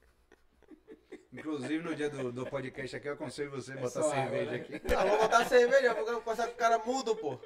[1.39, 4.15] Inclusive no dia do, do podcast aqui, eu aconselho você a É botar só água,
[4.29, 4.57] cerveja né?
[4.57, 4.81] aqui.
[4.93, 7.39] Não, vou botar cerveja, vou passar com o cara mudo, pô.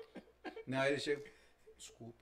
[0.67, 1.21] Não, ele chega...
[1.77, 2.15] Desculpa.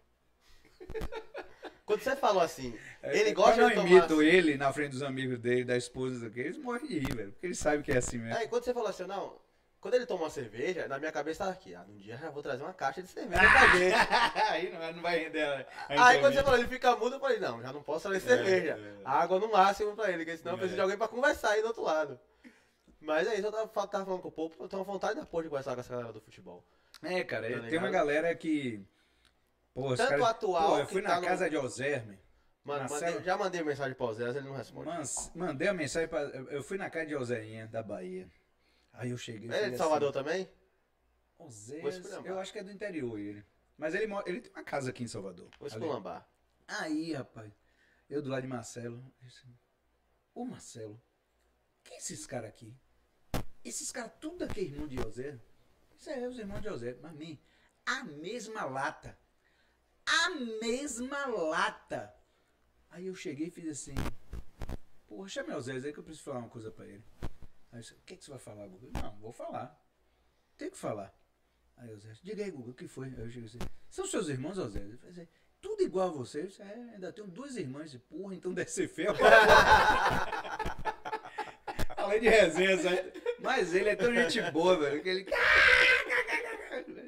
[1.85, 3.89] Quando você falou assim, É, ele gosta eu de tomar...
[3.89, 7.31] imito ele na frente dos amigos dele, da esposa daqui, eles morrem de rir, velho.
[7.31, 8.37] Porque eles sabem que é assim mesmo.
[8.37, 9.35] Aí quando você falou assim, não,
[9.81, 12.29] quando ele toma uma cerveja, na minha cabeça tava aqui, ah, um dia eu já
[12.29, 13.95] vou trazer uma caixa de cerveja pra gente.
[14.49, 17.19] Aí não, não vai render a, a Aí quando você falou, ele fica mudo, eu
[17.19, 18.77] falei, não, já não posso trazer cerveja.
[18.77, 19.01] é.
[19.05, 20.59] Água no máximo pra ele, porque senão eu É.
[20.59, 22.19] preciso de alguém pra conversar aí do outro lado.
[23.01, 25.43] Mas é isso, eu tava, tava falando com o povo, eu tenho vontade da porra
[25.43, 26.63] de conversar com essa galera do futebol.
[27.01, 28.85] É, cara, Tá tem uma galera que.
[29.73, 32.19] Pô, Tanto caras- atual Pô, eu fui tá na no- casa de Alzerme.
[32.65, 34.85] Mano, Marcelo- mandei- já mandei mensagem pra Zé, ele não responde.
[34.89, 36.19] Mans- mandei uma mensagem pra.
[36.23, 38.27] Eu eu fui na casa de Alzerinha, da Bahia.
[38.99, 39.47] Aí eu cheguei.
[39.49, 40.49] Ele é de Salvador assim, também?
[41.47, 42.25] Esculhambar.
[42.31, 43.45] eu acho que é do interior ele.
[43.77, 45.49] Mas ele, mora- ele tem uma casa aqui em Salvador.
[45.57, 46.29] Vou esculambar.
[46.67, 47.49] Aí, rapaz,
[48.09, 49.47] eu do lado de Marcelo, eu disse,
[50.35, 51.01] ô Marcelo,
[51.81, 52.75] quem é esses caras aqui?
[53.63, 55.39] Esses caras tudo aqui é irmão de José?
[55.95, 56.97] Isso é, os irmãos de José.
[57.01, 57.39] Mas, mim,
[57.85, 59.17] a mesma lata.
[60.05, 60.29] A
[60.61, 62.13] mesma lata.
[62.89, 63.95] Aí eu cheguei e fiz assim,
[65.07, 67.03] porra, chame o Zé aí que eu preciso falar uma coisa pra ele.
[67.71, 69.01] Aí eu disse, o que, que você vai falar, Guga?
[69.01, 69.79] Não, vou falar.
[70.57, 71.13] Tem que falar.
[71.77, 73.07] Aí o Zé, diga aí, Guga, o que foi?
[73.07, 73.59] Aí eu cheguei assim,
[73.89, 74.79] são seus irmãos, Zé?
[74.79, 75.27] Ele falou assim,
[75.61, 76.41] tudo igual a você.
[76.41, 77.93] Eu disse, é, ainda tenho duas irmãs.
[77.93, 79.11] Eu porra, então deve ser feio.
[81.95, 83.13] Além de resenha, sabe?
[83.39, 85.25] Mas ele é tão gente boa, velho, que ele...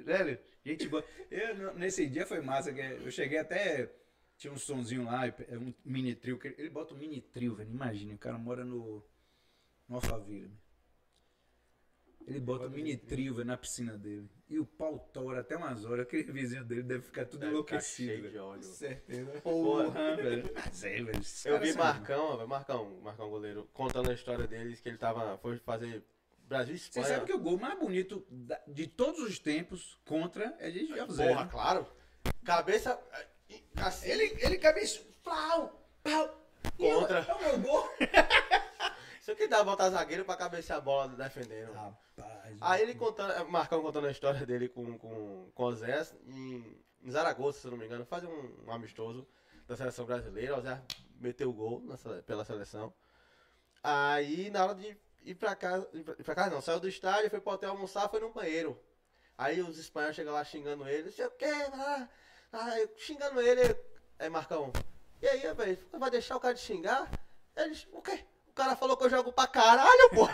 [0.04, 1.04] Velho, gente boa.
[1.30, 3.90] Eu, nesse dia foi massa, que eu cheguei até...
[4.38, 6.40] Tinha um sonzinho lá, é um mini trio.
[6.58, 7.70] Ele bota um mini trio, velho.
[7.70, 9.06] Imagina, o cara mora no,
[9.92, 10.52] no Alphaville.
[12.26, 14.30] Ele bota um mini trio na piscina dele.
[14.48, 16.06] E o pau tora até umas horas.
[16.06, 18.10] Aquele vizinho dele deve ficar tudo Deve ficar enlouquecido.
[18.10, 18.32] cheio velho.
[18.32, 18.64] de óleo.
[18.64, 19.42] Certeza.
[19.42, 20.50] Porra, velho.
[20.54, 21.22] Mas é, velho.
[21.46, 25.58] Eu vi Marcão, velho, Marcão, Marcão goleiro, contando a história deles, que ele tava, foi
[25.58, 26.04] fazer
[26.48, 27.08] Brasil e Você Espanha.
[27.08, 28.26] sabe que o gol mais bonito
[28.68, 31.28] de todos os tempos contra é de José.
[31.28, 31.50] Porra, né?
[31.52, 31.88] claro.
[32.46, 33.00] Cabeça,
[33.50, 35.02] eh, assim, Ele, ele cabeça.
[35.24, 36.38] Pau, pau.
[36.78, 37.20] Contra.
[37.20, 37.90] É o meu gol.
[39.26, 41.74] Que dá botar zagueiro pra cabecear a bola defendendo.
[41.74, 42.58] Rapaz.
[42.60, 46.84] Aí ele contando, eh, Marcão contando a história dele com, com, com o Zé em,
[47.04, 49.28] em Zaragoza, se eu não me engano, faz um, um amistoso
[49.68, 50.58] da seleção brasileira.
[50.58, 50.82] O Zé
[51.20, 52.94] meteu o gol na pela seleção.
[53.84, 56.90] Aí na hora de ir pra casa, ir pra, ir pra casa não, saiu do
[56.90, 58.80] estádio, foi pro hotel almoçar, foi no banheiro.
[59.38, 62.08] Aí os espanhóis chegam lá xingando ele, sei o que, ah,
[62.54, 63.76] ah, xingando ele.
[64.20, 64.72] Aí Marcão,
[65.22, 67.10] e aí, velho, vai deixar o cara te xingar?
[67.56, 68.26] Eles, o quê?
[68.52, 70.28] O cara falou que eu jogo pra caralho, pô.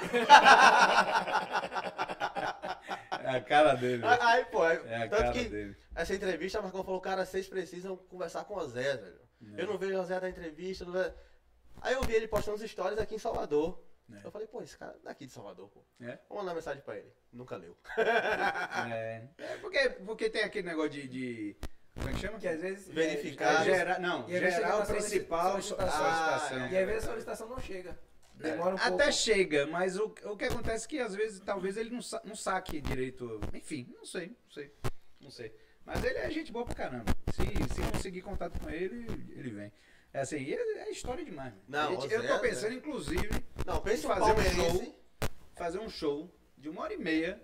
[3.23, 4.03] É a cara dele.
[4.21, 5.77] Aí, pô, É a tanto cara que dele.
[5.95, 9.19] essa entrevista, Marcão falou, cara, vocês precisam conversar com o Zé, velho.
[9.55, 9.61] É.
[9.61, 11.13] Eu não vejo o Zé da entrevista, não vejo...
[11.81, 13.79] Aí eu vi ele postando os stories aqui em Salvador.
[14.11, 14.25] É.
[14.25, 15.83] Eu falei, pô, esse cara é daqui de Salvador, pô.
[16.01, 16.17] É?
[16.27, 17.13] Vou mandar mensagem pra ele.
[17.31, 17.77] Nunca leu.
[17.97, 21.55] É, é porque, porque tem aquele negócio de, de-
[21.93, 22.39] Como é que chama?
[22.39, 22.87] Que às vezes.
[22.87, 23.61] Verificar.
[23.61, 25.91] É, gera- não, geral na principal solicitação.
[25.91, 26.57] solicitação.
[26.57, 27.99] Ah, E às vezes a solicitação não chega.
[28.37, 29.11] Demora um Até pouco.
[29.13, 32.35] chega, mas o, o que acontece é que às vezes talvez ele não, sa- não
[32.35, 33.39] saque direito.
[33.53, 34.73] Enfim, não sei, não sei.
[35.19, 35.53] Não sei.
[35.85, 37.05] Mas ele é gente boa pra caramba.
[37.33, 37.41] Se,
[37.73, 39.05] se conseguir contato com ele,
[39.35, 39.71] ele vem.
[40.13, 41.53] É assim, é, é história demais.
[41.67, 43.29] Não, gente- eu tô pensando, inclusive,
[43.65, 44.95] Não, pensa Fazer um show.
[45.55, 47.41] fazer um show de uma hora e meia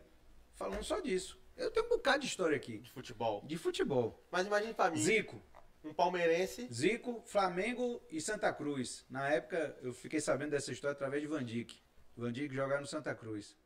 [0.56, 1.40] falando só disso.
[1.58, 2.80] Eu tenho um bocado de história aqui.
[2.80, 3.42] de futebol.
[3.46, 4.24] De futebol.
[4.32, 5.42] Mas imagine pra mim, Zico.
[5.84, 6.68] Um palmeirense.
[6.72, 9.06] Zico, Flamengo e Santa Cruz.
[9.10, 11.82] Na época, eu fiquei sabendo dessa história através de Van Dijk.
[12.16, 13.58] Van Dijk jogava no Santa Cruz.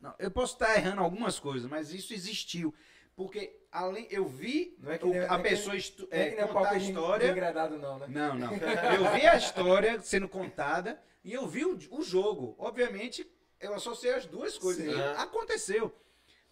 [0.00, 2.74] Não, eu posso estar errando algumas coisas, mas isso existiu.
[3.16, 5.78] Porque além eu vi Não é que o- nem- a não é que- pessoa é
[6.10, 7.26] é, que nem o contar a palco de- história.
[7.28, 8.06] degradado, não, né?
[8.08, 8.50] Não, não.
[8.94, 12.54] Eu vi a história sendo contada e eu vi o, o jogo.
[12.58, 13.28] Obviamente,
[13.58, 14.84] eu associei as duas coisas.
[14.84, 14.90] Sim.
[14.96, 15.92] E aconteceu.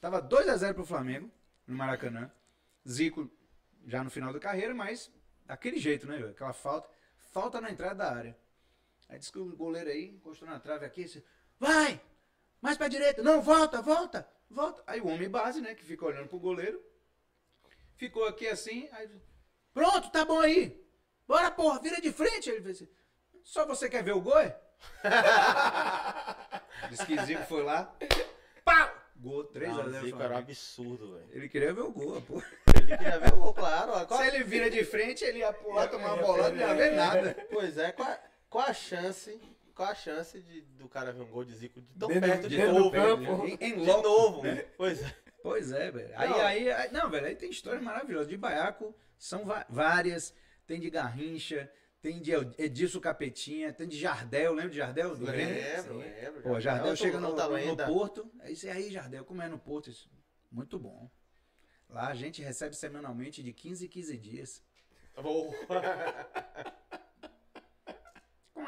[0.01, 1.31] Tava 2 a 0 pro Flamengo,
[1.67, 2.33] no Maracanã.
[2.89, 3.31] Zico
[3.87, 5.11] já no final da carreira, mas
[5.47, 6.19] daquele jeito, né?
[6.31, 6.89] Aquela falta.
[7.33, 8.37] Falta na entrada da área.
[9.09, 11.05] Aí disse que o goleiro aí encostou na trave aqui.
[11.05, 11.25] Disse,
[11.59, 12.01] Vai!
[12.61, 13.23] Mais pra direita.
[13.23, 14.83] Não, volta, volta, volta.
[14.87, 15.75] Aí o homem base, né?
[15.75, 16.83] Que fica olhando pro goleiro.
[17.97, 18.89] Ficou aqui assim.
[18.93, 19.09] Aí,
[19.73, 20.83] Pronto, tá bom aí.
[21.29, 22.51] Bora, porra, vira de frente.
[22.51, 22.89] Ele assim,
[23.43, 24.39] só você quer ver o gol?
[24.39, 24.59] é?"
[26.91, 27.95] Diz que Zico foi lá.
[28.65, 28.91] Pau!
[29.17, 31.29] Gol 3 a Não, 0 Zico era um absurdo, velho.
[31.31, 32.43] Ele queria ver o gol, pô.
[32.87, 33.93] Ele queria ver o gol, claro.
[33.93, 36.75] ó, qual- Se ele vira de frente, ele ia pular, tomar uma bolada, não ia
[36.75, 37.47] ver nada.
[37.51, 38.19] Pois é, qual,
[38.49, 39.41] qual a chance,
[39.75, 42.49] qual a chance de, do cara ver um gol de Zico de tão Dentro- perto
[42.49, 42.91] de novo?
[42.93, 43.47] campo.
[43.47, 44.03] Em, em De loco.
[44.03, 44.43] novo.
[44.77, 45.15] Pois é.
[45.43, 46.11] Pois é, velho.
[46.17, 46.41] Aí, Não.
[46.41, 48.27] aí, aí- não, velho, aí tem histórias maravilhosas.
[48.29, 50.35] De Baiaco são várias.
[50.67, 51.71] Tem de Garrincha,
[52.03, 55.15] tem de Edilson Capetinha, tem de Jardel, lembra de Jardel?
[55.15, 55.25] Do?
[55.25, 56.43] Lembro, lembro.
[56.43, 57.77] Pô, Jardel chega no, no.
[57.87, 58.29] Porto.
[58.41, 59.89] É isso aí, Jardel, como é no Porto?
[59.89, 60.11] Isso,
[60.51, 61.09] muito bom.
[61.89, 64.63] Lá a gente recebe semanalmente de 15 em 15 dias.
[65.23, 65.55] Boa.
[68.57, 68.67] Não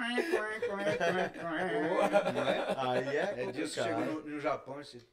[2.49, 2.77] é?
[2.77, 4.05] Aí é Edilson complicado.
[4.07, 5.09] chegou no, no Japão disse,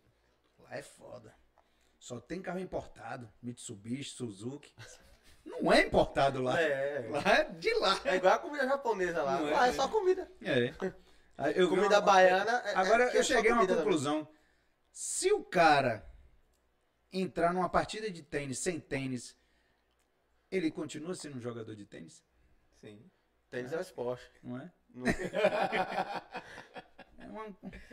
[0.60, 1.34] lá é foda.
[2.00, 3.30] Só tem carro importado.
[3.42, 4.74] Mitsubishi, Suzuki.
[5.44, 6.60] Não é importado lá.
[6.60, 7.08] É.
[7.10, 8.00] Lá é de lá.
[8.06, 9.40] É igual a comida japonesa lá.
[9.40, 9.76] Não é, Lá é né?
[9.76, 10.30] só comida.
[10.42, 10.74] É.
[11.56, 12.52] Eu Comida uma- baiana.
[12.66, 14.28] é- Agora é- é eu só cheguei a uma conclusão.
[14.92, 16.06] Se o cara
[17.22, 19.36] entrar numa partida de tênis sem tênis,
[20.52, 22.24] ele continua sendo um jogador de tênis?
[22.82, 23.00] Sim.
[23.50, 24.30] Tênis é um esporte.
[24.44, 24.72] Não é?
[24.94, 25.06] Não-
[27.18, 27.46] É, uma-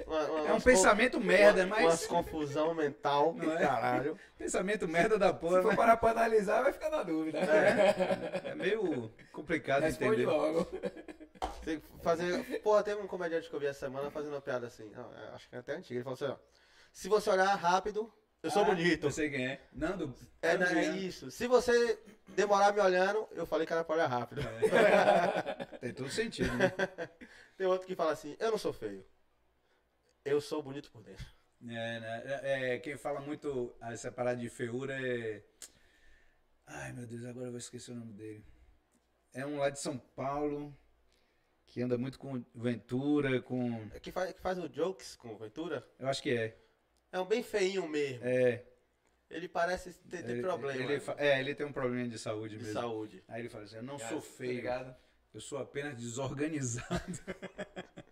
[0.07, 1.83] Uma- uma- é um pensamento merda, mas.
[1.85, 3.33] Umas confusão mental.
[3.35, 3.61] Não é?
[3.65, 4.19] Caralho.
[4.37, 7.39] Pensamento merda da Se porra, for mas parar pra analisar, vai ficar na dúvida.
[7.39, 10.27] é meio complicado Responde entender.
[10.27, 10.65] logo.
[11.65, 12.61] Tem que fazer.
[12.63, 14.91] Porra, teve um comediante que eu vi essa semana fazendo uma piada assim.
[14.91, 15.95] Não, é, acho que é até antiga.
[15.95, 16.37] Ele falou assim: ó.
[16.93, 18.13] Se você olhar rápido,
[18.43, 19.07] eu sou Ah, bonito.
[19.07, 19.61] Eu sei quem é.
[19.73, 20.15] Nando.
[20.41, 21.31] É, Nando é isso.
[21.31, 21.99] Se você
[22.29, 24.43] demorar me olhando, eu falei que era pra olhar rápido.
[25.81, 26.73] Tem todo sentido, né?
[27.57, 29.05] Tem outro que fala assim: eu não sou feio.
[30.25, 31.27] Eu sou bonito por dentro.
[31.65, 32.23] É, né?
[32.25, 35.43] É, é, quem fala muito essa parada de feiura é.
[36.67, 38.45] Ai meu Deus, agora eu vou esquecer o nome dele.
[39.33, 40.77] É um lá de São Paulo
[41.67, 43.89] que anda muito com Ventura, com.
[43.95, 45.87] É Que faz, que faz o jokes com Ventura.
[45.99, 46.57] Eu acho que é.
[47.13, 48.25] É um bem feinho mesmo.
[48.25, 48.65] É.
[49.31, 52.65] Ele parece ter, ter ele, problema Ele, é, ele tem um problema de saúde de
[52.65, 52.81] mesmo.
[52.81, 53.23] saúde.
[53.29, 54.97] Aí ele fala assim: Eu não Cara, sou tá feio, ligado?
[55.33, 56.89] eu sou apenas desorganizado.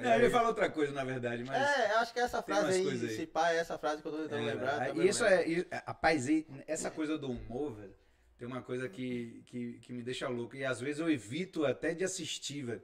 [0.00, 1.56] Não, ele fala outra coisa, na verdade, mas.
[1.56, 3.06] É, eu acho que essa frase aí, aí.
[3.06, 4.80] esse pai, é essa frase que eu tô tentando É, lembrar.
[4.82, 5.46] aí também isso é.
[5.46, 6.26] isso- Rapaz,
[6.66, 7.94] essa coisa do humor, velho,
[8.36, 10.56] tem uma coisa que, que, que me deixa louco.
[10.56, 12.82] E às vezes eu evito até de assistir, velho.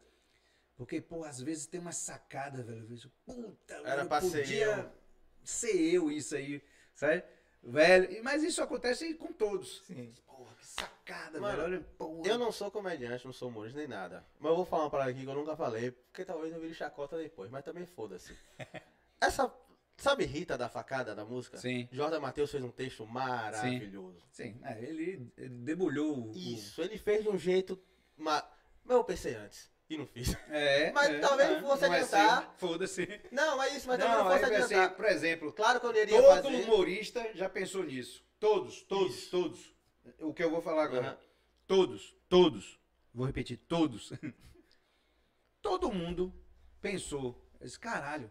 [0.76, 2.78] Porque, pô, às vezes tem uma sacada, velho.
[2.80, 4.92] Eu vejo, puta, Era velho, pra ser podia.
[5.44, 6.62] Ser eu isso aí,
[6.94, 7.22] sabe?
[7.62, 9.82] Velho, e- mas isso acontece com todos.
[9.86, 10.12] Sim.
[10.26, 11.84] Porra, que sacada, Mano, velho.
[11.98, 12.26] Porra.
[12.28, 14.24] Eu não sou comediante, não sou humorista nem nada.
[14.38, 16.74] Mas eu vou falar uma parada aqui que eu nunca falei, porque talvez eu vire
[16.74, 18.34] chacota depois, mas também foda-se.
[19.20, 19.52] Essa.
[19.98, 21.58] Sabe Rita da facada da música?
[21.58, 21.86] Sim.
[21.92, 24.26] Jordan Matheus fez um texto maravilhoso.
[24.32, 26.32] Sim, é, ele, debulhou o.
[26.34, 27.78] Isso, ele fez de um jeito.
[28.16, 28.42] Ma...
[28.82, 29.70] Mas eu pensei antes.
[29.90, 30.34] E não fiz.
[30.48, 32.42] É, Mas é, talvez é, fosse não é adiantar.
[32.42, 33.20] seu, Foda-se.
[33.32, 34.96] Não, mas isso, mas Não, não aí fosse vai ser, adiantar.
[34.96, 36.62] por exemplo, Claro que eu iria todo fazer.
[36.64, 38.24] humorista já pensou nisso.
[38.38, 39.30] Todos, todos, Isso.
[39.30, 39.74] todos.
[40.20, 41.06] O que eu vou falar agora.
[41.08, 41.18] Aham.
[41.66, 42.78] Todos, todos.
[43.12, 44.12] Vou repetir, todos.
[45.60, 46.32] Todo mundo
[46.80, 48.30] pensou, esse caralho,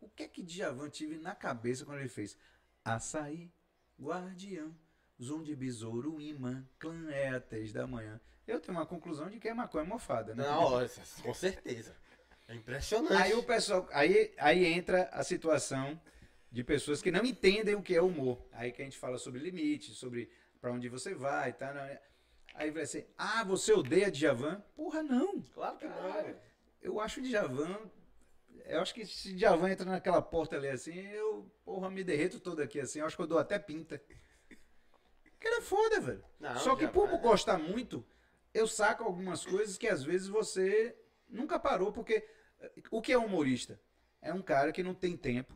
[0.00, 2.36] o que é que Djavan tive na cabeça quando ele fez?
[2.84, 3.50] Açaí,
[3.98, 4.76] guardião,
[5.22, 8.20] zoom de besouro, imã, clã é às três da manhã.
[8.46, 10.44] Eu tenho uma conclusão de que é maconha mofada, né?
[10.44, 10.90] Não, olha,
[11.22, 11.96] com certeza.
[12.48, 13.20] É impressionante.
[13.20, 16.00] Aí o pessoal, aí, aí entra a situação
[16.50, 18.40] de pessoas que não entendem o que é humor.
[18.52, 21.72] Aí que a gente fala sobre limite, sobre pra onde você vai, tá?
[21.72, 21.98] né?
[22.54, 24.62] Aí vai ser, ah, você odeia Djavan?
[24.76, 25.42] Porra, não.
[25.42, 26.34] Claro que não.
[26.80, 27.76] Eu acho Djavan,
[28.64, 32.60] eu acho que se Djavan entra naquela porta ali assim, eu, porra, me derreto todo
[32.62, 34.00] aqui assim, eu acho que eu dou até pinta.
[34.48, 36.24] Porque ele é foda, velho.
[36.40, 38.06] Não, Só que Djavan por é- gostar muito,
[38.58, 40.96] eu saco algumas coisas que às vezes você
[41.28, 42.26] nunca parou, porque
[42.60, 43.80] eh, o que é humorista?
[44.22, 45.54] É um cara que não tem tempo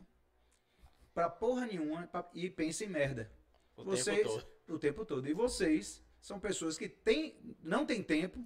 [1.13, 3.31] pra porra nenhuma pra- e pensa em merda.
[3.75, 4.47] O tempo vocês, todo.
[4.69, 5.27] o tempo todo.
[5.27, 8.45] E vocês são pessoas que têm, não têm tempo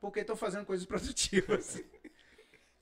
[0.00, 1.82] porque estão fazendo coisas produtivas.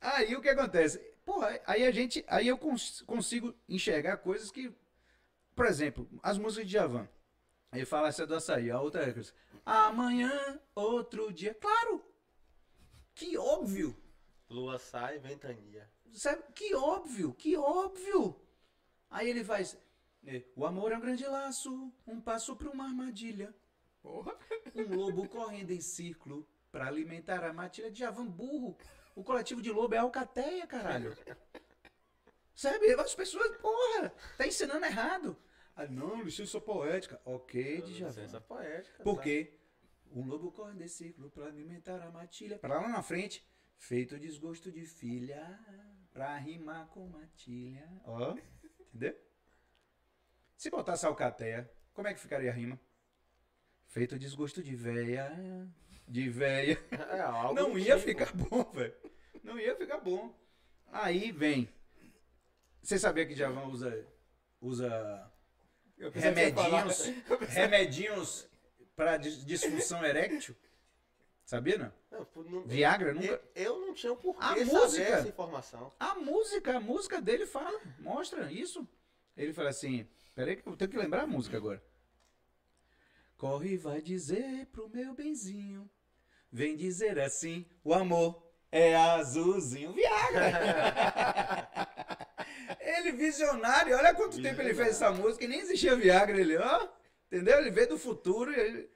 [0.00, 0.98] aí o que acontece?
[1.24, 4.72] Porra, aí a gente, aí eu cons- consigo enxergar coisas que,
[5.54, 7.08] por exemplo, as músicas de Javan.
[7.72, 9.32] Ele fala essa do açaí, a outra é coisa,
[9.64, 11.54] amanhã, outro dia.
[11.54, 12.04] Claro!
[13.14, 13.96] Que óbvio!
[14.48, 15.90] Lua sai, ventania.
[16.12, 16.42] Sabe?
[16.54, 18.38] Que óbvio, que óbvio.
[19.10, 19.76] Aí ele faz.
[20.26, 23.54] eh, O amor é um grande laço, um passo para uma armadilha.
[24.02, 24.36] Porra.
[24.74, 28.76] Um lobo correndo em círculo para alimentar a matilha de Javan burro.
[29.14, 31.16] O coletivo de lobo é alcateia, caralho.
[32.54, 32.92] Sabe?
[32.94, 35.36] As pessoas, porra, tá ensinando errado.
[35.74, 37.20] Ah, não, licença poética.
[37.24, 38.08] Ok, Djavan.
[38.08, 39.02] Licença poética.
[39.02, 39.22] Por tá?
[39.22, 39.58] quê?
[40.10, 42.58] Um lobo corre desse círculo pra alimentar a matilha.
[42.58, 43.46] Pra lá na frente,
[43.78, 45.58] feito desgosto de filha,
[46.12, 47.88] pra rimar com matilha.
[48.04, 48.36] Ó,
[48.80, 49.18] entendeu?
[50.56, 52.78] Se botasse alcateia, como é que ficaria a rima?
[53.86, 55.30] Feito desgosto de véia,
[56.06, 56.78] de véia.
[57.10, 58.08] É, algo Não ia tipo.
[58.08, 58.94] ficar bom, velho.
[59.42, 60.38] Não ia ficar bom.
[60.86, 61.68] Aí vem.
[62.82, 64.06] Você sabia que Javan usa
[64.60, 65.31] usa
[66.10, 66.20] Falar-
[66.86, 67.12] remedinhos,
[67.48, 68.48] remedinhos
[68.96, 70.56] para disfunção erétil?
[71.44, 71.92] Sabia não?
[72.10, 73.26] Não, não- Viagra nunca.
[73.26, 75.02] Eu, eu não tinha o porquê A saber música.
[75.02, 75.92] essa informação.
[75.98, 78.86] A música, a música dele fala, mostra isso.
[79.36, 81.82] Ele fala assim, peraí que eu tenho que lembrar a música agora.
[83.36, 85.90] Corre e vai dizer pro meu benzinho,
[86.50, 89.92] vem dizer assim, o amor é azulzinho.
[89.92, 90.52] Viagra!
[93.02, 96.88] ele visionário, olha quanto tempo ele fez essa música e nem existia Viagra, ele, ó,
[97.30, 97.58] entendeu?
[97.58, 98.90] Ele veio do futuro e ele...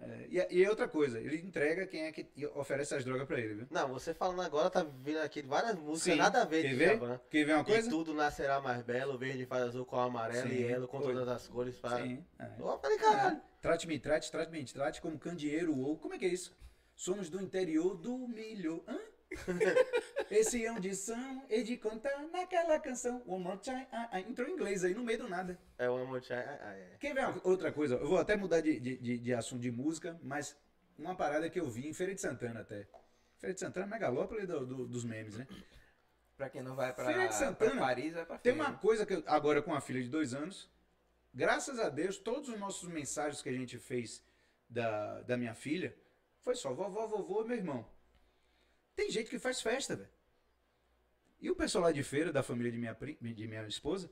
[0.00, 3.54] é, e, e outra coisa, ele entrega quem é que oferece as drogas pra ele,
[3.54, 3.66] viu?
[3.70, 6.16] Não, você falando agora, tá vindo aqui várias músicas, Sim.
[6.16, 6.88] nada a ver Quer ver?
[6.98, 7.20] Djavan.
[7.30, 7.90] Quer ver uma E coisa?
[7.90, 11.48] tudo nascerá mais belo, verde faz azul com amarelo Sim, e yellow com todas as
[11.48, 11.78] cores.
[11.78, 12.02] Para...
[12.02, 12.24] Sim.
[12.38, 12.50] é.
[12.58, 13.40] Eu falei, caralho.
[13.62, 15.96] Trate-me, trate, trate-me, trate como candeeiro ou.
[15.96, 16.54] Como é que é isso?
[16.94, 18.84] Somos do interior do milho.
[18.86, 18.98] Hã?
[20.30, 23.22] Esse é um de São e de cantar naquela canção.
[23.26, 23.86] One more time.
[23.92, 25.58] Ah, ah, entrou em inglês aí no meio do nada.
[25.78, 26.38] É o Amor Chai.
[26.44, 26.96] Ah, é.
[26.98, 27.94] Quer ver uma- outra coisa?
[27.96, 30.56] Eu vou até mudar de, de, de, de assunto de música, mas
[30.98, 32.86] uma parada que eu vi em Feira de Santana até.
[33.38, 35.46] Feira de Santana é megalópole do- do- dos memes, né?
[36.36, 37.70] Pra quem não vai pra, Feira de Santana.
[37.72, 38.68] pra Paris, vai pra Tem feira.
[38.70, 40.68] uma coisa que eu, agora com a filha de dois anos,
[41.32, 44.24] graças a Deus, todos os nossos mensagens que a gente fez
[44.68, 45.94] da, da minha filha
[46.42, 47.86] foi só vovó, vovô e meu irmão.
[48.94, 50.10] Tem gente que faz festa, velho.
[51.40, 54.10] E o pessoal lá de feira, da família de minha, de minha esposa,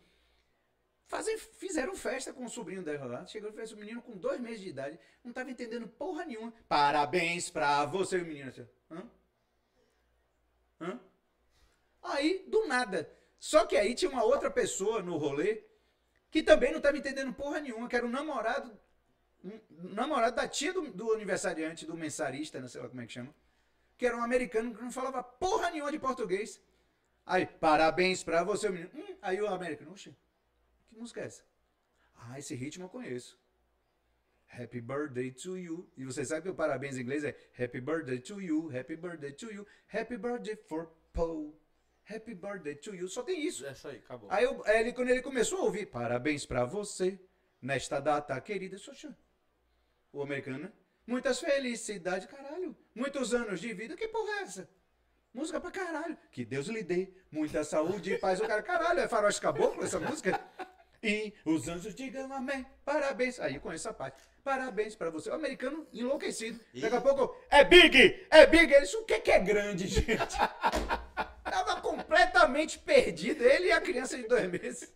[1.07, 3.27] fazem, fizeram festa com o sobrinho dela lá.
[3.27, 6.53] Chegou e fez o menino com dois meses de idade, não estava entendendo porra nenhuma.
[6.69, 8.51] Parabéns pra você, menino.
[8.51, 9.11] Assim, Hã?
[10.81, 11.01] Hã?
[12.03, 13.11] Aí, do nada.
[13.39, 15.65] Só que aí tinha uma outra pessoa no rolê
[16.31, 18.79] que também não estava entendendo porra nenhuma, que era o namorado,
[19.45, 19.61] um
[19.93, 23.35] namorado da tia do, do aniversariante, do mensarista, não sei lá como é que chama,
[24.03, 26.61] que era um americano que não falava porra nenhuma de português.
[27.24, 28.91] Aí, parabéns pra você, menino.
[28.93, 30.12] Hum, aí o americano, oxe,
[30.89, 31.45] que música é essa?
[32.16, 33.39] Ah, esse ritmo eu conheço.
[34.61, 35.89] Happy birthday to you.
[35.97, 39.31] E você sabe que o parabéns em inglês é Happy birthday to you, happy birthday
[39.33, 39.65] to you,
[39.95, 41.57] happy birthday for Paul.
[42.11, 43.07] Happy birthday to you.
[43.09, 43.65] Só tem isso.
[43.65, 44.29] É isso aí, acabou.
[44.33, 47.20] Aí eu- ele, quando ele começou a ouvir, parabéns pra você,
[47.62, 49.16] nesta data querida, só chama.
[50.12, 50.73] O americano, né?
[51.07, 52.77] Muitas felicidades, caralho.
[52.94, 54.69] Muitos anos de vida, que porra é essa?
[55.32, 56.16] Música pra caralho.
[56.31, 58.39] Que Deus lhe dê muita saúde e paz.
[58.40, 60.39] O cara, caralho, é faroeste caboclo essa música?
[61.02, 63.40] E os anjos digam amém, parabéns.
[63.40, 64.23] Aí eu conheço a parte.
[64.44, 65.31] Parabéns pra você.
[65.31, 66.60] O americano enlouquecido.
[66.74, 68.73] Daqui a pouco, é big, é big.
[68.73, 70.36] Ele disse, o que que é grande, gente?
[71.44, 73.43] Tava completamente perdido.
[73.43, 74.93] Ele e a criança de dois meses.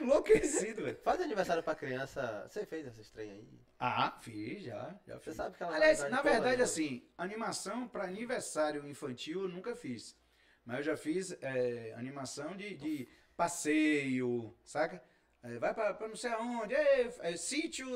[0.00, 0.98] Enlouquecido, velho.
[1.02, 2.46] Faz aniversário pra criança.
[2.48, 3.48] Você fez essa estreia aí?
[3.78, 4.94] Ah, fiz, já.
[5.06, 5.36] já Você fiz.
[5.36, 10.16] sabe que ela Aliás, na verdade, porra, assim, animação pra aniversário infantil eu nunca fiz.
[10.64, 15.02] Mas eu já fiz é, animação de, de passeio, saca?
[15.42, 17.86] É, vai pra, pra não sei aonde, é, é, sítio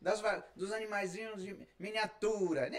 [0.00, 0.22] das,
[0.54, 2.70] dos animaizinhos de miniatura.
[2.70, 2.78] né?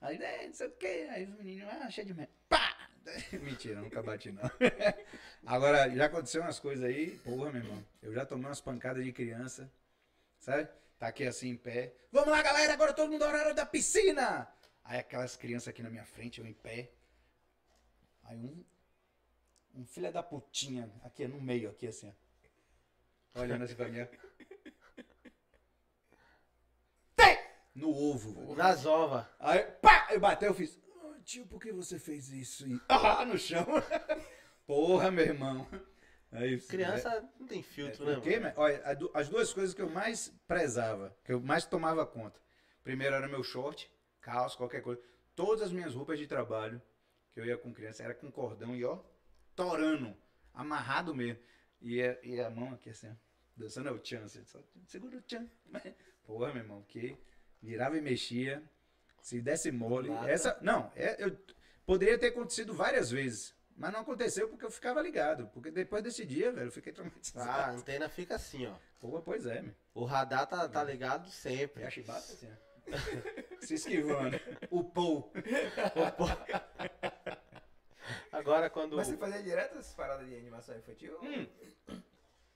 [0.00, 0.86] Aí, né, não sei o que.
[0.86, 2.32] Aí os meninos, ah, cheio de merda.
[2.48, 2.75] Pá!
[3.42, 4.42] Mentira, nunca bati não.
[5.46, 7.84] Agora, já aconteceu umas coisas aí, porra, meu irmão.
[8.02, 9.70] Eu já tomei umas pancadas de criança,
[10.38, 10.68] sabe?
[10.98, 11.94] Tá aqui assim em pé.
[12.10, 14.48] Vamos lá, galera, agora todo mundo no horário da piscina.
[14.84, 16.90] Aí aquelas crianças aqui na minha frente, eu em pé.
[18.24, 18.64] Aí um,
[19.74, 23.40] um filho da putinha aqui no meio, aqui assim, ó.
[23.40, 24.00] Olhando assim pra mim.
[24.00, 24.06] ó.
[27.14, 27.38] Tem!
[27.74, 28.32] No ovo.
[28.32, 28.56] velho.
[28.56, 29.26] Nas ovas.
[29.38, 30.08] Aí, pá!
[30.10, 30.78] Eu bateu, eu fiz.
[31.26, 32.68] "Ah, tio, por que você fez isso?
[32.68, 33.66] E, ah, no chão.
[34.64, 35.66] Porra, meu irmão.
[36.30, 38.16] Aí, Criança não tem filtro, né?
[38.16, 38.42] mano?
[38.42, 38.52] man?
[38.56, 38.82] Olha,
[39.12, 42.40] as duas coisas que eu mais prezava, que eu mais tomava conta.
[42.84, 43.90] Primeiro era meu short,
[44.20, 45.02] calça, qualquer coisa.
[45.34, 46.80] Todas as minhas roupas de trabalho
[47.32, 49.02] que eu ia com criança era com cordão e ó,
[49.54, 50.16] torando,
[50.54, 51.42] amarrado mesmo.
[51.80, 53.14] E a, e a mão aqui assim, ó,
[53.56, 55.48] dançando o tchan, assim, só, segura o tchan.
[56.24, 57.16] Porra, meu irmão, que
[57.60, 58.62] virava e mexia.
[59.26, 60.08] Se desse mole.
[60.08, 60.30] Nada.
[60.30, 61.36] Essa, não, é, eu,
[61.84, 63.52] poderia ter acontecido várias vezes.
[63.76, 65.48] Mas não aconteceu porque eu ficava ligado.
[65.48, 67.50] Porque depois desse dia, velho, eu fiquei traumatizado.
[67.50, 68.74] Ah, a antena fica assim, ó.
[69.00, 69.74] Pô, pois é, meu.
[69.94, 71.82] O radar tá, tá ligado sempre.
[71.82, 72.86] E a chibata assim, ó.
[73.66, 74.38] Se esquivando.
[74.70, 75.32] O Paul.
[78.30, 78.94] Agora quando.
[78.94, 81.18] Mas você fazia direto essas paradas de animação infantil?
[81.20, 81.48] Hum.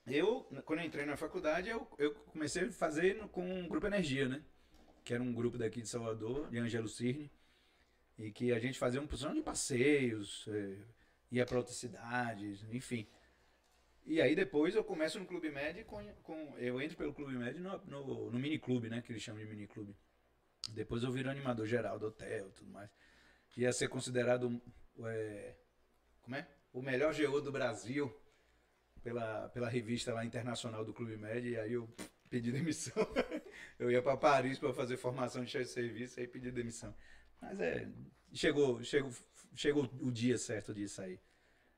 [0.07, 3.87] Eu, quando eu entrei na faculdade, eu, eu comecei a fazer no- com o Grupo
[3.87, 4.41] Energia, né?
[5.03, 7.31] Que era um grupo daqui de Salvador, de Angelo Cirne.
[8.17, 10.77] E que a gente fazia um porção de passeios, eh,
[11.31, 13.07] ia para outras cidades, enfim.
[14.05, 17.59] E aí depois eu começo no Clube Med com, com eu entro pelo Clube Med
[17.59, 19.01] no, no, no mini clube, né?
[19.01, 19.95] Que eles chamam de mini clube.
[20.69, 22.89] Depois eu viro animador geral do hotel e tudo mais.
[23.57, 24.61] Ia ser considerado
[25.05, 25.55] é,
[26.21, 26.47] como é?
[26.73, 28.13] o melhor GO do Brasil
[29.03, 31.47] pela, pela revista lá internacional do Clube Med.
[31.47, 31.89] E aí eu
[32.31, 32.93] pedi demissão.
[33.77, 36.95] eu ia para Paris para fazer formação de chefe de serviço e aí pedi demissão.
[37.41, 37.87] Mas é,
[38.33, 39.11] chegou, chegou,
[39.53, 41.19] chegou o dia certo disso aí.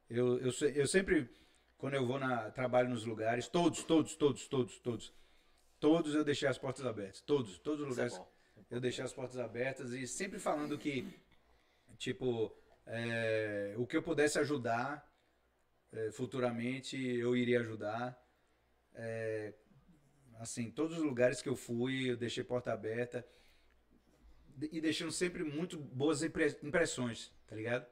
[0.07, 1.27] Eu, eu, eu sempre,
[1.75, 5.13] quando eu vou na trabalho nos lugares, todos, todos, todos, todos, todos,
[5.79, 7.21] todos eu deixei as portas abertas.
[7.21, 8.31] Todos, todos os é lugares bom.
[8.69, 11.19] eu deixei as portas abertas e sempre falando que,
[11.97, 12.55] tipo,
[12.85, 15.11] é, o que eu pudesse ajudar
[15.91, 18.21] é, futuramente, eu iria ajudar.
[18.93, 19.53] É,
[20.39, 23.25] assim, todos os lugares que eu fui, eu deixei porta aberta
[24.71, 27.85] e deixando sempre muito boas impre- impressões, tá ligado?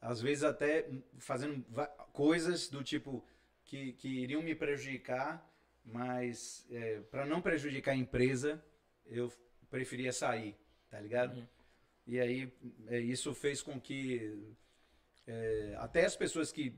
[0.00, 0.88] Às vezes até
[1.18, 1.64] fazendo
[2.12, 3.24] coisas do tipo
[3.64, 5.48] que, que iriam me prejudicar,
[5.84, 6.66] mas
[7.10, 8.64] para não prejudicar a empresa,
[9.06, 9.32] eu
[9.70, 10.56] preferia sair,
[10.90, 11.48] tá ligado?
[12.06, 12.52] E aí
[12.88, 14.54] é, isso fez com que
[15.26, 16.74] é, até as pessoas que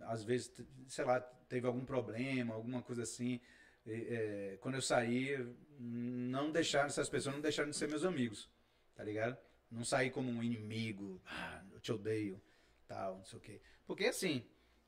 [0.00, 0.52] às vezes,
[0.88, 3.40] sei lá, teve algum problema, alguma coisa assim,
[3.86, 5.36] é, quando eu saí,
[5.78, 8.48] não deixaram, essas pessoas não deixaram de ser meus amigos,
[8.94, 9.36] tá ligado?
[9.70, 12.40] Não saí como um inimigo, ah, eu te odeio,
[12.86, 13.60] tal, não sei o quê.
[13.86, 14.44] Porque assim,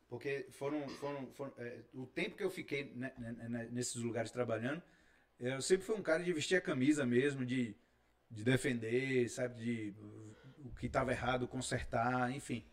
[0.09, 2.93] porque foram, foram, foram é, o tempo que eu fiquei
[3.70, 4.82] nesses lugares trabalhando,
[5.39, 7.77] eu sempre fui um cara de vestir a camisa mesmo, de,
[8.31, 9.94] de defender, sabe, de
[10.64, 12.64] o que estava errado, consertar, enfim.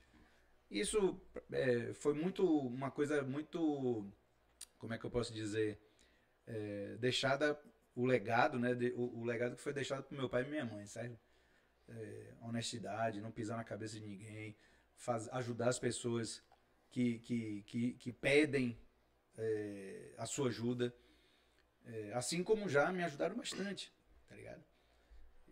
[0.70, 1.20] Isso
[1.52, 4.10] é, foi muito, uma coisa muito,
[4.78, 5.80] como é que eu posso dizer,
[6.48, 7.60] é, deixada,
[7.96, 10.66] o legado, né, de- o, o legado que foi deixado pro meu pai e minha
[10.66, 11.18] mãe, sabe?
[11.88, 14.56] É, honestidade, não pisar na cabeça de ninguém,
[14.96, 16.42] faz, ajudar as pessoas
[16.92, 18.78] que, que, que, que pedem
[19.38, 20.94] é, a sua ajuda.
[21.86, 23.92] É, assim como já me ajudaram bastante,
[24.28, 24.64] tá ligado?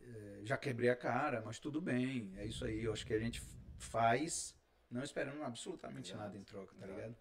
[0.01, 2.83] É, já quebrei a cara, mas tudo bem, é isso aí.
[2.83, 3.41] Eu acho que a gente
[3.77, 4.55] faz
[4.89, 6.23] não esperando absolutamente Exato.
[6.23, 7.15] nada em troca, tá ligado?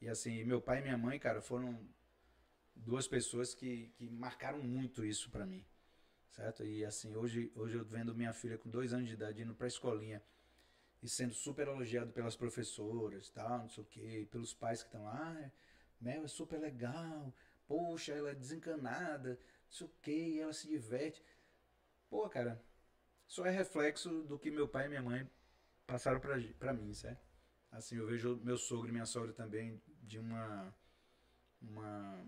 [0.00, 1.78] E assim, meu pai e minha mãe, cara, foram
[2.80, 5.64] duas pessoas que, que marcaram muito isso pra mim,
[6.28, 6.64] certo?
[6.64, 9.66] E assim, hoje, hoje eu vendo minha filha com dois anos de idade indo pra
[9.66, 10.22] escolinha
[11.02, 15.04] e sendo super elogiado pelas professoras, tal, não sei o quê, pelos pais que estão
[15.04, 15.50] lá, ah,
[16.00, 17.32] Mel é super legal,
[17.66, 21.22] poxa, ela é desencanada, não sei o quê, ela se diverte.
[22.08, 22.62] Pô, cara,
[23.26, 25.28] só é reflexo do que meu pai e minha mãe
[25.86, 27.30] passaram pra mim, certo?
[27.70, 30.74] Assim, eu vejo meu sogro e minha sogra também de uma
[31.60, 32.26] uma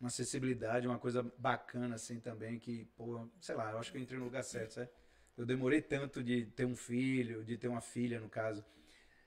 [0.00, 4.02] uma acessibilidade, uma coisa bacana assim também que, pô, sei lá, eu acho que eu
[4.02, 4.92] entrei no lugar certo, certo?
[5.36, 8.64] Eu demorei tanto de ter um filho, de ter uma filha, no caso,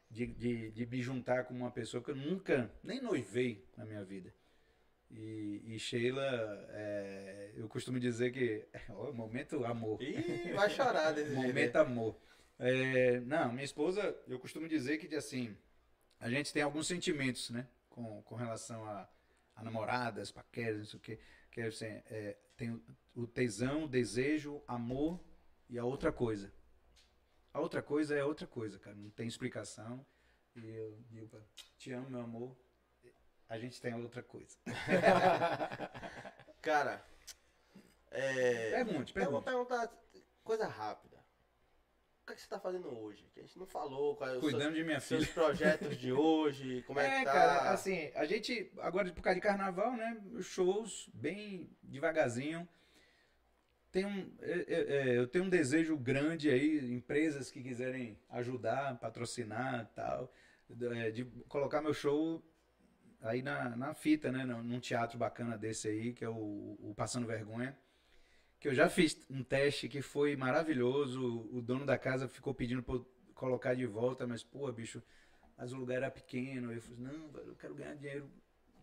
[0.10, 4.04] de, de, de me juntar com uma pessoa que eu nunca nem noivei na minha
[4.04, 4.34] vida.
[5.12, 6.24] E, e Sheila,
[6.72, 10.02] é, eu costumo dizer que ó, momento amor.
[10.02, 11.34] Ih, vai chorar desse.
[11.36, 12.18] Momento amor.
[12.58, 15.56] É, não, minha esposa, eu costumo dizer que assim,
[16.20, 17.68] a gente tem alguns sentimentos, né?
[17.90, 19.08] Com, com relação a,
[19.56, 21.20] a namoradas, paqueras, não sei o quê.
[21.52, 22.82] Que é assim, é, tem
[23.16, 25.20] o, tesão, o desejo, amor
[25.70, 26.52] e a outra coisa.
[27.54, 28.96] A outra coisa é outra coisa, cara.
[28.96, 30.06] Não tem explicação.
[30.56, 31.40] E eu digo,
[31.78, 32.58] te amo, meu amor.
[33.48, 34.58] A gente tem outra coisa.
[36.62, 37.06] Cara,
[38.10, 38.72] é.
[38.72, 39.70] Pergunte, Eu vou pergunte.
[39.70, 40.04] perguntar
[40.44, 41.13] coisa rápida.
[42.24, 43.30] O que, é que você tá fazendo hoje?
[43.34, 44.16] Que a gente não falou.
[44.16, 45.20] Quais Cuidando seus, de minha filha.
[45.20, 46.82] seus projetos de hoje?
[46.88, 47.34] Como é, que tá?
[47.34, 50.24] cara, assim, a gente, agora por causa de carnaval, né?
[50.40, 52.66] Shows bem devagarzinho.
[53.92, 58.98] Tem um, é, é, é, eu tenho um desejo grande aí, empresas que quiserem ajudar,
[59.00, 60.34] patrocinar e tal,
[60.96, 62.42] é, de colocar meu show
[63.22, 64.46] aí na, na fita, né?
[64.46, 67.78] Num num teatro bacana desse aí, que é o, o Passando Vergonha.
[68.64, 71.50] Que eu já fiz um teste que foi maravilhoso.
[71.52, 75.04] O dono da casa ficou pedindo pra eu colocar de volta, mas, pô, bicho,
[75.58, 76.72] mas o lugar era pequeno.
[76.72, 78.32] Eu falei, não, eu quero ganhar dinheiro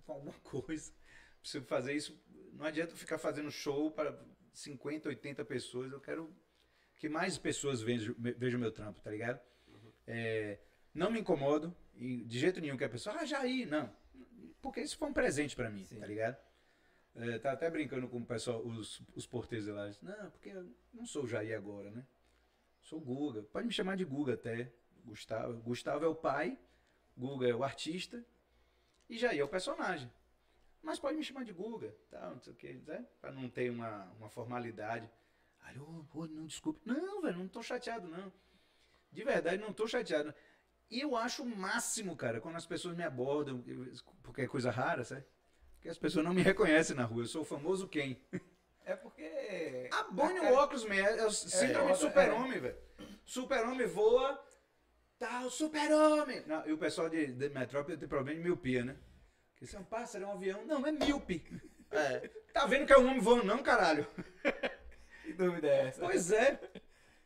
[0.05, 0.93] com alguma coisa.
[1.41, 2.15] Preciso fazer isso.
[2.53, 5.91] Não adianta eu ficar fazendo show para 50, 80 pessoas.
[5.91, 6.31] Eu quero
[6.99, 9.41] que mais pessoas vejam, vejam meu trampo, tá ligado?
[10.07, 10.59] É,
[10.93, 13.91] não me incomodo, de jeito nenhum que a pessoa, ah, Jair, não.
[14.61, 16.01] Porque isso foi um presente para mim, Sim.
[16.01, 16.37] tá ligado?
[17.15, 19.91] É, tá até brincando com o pessoal, os, os porteiros lá.
[20.03, 22.07] Não, porque eu não sou o Jair agora, né?
[22.81, 23.43] Sou Guga.
[23.43, 24.73] Pode me chamar de Guga até.
[25.05, 25.55] Gustavo.
[25.61, 26.59] Gustavo é o pai,
[27.17, 28.25] Guga é o artista
[29.09, 30.11] e Jair é o personagem.
[30.83, 33.07] Mas pode me chamar de Guga, tal, não sei o que, né?
[33.21, 35.11] Pra não ter uma, uma formalidade.
[35.63, 36.81] Aí, ô, pô, não, desculpe.
[36.85, 38.33] Não, velho, não tô chateado, não.
[39.13, 40.35] De verdade, não tô chateado.
[40.91, 43.63] E eu acho o máximo, cara, quando as pessoas me abordam,
[44.23, 45.25] porque é coisa rara, sabe?
[45.81, 47.23] Porque as pessoas não me reconhecem na rua.
[47.23, 48.21] Eu sou o famoso quem?
[48.85, 49.89] É porque.
[49.99, 51.09] Abone o óculos mesmo.
[51.09, 52.77] É o síndrome é, de super-homem, velho.
[53.25, 54.39] Super-homem voa.
[55.19, 56.45] Tá, o super-homem.
[56.67, 58.97] E o pessoal de, de metrópole tem problema de miopia, né?
[59.53, 60.67] Porque isso é um pássaro, é um avião.
[60.67, 61.45] Não, é míope.
[61.91, 62.31] É.
[62.53, 64.05] Tá vendo que é um homem voando, não, caralho?
[65.23, 66.01] Que dúvida é essa?
[66.01, 66.61] Pois é.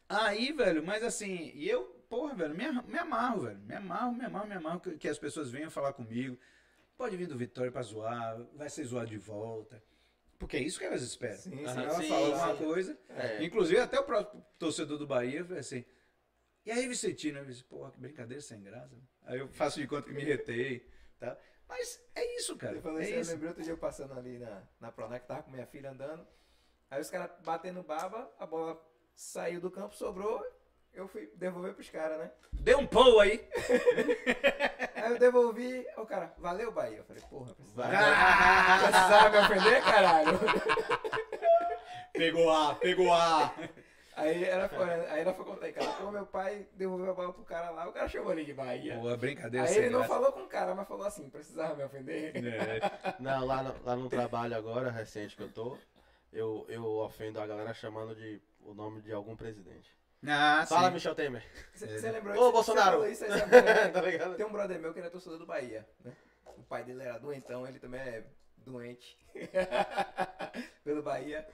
[0.06, 3.58] Aí, velho, mas assim, e eu, porra, velho, me, me amarro, velho.
[3.60, 6.38] Me amarro, me amarro, me amarro que, que as pessoas venham falar comigo.
[6.96, 9.82] Pode vir do Vitória pra zoar, vai ser zoado de volta.
[10.38, 11.36] Porque é isso que elas esperam.
[11.36, 11.80] Sim, Se sim.
[11.80, 12.98] ela Sim, fala alguma coisa.
[13.08, 13.44] É.
[13.44, 15.84] Inclusive, até o próprio torcedor do Bahia foi assim.
[16.66, 17.38] E aí, Vicentino?
[17.38, 18.94] Eu disse, porra, que brincadeira sem graça.
[19.24, 20.88] Aí eu faço de conta que me retei.
[21.18, 21.36] Tá?
[21.68, 22.80] Mas é isso, cara.
[22.80, 25.50] Você É isso, eu lembrei outro dia eu passando ali na, na Pronac, tava com
[25.50, 26.26] minha filha andando.
[26.90, 28.80] Aí os caras batendo baba, a bola
[29.14, 30.44] saiu do campo, sobrou,
[30.94, 32.30] eu fui devolver pros caras, né?
[32.52, 33.46] Dê um pou aí.
[34.94, 36.96] Aí eu devolvi, o cara, valeu Bahia.
[36.98, 40.40] Eu falei, porra, precisava, Ah, precisava me ofender, caralho.
[42.12, 43.54] pegou A, pegou A.
[44.16, 47.42] Aí ela foi, aí ela foi contar, cara, pô, meu pai devolveu a bola pro
[47.42, 48.96] cara lá, o cara chamou ele de Bahia.
[48.96, 50.14] Boa, brincadeira Aí ele não graça.
[50.14, 52.32] falou com o cara, mas falou assim, precisava me ofender.
[52.36, 52.80] É.
[53.18, 55.76] Não, lá no, lá no trabalho agora, recente que eu tô,
[56.32, 59.90] eu, eu ofendo a galera chamando de o nome de algum presidente.
[60.26, 60.94] Ah, Fala, sim.
[60.94, 61.44] Michel Temer.
[61.74, 63.06] Você você lembrou Ô, Bolsonaro.
[63.06, 63.30] Isso, quê?
[63.92, 64.36] Tá ligado?
[64.36, 66.12] Tem um brother meu que ele é torcedor do Bahia, né?
[66.56, 68.24] O pai dele era doentão, ele também é
[68.58, 69.18] doente
[70.82, 71.46] pelo Bahia.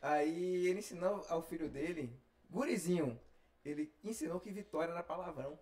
[0.00, 2.14] Aí ele ensinou ao filho dele,
[2.50, 3.18] gurizinho,
[3.64, 5.58] ele ensinou que vitória era palavrão.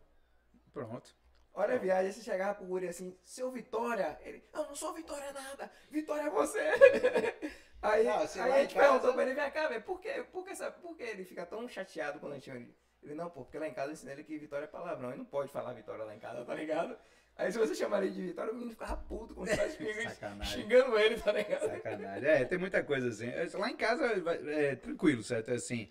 [0.73, 1.15] Pronto.
[1.55, 5.33] Olha a viagem, você chegava pro guri assim, seu Vitória, ele, eu não sou Vitória
[5.33, 6.59] nada, Vitória é você.
[7.83, 10.11] aí Não, assim, aí a gente casa- perguntou pra ele, vem cá, velho, por que,
[10.25, 12.59] por, que, sabe, por que ele fica tão chateado quando a gente chama
[13.03, 13.15] ele?
[13.15, 15.25] Não, pô, porque lá em casa eu ensinei ele que Vitória é palavrão, ele não
[15.25, 16.97] pode falar Vitória lá em casa, tá ligado?
[17.37, 20.99] Aí se você chamar ele de Vitória, o menino ficava puto, como se estivesse xingando,
[20.99, 21.69] ele, tá ligado?
[21.69, 22.29] Sacanagem.
[22.29, 23.29] É, tem muita coisa assim.
[23.29, 24.05] É, Lá em casa
[24.51, 25.51] é tranquilo, certo?
[25.51, 25.91] É Assim,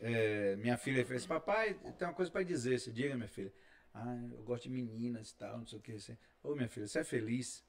[0.00, 2.78] é, minha filha fez, papai, tem uma coisa pra dizer.
[2.78, 3.52] Você diga, minha filha.
[3.94, 5.92] Ah, eu gosto de meninas e tal, não sei o que.
[5.92, 6.16] Assim.
[6.42, 7.64] Ô, minha filha, você é feliz?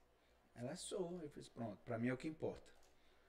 [0.56, 1.20] Ela sou.
[1.22, 2.72] Eu fiz, pronto, pra mim é o que importa.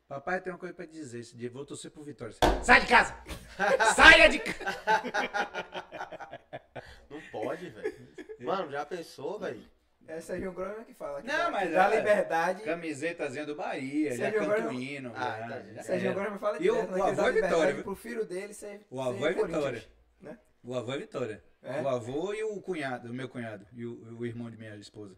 [0.07, 2.35] Papai tem uma coisa pra te dizer esse dia, vou torcer pro Vitória.
[2.63, 3.17] Sai de casa!
[3.97, 4.79] Saia de casa!
[7.11, 8.09] Não pode, velho.
[8.41, 9.63] Mano, já pensou, velho?
[10.07, 11.23] É Sérgio Gromer que fala.
[11.23, 12.63] Que Não, dá, mas é- liberdade.
[12.63, 15.11] Camisetazinha do Bahia, já canto Agora- hino.
[15.17, 16.13] Ah, tá, já Sérgio.
[16.15, 18.87] Gromer fala E o- o avô é Vitória, pro filho dele ser.
[18.91, 19.85] O avô ser é Vitória.
[20.21, 20.39] Né?
[20.65, 21.45] O avô é Vitória.
[21.63, 21.83] É?
[21.83, 25.15] O avô e o cunhado, o meu cunhado, e o, o irmão de minha esposa.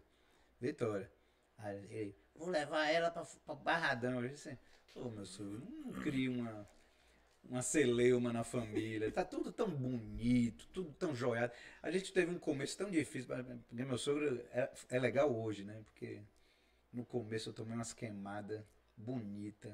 [0.59, 1.09] Vitória.
[1.57, 4.21] Aí ele, vou levar ela pra, pra Barradão.
[4.21, 4.57] Eu disse,
[4.95, 6.69] ô meu sogro, não cria uma,
[7.43, 9.11] uma celeuma na família.
[9.11, 11.53] Tá tudo tão bonito, tudo tão joiado.
[11.81, 13.33] A gente teve um começo tão difícil,
[13.67, 15.81] porque meu sogro é, é legal hoje, né?
[15.85, 16.21] Porque
[16.91, 18.61] no começo eu tomei umas queimadas
[18.97, 19.73] bonitas.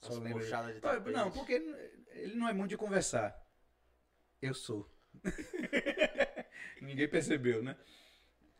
[0.00, 0.42] Só lembro.
[0.42, 1.14] de tapete.
[1.14, 1.52] Não, porque
[2.12, 3.49] ele não é muito de conversar.
[4.40, 4.88] Eu sou.
[6.80, 7.76] Ninguém percebeu, né?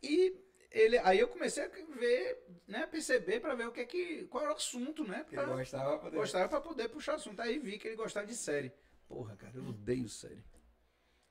[0.03, 0.35] E
[0.71, 4.45] ele, aí eu comecei a ver, né, perceber pra ver o que é que, qual
[4.45, 5.25] era o assunto, né?
[5.29, 6.17] Que ele Pra, gostava pra poder.
[6.17, 7.41] gostava pra poder puxar assunto.
[7.41, 8.73] Aí vi que ele gostava de série.
[9.09, 10.43] Porra, cara, eu odeio série.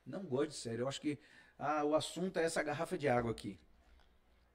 [0.04, 0.80] Não gosto de série.
[0.82, 1.18] Eu acho que
[1.58, 3.58] ah, o assunto é essa garrafa de água aqui.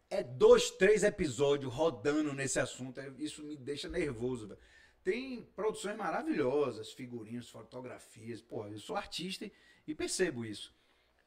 [0.09, 2.99] É dois, três episódios rodando nesse assunto.
[2.99, 4.59] é- Isso me deixa nervoso, velho.
[5.03, 8.41] Tem produções maravilhosas, figurinhas, fotografias.
[8.41, 9.51] Pô, eu sou artista e-
[9.87, 10.73] e percebo isso.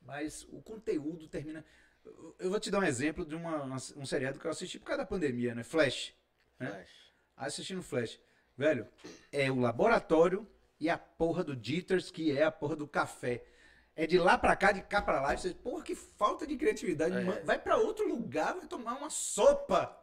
[0.02, 1.64] Mas o conteúdo termina.
[2.38, 3.64] eu- vou te dar um exemplo de uma,
[3.96, 5.62] um seriado que eu assisti por causa da pandemia, né?
[5.62, 6.14] Flash.
[6.58, 6.68] né?
[6.70, 7.12] Flash.
[7.36, 8.18] assistindo Flash.
[8.56, 8.88] Velho,
[9.30, 10.48] é o laboratório
[10.80, 13.44] e a porra do Jitters, que é a porra do café.
[13.94, 15.36] É de lá pra cá, de cá pra lá.
[15.36, 17.16] Você, porra, que falta de criatividade.
[17.16, 17.42] É.
[17.42, 19.96] Vai pra outro lugar, vai tomar uma sopa.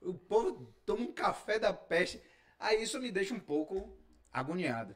[0.00, 2.20] O povo toma um café da peste.
[2.58, 3.96] Aí isso me deixa um pouco
[4.32, 4.94] agoniado.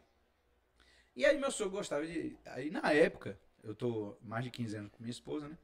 [1.14, 2.36] E aí meu sogro gostava de.
[2.46, 5.58] Aí na época, eu tô mais de 15 anos com minha esposa, né?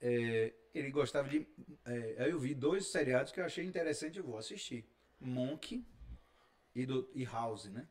[0.00, 1.46] É, ele gostava de.
[1.84, 4.84] é, aí eu vi dois seriados que eu achei interessante, eu vou assistir.
[5.20, 5.84] Monk
[6.74, 7.86] e, do, e House, né?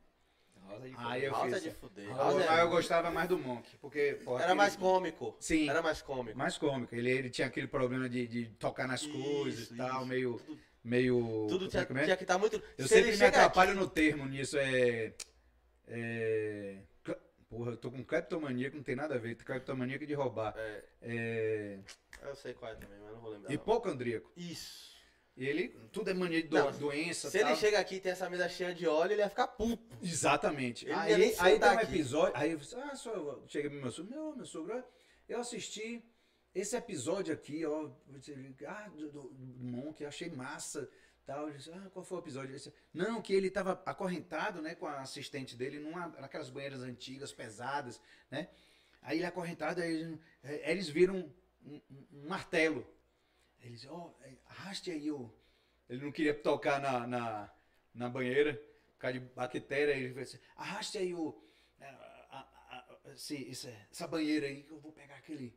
[0.66, 1.64] Rosa de Aí eu House é fiz.
[1.64, 2.08] de fuder.
[2.08, 4.20] Mas House é- eu gostava mais do Monk, porque.
[4.24, 5.36] porra, Era aquele- mais cômico.
[5.40, 5.70] Sim.
[5.70, 6.38] Era mais cômico.
[6.38, 6.95] mais cômico.
[6.95, 10.06] Ele, ele tinha aquele problema de, de tocar nas coisas Isso, e tal, isso.
[10.08, 10.38] meio.
[10.40, 12.04] Tudo- meio Tudo tinha, é?
[12.04, 12.62] tinha que estar muito.
[12.78, 14.58] Eu Se sempre me atrapalho aqui- no termo nisso.
[14.58, 15.14] É.
[15.88, 16.78] É.
[17.50, 19.36] Porra, eu tô com cleptomania que não tem nada a ver.
[19.36, 20.56] Cleptomania que de roubar.
[20.58, 21.80] É, É.
[22.24, 23.54] eu sei qual é também, mas não vou lembrar.
[23.54, 24.32] Hipocondríaco.
[24.36, 24.92] Isso.
[25.38, 25.70] E ele.
[25.92, 27.30] Tudo é mania de do- Não, doença.
[27.30, 27.50] Se tal.
[27.50, 29.96] ele chega aqui e tem essa mesa cheia de óleo, ele ia ficar puto.
[30.02, 30.86] Exatamente.
[30.86, 32.34] Ele aí aí um episódio.
[32.36, 34.84] Aí eu ah, só chega pro meu sogro, meu, meu sogro,
[35.30, 36.04] eu assisti
[36.56, 37.90] esse episódio aqui, ó.
[38.68, 40.90] Ah, do, do, do Monk, achei massa.
[41.26, 41.50] Tal.
[41.52, 42.54] Disse, ah, qual foi o episódio?
[42.54, 47.32] Disse, Não, que ele tava acorrentado, né, com a assistente dele numa, naquelas banheiras antigas,
[47.32, 48.50] pesadas, né?
[49.02, 51.16] Aí ele acorrentado, aí eles, aí eles viram
[51.66, 52.86] um, um- um martelo.
[53.62, 54.14] Eles, ó,
[54.48, 55.34] arraste aí o.
[55.90, 57.54] Ele não queria tocar na, na,
[57.94, 58.54] na banheira,
[58.94, 59.94] por causa de bactéria.
[59.94, 61.41] Ele falou assim: arraste aí o.
[61.80, 61.86] a-
[62.30, 65.54] a- a- esse- essa banheira aí, que eu vou pegar aquele,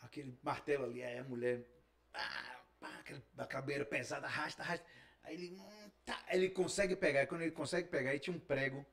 [0.00, 1.02] aquele martelo ali.
[1.02, 1.62] Aí a mulher.
[2.12, 2.55] pá,
[2.86, 4.86] pá, aquela banheira pesada, arrasta, arrasta.
[5.24, 5.56] Aí ele.
[5.58, 7.26] hum, tá, ele consegue pegar.
[7.26, 8.84] Quando ele consegue pegar, aí tinha um prego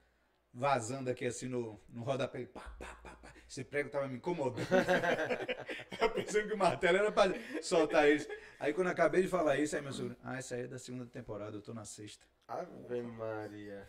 [0.54, 2.40] vazando aqui assim no, no rodapé.
[2.40, 3.34] Ele, pá, pá, pá, pá.
[3.48, 4.68] Esse prego tava me incomodando.
[6.02, 8.28] eu pensando que o martelo era pra soltar isso.
[8.60, 10.80] Aí quando eu acabei de falar isso, aí meu sogro, ah, essa aí é da
[10.80, 12.26] segunda temporada, eu tô na sexta.
[12.48, 13.88] Ave Maria.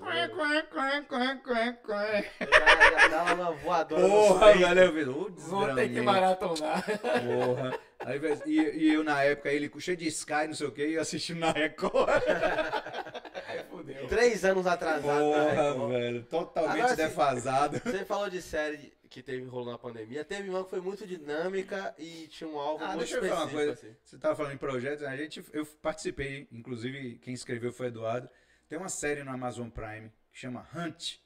[0.00, 0.62] Quá,
[1.04, 2.06] quá, quá, quá.
[2.40, 6.84] Já, já dá uma voadora Porra, velho, eu ô, Vou ter que maratonar.
[6.86, 7.78] Porra.
[8.00, 8.52] Aí, e,
[8.84, 11.40] e eu na época, ele com cheio de Sky, não sei o que, e assistindo
[11.40, 12.08] na Record.
[13.48, 14.06] Aí fudeu.
[14.06, 15.30] Três anos atrasado.
[15.30, 15.72] né?
[15.74, 17.02] Porra, velho, totalmente Agora sim.
[17.02, 17.78] defasado.
[17.84, 20.24] Você falou de série que teve rolou na pandemia.
[20.24, 23.34] Teve uma que foi muito dinâmica e tinha um alvo Ah, muito deixa eu falar
[23.34, 23.56] uma específico.
[23.66, 23.72] coisa.
[23.88, 23.96] assim.
[24.04, 28.28] Você tava falando em projetos, a gente, eu participei, inclusive quem escreveu foi o Eduardo.
[28.68, 31.16] Tem uma série no Amazon Prime que chama Hunt.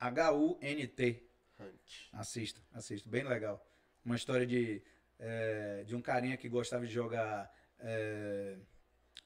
[0.00, 1.22] H-U-N-T.
[1.60, 2.08] Hunt.
[2.12, 3.64] Assista, assista, bem legal.
[4.04, 4.82] Uma história de,
[5.20, 8.56] é, de um carinha que gostava de jogar é,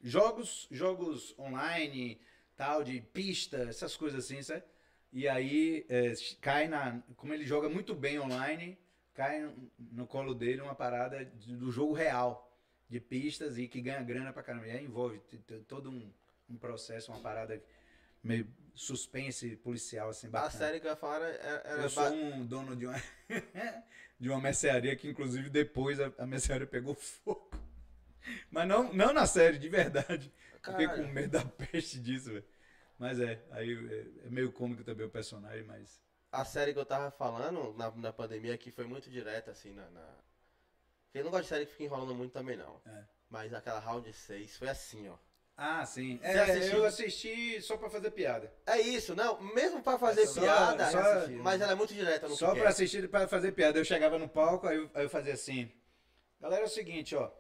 [0.02, 2.20] jogos, jogos online,
[2.56, 4.64] tal, de pista, essas coisas assim, sabe?
[5.12, 7.00] E aí é, cai na.
[7.16, 8.76] Como ele joga muito bem online,
[9.14, 12.52] cai no, no colo dele uma parada do jogo real,
[12.88, 14.66] de pistas e que ganha grana pra caramba.
[14.66, 15.20] E aí envolve
[15.68, 16.12] todo um,
[16.50, 17.62] um processo, uma parada
[18.22, 20.50] meio suspense policial, assim, A bacana.
[20.50, 21.62] série que eu ia falar era.
[21.64, 23.00] era Eu sou um dono de uma,
[24.24, 27.50] de uma mercearia que, inclusive, depois a, a mercearia pegou fogo.
[28.50, 30.32] Mas não, não na série, de verdade.
[30.62, 31.04] Fiquei Caralho.
[31.04, 32.44] com medo da peste disso, velho.
[32.98, 36.00] Mas é, aí é, é meio cômico também o personagem, mas.
[36.32, 39.90] a série que eu tava falando na, na pandemia que foi muito direta, assim, na.
[39.90, 40.00] na...
[41.04, 42.80] Porque eu não gosto de série que fica enrolando muito também, não.
[42.86, 43.04] É.
[43.28, 45.18] Mas aquela round 6 foi assim, ó.
[45.56, 46.18] Ah, sim.
[46.18, 48.52] Você É, eu assisti só pra fazer piada.
[48.66, 52.34] É isso, não, mesmo pra fazer Só- piada, só mas ela é muito direta no
[52.34, 53.78] Só que pra assistir, pra fazer piada.
[53.78, 55.70] Eu chegava no palco, aí eu, aí eu fazia assim.
[56.40, 57.30] Galera, é o seguinte, ó.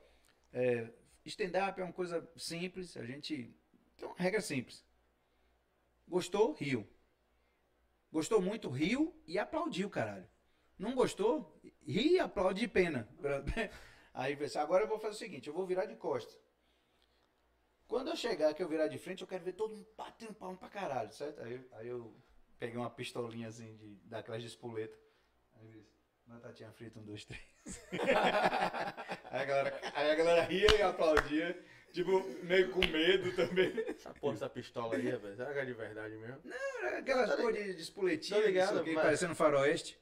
[0.52, 0.88] É,
[1.24, 3.52] Stand-up é uma coisa simples, a gente.
[3.96, 4.84] Tem uma regra simples.
[6.06, 6.86] Gostou, riu.
[8.12, 10.28] Gostou muito, riu e aplaudiu, caralho.
[10.78, 13.08] Não gostou, ri e aplaude de pena.
[14.14, 16.38] Aí pensei, agora eu vou fazer o seguinte, eu vou virar de costas.
[17.86, 20.56] Quando eu chegar que eu virar de frente, eu quero ver todo mundo batendo palma
[20.56, 21.40] pra caralho, certo?
[21.42, 22.14] Aí, aí eu
[22.58, 24.96] peguei uma pistolinha assim, de, daquelas de espoleta.
[25.56, 25.86] Aí eu disse,
[26.26, 27.42] batatinha frita, um, dois, três.
[29.30, 33.72] aí, a galera, aí a galera ria e aplaudia, tipo, meio com medo também.
[33.88, 36.40] Essa porra, essa pistola aí, rapaz, será que é de verdade mesmo?
[36.82, 39.98] Era Aquelas cor de, de espoletinha, Tô ligado, não quê, mas- parecendo faroeste.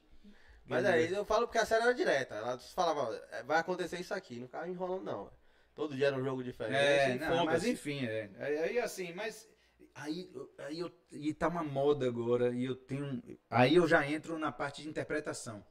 [0.65, 2.35] Mas aí eu falo porque a série era direta.
[2.35, 5.29] Ela falava, "É, vai acontecer isso aqui, não ficava enrolando, não.
[5.75, 6.75] Todo dia era um jogo diferente.
[6.77, 7.71] É, não, mas foda-se.
[7.71, 8.29] enfim, é.
[8.39, 9.49] Aí, assim, mas.
[9.95, 10.91] Aí, aí eu.
[11.11, 13.21] E tá uma moda agora, e eu tenho.
[13.49, 15.65] Aí eu já entro na parte de interpretação.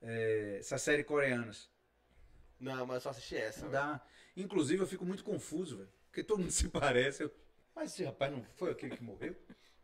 [0.00, 1.70] É, essa série coreanas.
[2.60, 3.64] Não, mas eu só assisti essa.
[3.64, 4.00] Não dá.
[4.36, 5.90] Inclusive eu fico muito confuso, velho.
[6.08, 7.22] Porque todo mundo se parece.
[7.24, 7.32] Eu,
[7.74, 9.36] mas esse rapaz não foi aquele que morreu?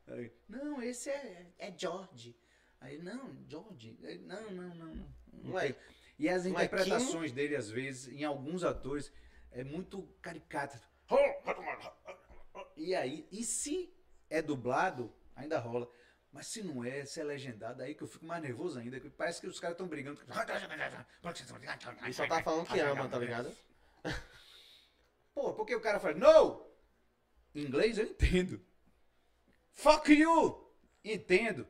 [0.06, 2.36] Aí, não, esse é, é George.
[2.80, 3.96] Aí, não, George.
[4.02, 4.94] Aí, Não, não, não.
[4.94, 5.06] não.
[5.44, 5.74] Não é-
[6.18, 9.12] E as interpretações dele, às vezes, em alguns atores,
[9.52, 10.80] é muito caricata.
[12.76, 13.94] E aí, e se
[14.28, 15.88] é dublado, ainda rola.
[16.32, 18.98] Mas se não é, se é legendado, aí que eu fico mais nervoso ainda.
[18.98, 20.18] que Parece que os caras estão brigando.
[22.08, 23.54] E só tá falando que ama, tá ligado?
[25.34, 26.66] Pô, porque o cara fala, no!
[27.54, 28.64] Em inglês eu entendo.
[29.74, 30.74] Fuck you!
[31.04, 31.66] Entendo.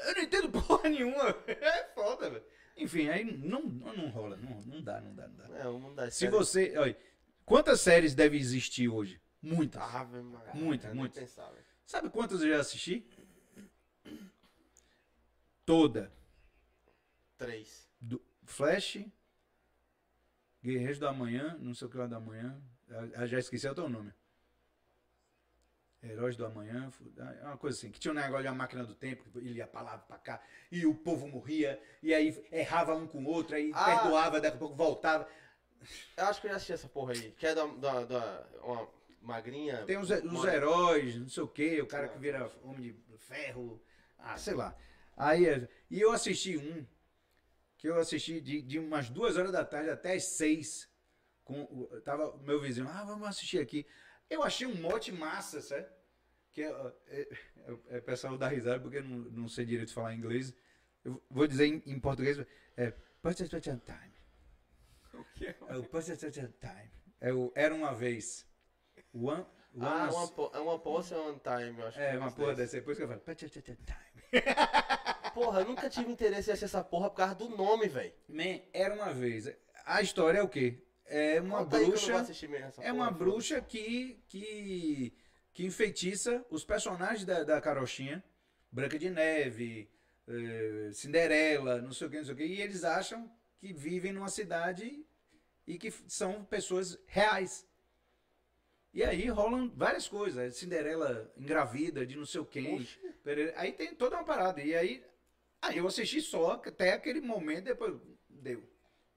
[0.00, 1.36] Eu não entendo porra nenhuma.
[1.48, 2.44] É foda, velho.
[2.76, 4.36] Enfim, aí não, não, não rola.
[4.36, 5.58] Não, não dá, não dá, não dá.
[5.58, 6.76] É, o mundo das Se você.
[6.76, 6.96] Olha,
[7.44, 9.20] quantas séries devem existir hoje?
[9.40, 9.82] Muitas.
[9.82, 11.38] Ave Maria, Muitas, eu muitas.
[11.86, 13.06] Sabe quantas eu já assisti?
[15.64, 16.12] Toda.
[17.38, 17.88] Três.
[18.00, 18.98] Do Flash,
[20.62, 22.60] Guerreiros da Manhã, não sei o que lá da manhã.
[22.90, 24.12] Ah, ah, Já esqueci até o nome.
[26.10, 28.84] Heróis do Amanhã, ah, é uma coisa assim, que tinha um negócio de uma máquina
[28.84, 32.44] do tempo, que ele ia pra lá, pra cá, e o povo morria, e aí
[32.52, 33.84] errava um com o outro, aí Ah.
[34.00, 35.28] perdoava, daqui a pouco voltava.
[36.16, 37.30] Eu acho que eu já assisti essa porra aí.
[37.32, 38.88] Que é da, da, da- uma
[39.20, 39.84] magrinha.
[39.84, 43.80] Tem os, os heróis, não sei o que, o cara que vira homem de ferro,
[44.18, 44.76] ah, sei lá.
[45.16, 46.84] Aí, é- e eu assisti um,
[47.78, 50.88] que eu assisti de, de umas duas horas da tarde até as seis.
[51.44, 51.64] Com,
[52.04, 53.86] tava o meu vizinho, ah, vamos assistir aqui.
[54.28, 55.86] Eu achei um mote massa, sabe?
[56.56, 56.70] Que é,
[57.08, 57.20] é,
[57.90, 60.54] é, é, pessoal dá risada porque eu não, não sei direito falar inglês.
[61.04, 62.38] Eu vou dizer em, em português,
[62.78, 64.14] é Punch Time.
[65.12, 65.56] O que é?
[65.68, 66.90] É o Punch Time.
[67.20, 68.46] É o Era Uma Vez.
[69.12, 69.44] One,
[69.78, 72.00] Ah, uma, po- é uma Pulse on Time, eu acho.
[72.00, 72.76] é, que uma um porra dessa.
[72.78, 73.20] Depois que eu falo.
[73.20, 74.32] "Time".
[75.34, 78.14] Porra, eu nunca tive interesse em assistir essa porra por causa do nome, velho.
[78.26, 79.54] Man, era uma vez.
[79.84, 80.82] A história é o quê?
[81.04, 82.12] É uma Conta bruxa.
[82.80, 85.14] É uma porra, bruxa que, que,
[85.56, 88.22] que enfeitiça os personagens da, da carochinha.
[88.70, 89.88] Branca de Neve,
[90.28, 92.44] eh, Cinderela, não sei o que, não sei o que.
[92.44, 95.02] E eles acham que vivem numa cidade
[95.66, 97.66] e que são pessoas reais.
[98.92, 100.54] E aí rolam várias coisas.
[100.56, 102.86] Cinderela engravida de não sei o quem.
[103.24, 104.60] Perere- Aí tem toda uma parada.
[104.60, 105.02] E aí,
[105.62, 108.62] aí eu assisti só até aquele momento, depois deu.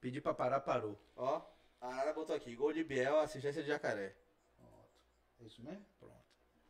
[0.00, 0.98] Pedi pra parar, parou.
[1.14, 1.42] Ó,
[1.82, 4.16] a Arara botou aqui, gol de Biel, assistência de Jacaré.
[5.38, 5.84] É isso mesmo?
[5.98, 6.19] Pronto.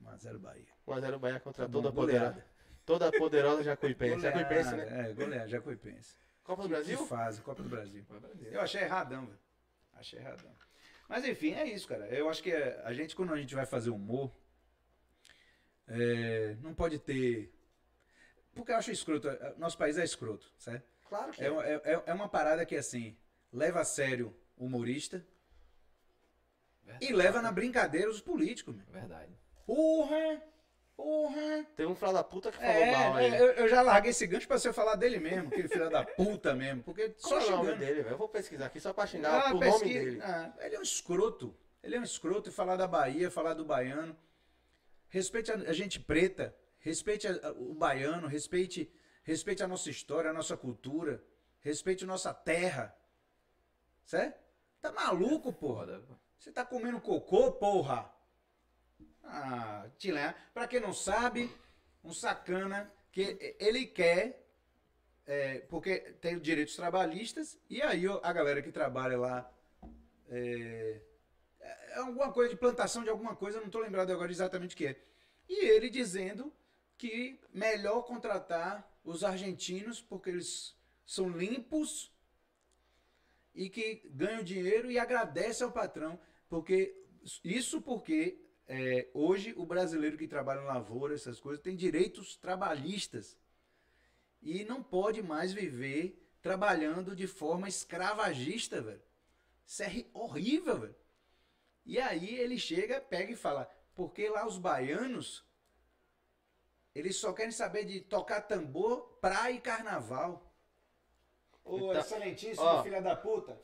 [0.02, 0.66] 1x0 Bahia.
[0.86, 2.31] 1x0 Bahia contra Tá toda bom, poderosa.
[2.31, 2.51] goleada.
[2.86, 4.20] Toda poderosa Jacuipense.
[4.20, 5.10] Jacuipense, Goleada, né?
[5.10, 6.16] É, goleada, Jacuipense.
[6.43, 7.06] Copa do Que Brasil?
[7.06, 8.05] fase, Copa do Brasil.
[8.09, 8.48] Vai Brasil.
[8.51, 9.39] Eu achei erradão, velho.
[9.94, 10.51] Achei erradão.
[11.09, 12.06] Mas enfim, é isso, cara.
[12.09, 14.32] Eu acho que é- a gente, quando a gente vai fazer humor,
[15.86, 17.52] é, não pode ter.
[18.55, 19.28] Porque eu acho escroto.
[19.28, 20.85] é, Nosso país é escroto, certo?
[21.09, 23.16] Claro que É, uma- é, é- é uma parada que, assim,
[23.52, 25.24] leva a sério o humorista
[27.01, 28.86] e leva na brincadeira os políticos, meu.
[28.86, 29.32] Verdade.
[29.66, 30.42] Porra!
[30.96, 31.64] Porra!
[31.76, 33.34] Tem um filho da puta que falou É, mal aí.
[33.34, 36.04] é, eu, eu já larguei esse gancho pra você falar dele mesmo, aquele filho da
[36.04, 38.14] puta mesmo, porque Qual só é o nome dele, velho?
[38.14, 40.20] Eu vou pesquisar aqui só pra xingar Ah, pesquisa- nome dele.
[40.22, 41.56] ah, ele é um escroto.
[41.82, 44.14] Ele é um escroto e falar da Bahia, falar do baiano.
[45.08, 48.92] Respeite a, gente preta, respeite a- a- o baiano, respeite,
[49.22, 51.24] respeite a nossa história, a nossa cultura,
[51.60, 52.94] respeite a nossa terra.
[54.04, 54.38] Certo?
[54.82, 56.02] Tá maluco, porra?
[56.38, 58.12] Você tá comendo cocô, porra?
[59.24, 59.86] Ah.
[60.55, 61.51] Pra quem não sabe,
[62.02, 64.47] Um sacana que ele quer,
[65.26, 69.52] é, porque tem os direitos trabalhistas, e aí a galera que trabalha lá.
[70.28, 71.01] É,
[71.60, 74.86] é alguma coisa de plantação de alguma coisa, não estou lembrado agora exatamente o que
[74.86, 75.05] é.
[75.48, 76.52] E ele dizendo
[76.97, 82.12] que melhor contratar os argentinos porque eles são limpos
[83.55, 86.18] e que ganham dinheiro e agradece ao patrão,
[86.48, 86.94] porque
[87.42, 88.38] isso porque
[88.72, 93.36] é, hoje o brasileiro que trabalha em lavoura, essas coisas, tem direitos trabalhistas
[94.40, 99.02] e não pode mais viver trabalhando de forma escravagista, velho.
[99.66, 100.94] Isso é horrível, velho.
[101.84, 105.44] E aí ele chega, pega e fala, porque lá os baianos,
[106.94, 110.55] eles só querem saber de tocar tambor, praia e carnaval.
[111.64, 112.82] Ô, Então, excelentíssimo ó.
[112.84, 113.60] filha da puta,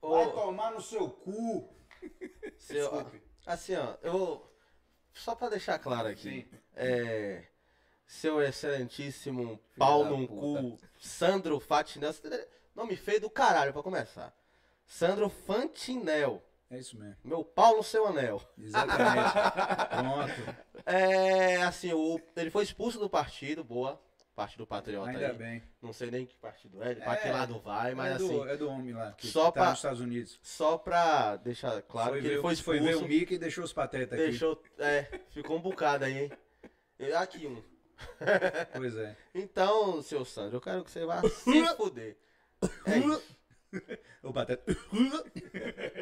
[0.00, 1.72] vai tomar no seu cu.
[2.58, 3.29] Seu- Desculpe.
[3.46, 4.46] Assim, ó, eu.
[5.12, 6.48] Só pra deixar claro aqui.
[6.50, 6.58] Sim.
[6.74, 7.44] É.
[8.06, 10.62] Seu excelentíssimo pau num puta.
[10.62, 12.12] cu, Sandro Fatinel.
[12.74, 14.34] Nome feio do caralho pra começar.
[14.84, 16.42] Sandro Fantinel.
[16.70, 17.16] É isso mesmo.
[17.24, 18.40] Meu pau no seu anel.
[18.56, 19.32] Exatamente.
[19.90, 20.56] Pronto.
[20.86, 24.00] É, assim, o, ele foi expulso do partido, boa.
[24.34, 25.34] Partido Patriota Ainda aí.
[25.36, 25.62] bem.
[25.82, 28.48] Não sei nem que partido é, pra que É, lado vai, mas é assim, do,
[28.48, 30.38] é do homem lá, que só tá pra- nos Estados Unidos.
[30.42, 32.98] só pra deixar claro foi que ver, ele foi foi expulso.
[32.98, 34.30] ver o Mickey e deixou os patetas aqui.
[34.30, 34.62] Deixou.
[34.78, 36.30] É, ficou um bocado aí,
[36.98, 37.12] hein?
[37.14, 37.62] Aqui um.
[38.72, 39.14] Pois é.
[39.34, 41.28] Então, seu Sandro, eu quero que você vá se
[41.76, 42.16] fuder.
[42.86, 43.36] É isso.
[44.22, 44.64] O pateta.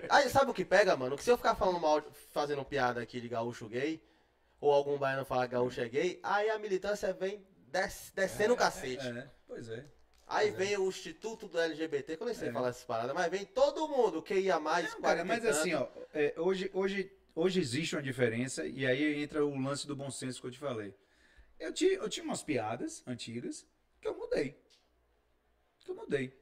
[0.08, 1.16] Aí, sabe o que pega, mano?
[1.16, 4.00] Que se eu ficar falando mal, fazendo piada aqui de gaúcho gay,
[4.60, 8.56] ou algum baiano falar que gaúcho é gay, aí a militância vem des- descendo o
[8.56, 9.06] cacete.
[9.06, 9.84] É, pois é.
[10.26, 12.52] Aí vem o Instituto do LGBT, que eu nem sei É.
[12.52, 15.72] falar essas paradas, mas vem todo mundo que ia mais, Não, cara, 40 mas assim,
[15.74, 20.10] ó, é, hoje, hoje, hoje existe uma diferença e aí entra o lance do bom
[20.10, 20.94] senso que eu te falei.
[21.58, 23.66] Eu tinha, eu tinha umas piadas antigas
[24.00, 24.62] que eu mudei.
[25.80, 26.38] Que eu mudei.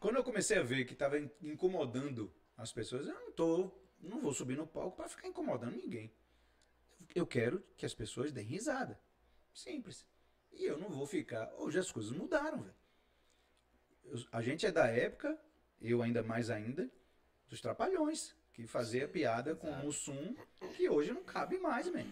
[0.00, 3.70] Quando eu comecei a ver que estava incomodando as pessoas, eu não tô,
[4.00, 6.10] não vou subir no palco para ficar incomodando ninguém.
[7.14, 8.98] Eu quero que as pessoas deem risada.
[9.52, 10.06] Simples.
[10.52, 11.52] E eu não vou ficar.
[11.54, 12.74] Hoje as coisas mudaram, velho.
[14.04, 15.38] Eu- A gente é da época,
[15.80, 16.90] eu ainda mais ainda,
[17.48, 20.34] dos trapalhões, que fazia piada com o Mussum,
[20.76, 22.06] que hoje não cabe mais, man.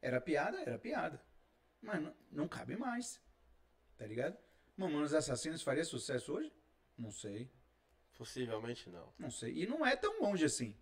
[0.00, 0.60] Era piada?
[0.60, 1.20] Era piada.
[1.80, 3.20] Mas não, não cabe mais.
[3.96, 4.36] Tá ligado?
[4.76, 6.52] Mamonas Assassinos faria sucesso hoje?
[6.96, 7.50] Não sei.
[8.14, 9.12] Possivelmente não.
[9.18, 9.62] Não sei.
[9.62, 10.76] E não é tão longe assim.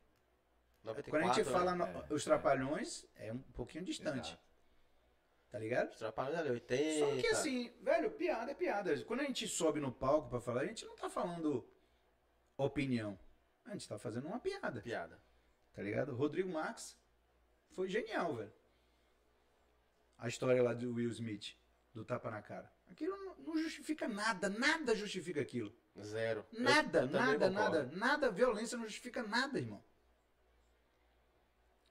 [0.83, 1.93] 94, Quando a gente fala né?
[2.09, 4.29] no- os trapalhões, é um pouquinho distante.
[4.31, 4.46] Exato.
[5.51, 5.91] Tá ligado?
[5.93, 6.99] Os Trapalhões ali, 80.
[6.99, 9.03] Só que assim, velho, piada é piada.
[9.05, 11.67] Quando a gente sobe no palco pra falar, a gente não tá falando
[12.57, 13.19] opinião.
[13.65, 14.81] A gente tá fazendo uma piada.
[14.83, 15.21] Piada.
[15.73, 16.15] Tá ligado?
[16.15, 16.97] Rodrigo Max
[17.75, 18.53] foi genial, velho.
[20.19, 21.55] A história lá do Will Smith,
[21.93, 22.73] do tapa na cara.
[22.91, 25.75] Aquilo não, não justifica nada, nada justifica aquilo.
[26.01, 26.45] Zero.
[26.53, 28.31] Eu- Nada, eu também nada, nada, nada.
[28.31, 29.83] Violência não justifica nada, irmão.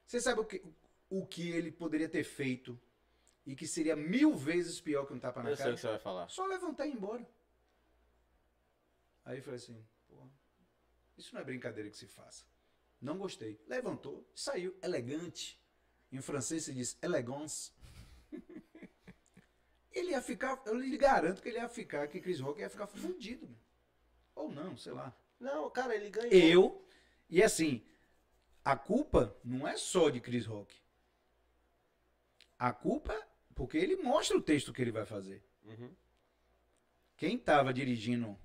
[0.06, 0.64] Você sabe o que,
[1.10, 2.80] o que ele poderia ter feito
[3.46, 5.74] e que seria mil vezes pior que um tapa na Eu sei cara?
[5.74, 6.28] o que você vai falar.
[6.30, 7.28] Só levantar e ir embora.
[9.24, 10.30] Aí eu falei assim, porra,
[11.18, 12.46] isso não é brincadeira que se faça.
[13.02, 13.60] Não gostei.
[13.68, 15.60] Levantou, saiu elegante.
[16.12, 17.72] Em francês se diz elegance.
[19.92, 22.88] ele ia ficar, eu lhe garanto que ele ia ficar, que Chris Rock ia ficar
[22.88, 23.48] fundido.
[24.34, 25.16] Ou não, sei lá.
[25.40, 26.34] Não, cara, ele ganhou.
[26.34, 26.88] Eu,
[27.30, 27.86] e assim,
[28.64, 30.76] a culpa não é só de Chris Rock.
[32.58, 33.16] A culpa,
[33.56, 35.42] porque ele mostra o texto que ele vai fazer.
[35.64, 35.90] Uhum.
[37.18, 38.38] Quem tava dirigindo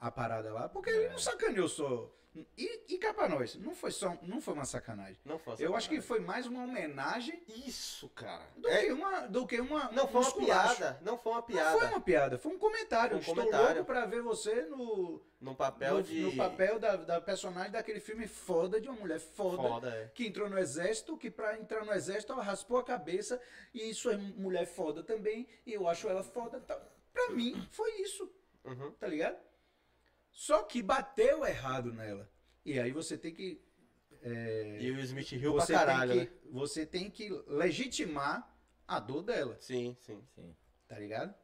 [0.00, 2.14] a parada lá, porque ele não sacaneou só.
[2.56, 5.18] E, e cá pra nós, não foi só, não foi uma sacanagem.
[5.24, 6.06] Não foi uma Eu acho que sacanagem.
[6.08, 8.46] foi mais uma homenagem Isso, cara.
[8.56, 9.90] do É- que uma, do que uma.
[9.90, 10.76] Não foi um uma esculacho.
[10.76, 11.00] piada.
[11.02, 11.78] Não foi uma Não piada.
[11.78, 13.08] foi uma piada, foi um comentário.
[13.10, 13.66] Foi um Estou comentário.
[13.76, 16.20] louco pra ver você no, Num papel no, de.
[16.20, 20.08] no papel da, da personagem daquele filme foda de uma mulher foda, Foda, é.
[20.14, 23.40] que entrou no exército, que pra entrar no exército ela raspou a cabeça
[23.74, 26.60] e isso é mulher foda também, e eu acho ela foda.
[26.60, 26.80] Tá.
[27.12, 28.30] Pra mim, foi isso,
[28.64, 28.92] Uhum.
[28.92, 29.47] tá ligado?
[30.38, 32.30] Só que bateu errado nela.
[32.64, 33.60] E aí você tem que.
[34.22, 36.40] é, E o Smith riu pra você, caralho, tem que né?
[36.52, 38.48] você tem que legitimar
[38.86, 40.22] a dor dela, Sim, sim.
[40.36, 40.54] Sim.
[40.86, 41.34] tá ligado?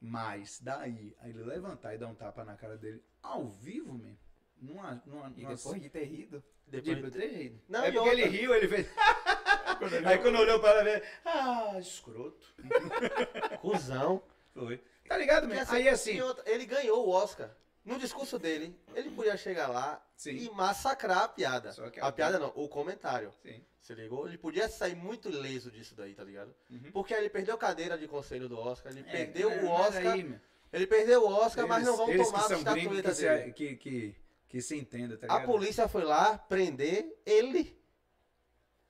[0.00, 4.18] Mas daí, aí ele levantar e dar um tapa na cara dele ao vivo, mesmo.
[4.62, 6.42] Numa, numa, E numa- depois de ter rido.
[6.66, 6.96] Depois...
[6.96, 7.60] de ter rido.
[7.68, 8.86] Não, é porque outra- ele riu, ele fez.
[10.06, 12.46] Aí quando olhou para ela, ele, ah, escroto.
[13.60, 14.22] Cusão.
[14.54, 14.82] Foi.
[15.06, 15.62] Tá ligado, mesmo?
[15.64, 17.54] assim, Aí assim, outra, ele ganhou o Oscar.
[17.86, 20.32] No discurso dele, ele podia chegar lá Sim.
[20.36, 21.72] e massacrar a piada.
[21.90, 23.32] Que a piada não, o comentário.
[23.42, 23.64] Sim.
[23.80, 24.26] Se ligou?
[24.26, 26.52] Ele podia sair muito ileso disso daí, tá ligado?
[26.68, 26.90] Uhum.
[26.92, 30.12] Porque ele perdeu cadeira de conselho do Oscar, ele É, perdeu mas o Oscar.
[30.14, 30.40] aí,
[30.72, 33.52] ele perdeu o Oscar, mas não vão eles tomar a estatueta que dele.
[33.52, 34.16] que, que,
[34.48, 35.46] que se entenda, tá A ligado?
[35.52, 37.80] polícia foi lá prender ele.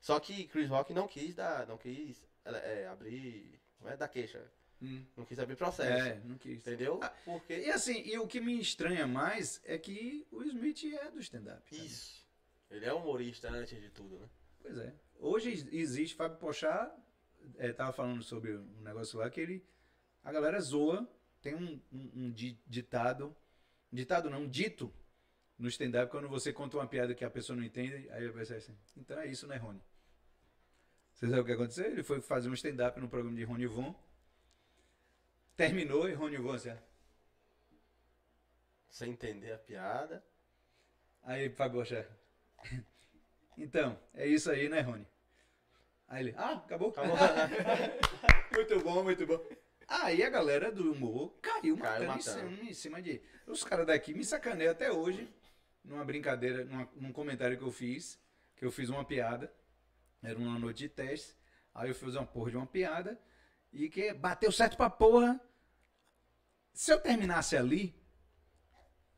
[0.01, 4.43] Só que Chris Rock não quis dar, não quis é, abrir, não é da queixa,
[4.83, 5.05] Hum.
[5.17, 6.09] não quis abrir processo.
[6.09, 6.59] É, não quis.
[6.59, 7.01] Entendeu?
[7.03, 11.11] Ah, Porque E assim, e o que me estranha mais é que o Smith é
[11.11, 11.63] do stand-up.
[11.75, 11.87] sabe?
[11.87, 12.27] isso.
[12.71, 14.29] Ele é humorista antes de tudo, né?
[14.61, 14.93] Pois é.
[15.19, 16.95] Hoje ex- existe, Fábio Pochá
[17.59, 19.65] é, tava falando sobre um negócio lá que ele.
[20.23, 21.09] A galera zoa,
[21.41, 23.35] tem um, um- um di- ditado.
[23.93, 24.93] Ditado não, um dito
[25.59, 28.57] no stand-up quando você conta uma piada que a pessoa não entende, aí a pessoa
[28.57, 28.77] é assim.
[28.97, 29.81] Então é isso, né, Rony?
[31.15, 31.87] Você sabe o que aconteceu?
[31.87, 33.95] Ele foi fazer um stand-up no programa de Rony Von.
[35.57, 36.77] Terminou e Rony ó.
[38.91, 40.25] Sem entender a piada.
[41.23, 42.05] Aí, Pochá.
[43.59, 45.07] Então, é isso aí, né, Rony?
[46.09, 46.91] Aí ele, ah, acabou?
[46.91, 47.17] Acabou.
[48.53, 49.43] muito bom, muito bom.
[49.89, 53.23] Aí a galera do humor caiu Caiu matando, Em, cima, em cima de.
[53.47, 55.27] Os caras daqui me sacaneiam até hoje,
[55.83, 58.21] numa brincadeira, numa- num comentário que eu fiz,
[58.57, 59.51] que eu fiz uma piada.
[60.23, 61.35] Era uma noite de teste.
[61.75, 63.19] Aí eu fiz uma porra de uma piada.
[63.77, 65.39] E que bateu certo pra porra.
[66.73, 67.95] Se eu terminasse ali,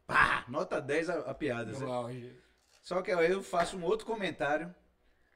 [0.05, 1.73] pá, nota 10 a, a piada.
[2.83, 4.75] Só que aí eu faço um outro comentário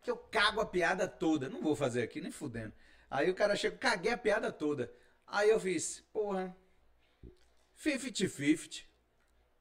[0.03, 1.49] que eu cago a piada toda.
[1.49, 2.73] Não vou fazer aqui, nem fudendo.
[3.09, 4.93] Aí o cara chega, caguei a piada toda.
[5.25, 6.57] Aí eu fiz, porra,
[7.79, 8.85] 50-50.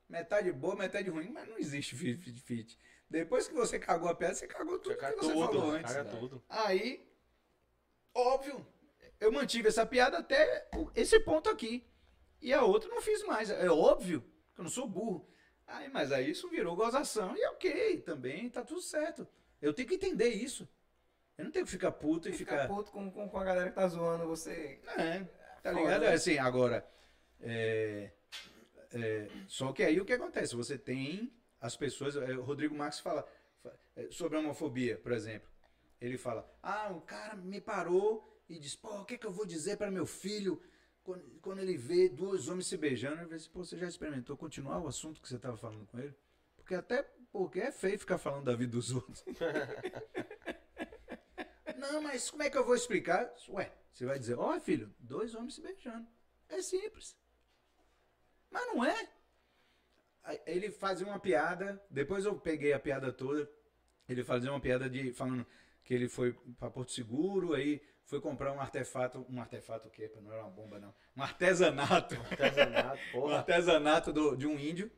[0.10, 2.76] Metade boa, metade ruim, mas não existe 50-50.
[3.10, 5.94] Depois que você cagou a piada, você cagou tudo Caga que você tudo, falou antes.
[5.94, 6.44] caga tudo.
[6.50, 7.06] Aí,
[8.16, 8.66] óbvio,
[9.22, 11.88] eu mantive essa piada até esse ponto aqui.
[12.42, 13.50] E a outra não fiz mais.
[13.50, 14.22] É óbvio
[14.54, 15.30] que eu não sou burro.
[15.68, 17.38] Aí, mas aí isso virou gozação.
[17.38, 19.26] E é ok, também tá tudo certo.
[19.62, 20.68] Eu tenho que entender isso.
[21.38, 22.68] Eu não tenho que ficar puto e Ficar ficar.
[22.68, 24.82] puto com, com, com a galera que tá zoando você.
[24.98, 25.20] É,
[25.62, 26.02] tá Foda, ligado?
[26.02, 26.14] né?
[26.14, 26.86] Assim, agora.
[27.40, 28.12] é,
[28.92, 30.56] é, só que aí o que acontece?
[30.56, 32.16] Você tem as pessoas.
[32.16, 33.26] é, O Rodrigo Marques fala
[33.62, 35.50] fa- é, sobre a homofobia, por exemplo.
[36.02, 39.32] Ele fala: Ah, o cara me parou e diz: Pô, o que, é que eu
[39.32, 40.62] vou dizer para meu filho
[41.04, 43.16] quando, quando ele vê dois homens se beijando?
[43.16, 46.00] Eu falei assim, Pô, você já experimentou continuar o assunto que você estava falando com
[46.00, 46.14] ele?
[46.56, 49.24] Porque até porque é feio ficar falando da vida dos outros.
[51.78, 53.34] Não, mas como é que eu vou explicar?
[53.50, 56.08] Ué, você vai dizer, ó filho, dois homens se beijando.
[56.48, 57.18] É simples.
[58.52, 59.10] Mas não é.
[60.46, 63.50] Ele fazia uma piada, depois eu peguei a piada toda.
[64.08, 65.46] Ele fazia uma piada de falando
[65.84, 70.12] que ele foi para Porto Seguro, aí foi comprar um artefato, um artefato o quê?
[70.22, 72.16] Não era uma bomba não, um artesanato.
[72.16, 73.38] Artesanato, um porra.
[73.38, 74.92] artesanato do- de um índio,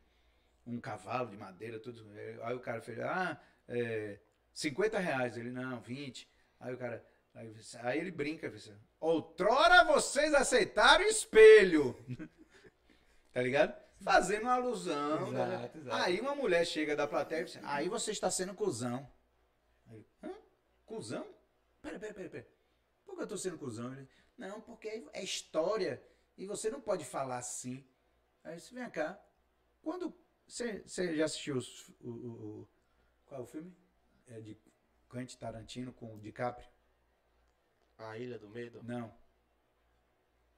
[0.66, 2.06] um cavalo de madeira, tudo.
[2.44, 4.20] Aí o cara fez, ah, é,
[4.54, 5.38] 50 reais.
[5.38, 6.28] Ele, não, 20.
[6.60, 7.06] Aí o cara,
[7.36, 11.96] aí, aí ele brinca, assim, outrora vocês aceitaram espelho.
[13.34, 13.76] tá ligado?
[14.02, 15.28] Fazendo uma alusão.
[15.28, 15.82] Exato, né?
[15.82, 16.04] exato.
[16.04, 19.08] Aí uma mulher chega da plateia e diz, aí você está sendo cuzão.
[19.90, 20.32] Aí, Hã?
[20.86, 21.26] Cuzão?
[21.82, 22.48] Pera, pera, pera, pera.
[23.14, 23.94] Por que eu tô sendo cuzão?
[23.94, 24.08] Ele,
[24.38, 26.04] não, porque é história
[26.36, 27.86] e você não pode falar assim.
[28.44, 29.24] Aí você vem cá.
[29.84, 30.14] Quando.
[30.48, 32.68] Você você já assistiu os- o, o,
[33.26, 33.76] Qual é o filme?
[34.28, 34.58] É de
[35.10, 36.68] Quentin Tarantino com o DiCaprio?
[37.98, 38.82] A Ilha do Medo.
[38.84, 39.16] Não.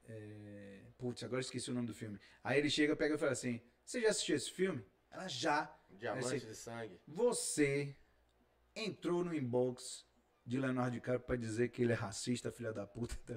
[0.07, 0.82] É...
[0.98, 2.19] Putz, agora esqueci o nome do filme.
[2.44, 4.84] Aí ele chega, pega e fala assim: Você já assistiu esse filme?
[5.11, 5.77] Ela já.
[5.91, 6.99] Diamante Esse- de sangue.
[7.07, 7.95] Você
[8.76, 10.06] entrou no inbox
[10.45, 13.15] de Leonardo DiCaprio pra dizer que ele é racista, filha da puta.
[13.26, 13.34] tá?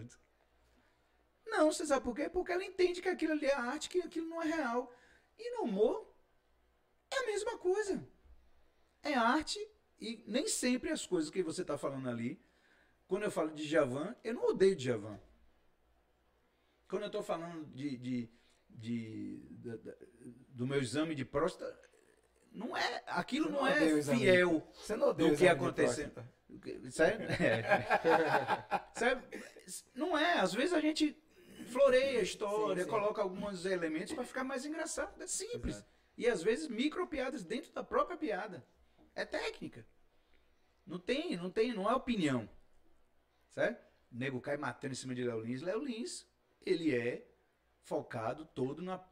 [1.47, 2.29] Não, você sabe por quê?
[2.29, 4.93] Porque ela entende que aquilo ali é arte, que aquilo não é real.
[5.39, 6.15] E no humor
[7.11, 8.07] é a mesma coisa.
[9.03, 9.59] É arte
[9.99, 12.41] e nem sempre as coisas que você tá falando ali.
[13.07, 15.19] Quando eu falo de Javan, eu não odeio Javan.
[16.89, 18.31] Quando eu tô falando de, de,
[18.69, 19.95] de- da-
[20.51, 21.79] do meu exame de próstata,
[22.53, 23.79] não é, aquilo não, não é
[24.19, 24.67] fiel
[25.15, 26.05] do que de aconteceu.
[26.91, 27.27] Sério?
[27.41, 28.99] É.
[28.99, 29.23] Sério?
[29.95, 30.39] Não é.
[30.39, 31.17] Às vezes a gente
[31.71, 32.91] floreia a história, Sim, sim.
[32.91, 35.23] coloca alguns elementos para ficar mais engraçado.
[35.23, 35.77] É simples.
[35.77, 35.89] Exato.
[36.17, 38.67] E às vezes micro piadas dentro da própria piada.
[39.15, 39.87] É técnica.
[40.87, 42.49] Não tem, não tem, não é opinião.
[43.51, 43.87] Certo?
[44.11, 45.61] O nego cai matando em cima de Léo Lins.
[45.63, 46.27] Léo Lins,
[46.65, 47.27] ele é
[47.83, 49.03] focado todo na.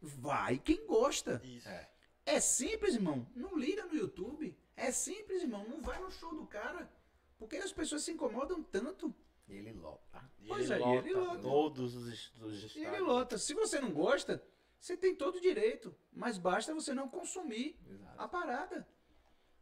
[0.00, 1.40] Vai quem gosta.
[1.44, 1.68] Isso.
[1.68, 1.90] É.
[2.26, 3.26] É simples, irmão.
[3.36, 4.56] Não liga no YouTube.
[4.76, 5.66] É simples, irmão.
[5.68, 6.90] Não vai no show do cara.
[7.38, 9.14] Porque as pessoas se incomodam tanto.
[9.48, 10.30] Ele lota.
[10.40, 11.42] E Pois ele é, e lota ele lota.
[11.42, 12.88] todos os, est- os E estados.
[12.88, 13.38] ele lota.
[13.38, 14.42] Se você não gosta,
[14.80, 18.20] Você tem todo o direito, mas basta você não consumir Exato.
[18.20, 18.86] a parada.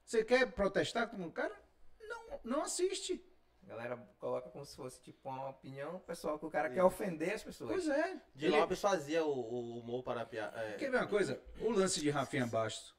[0.04, 1.54] Você quer protestar com o cara?
[2.00, 3.24] Não, não assiste.
[3.62, 7.34] A galera coloca como se fosse tipo uma opinião pessoal que o cara quer ofender
[7.34, 7.70] as pessoas.
[7.70, 8.20] Pois é.
[8.34, 10.58] De Ele- Lopes fazia o, o humor para a piada.
[10.60, 11.40] É, Quer ver uma coisa?
[11.60, 12.92] O lance de Rafinha Bastos,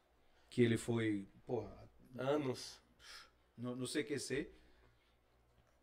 [0.50, 1.83] que ele foi, porra,
[2.18, 2.82] anos.
[3.58, 4.52] no, no CQC.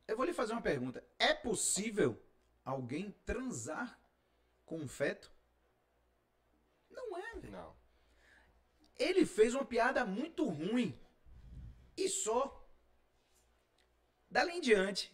[0.09, 1.05] Eu vou lhe fazer uma pergunta.
[1.19, 2.21] É possível
[2.65, 3.99] alguém transar
[4.67, 5.31] com um feto?
[6.91, 7.53] Não é, velho.
[7.53, 7.77] Não.
[8.99, 10.99] Ele fez uma piada muito ruim.
[11.97, 12.57] E só.
[14.31, 15.13] Dali em diante,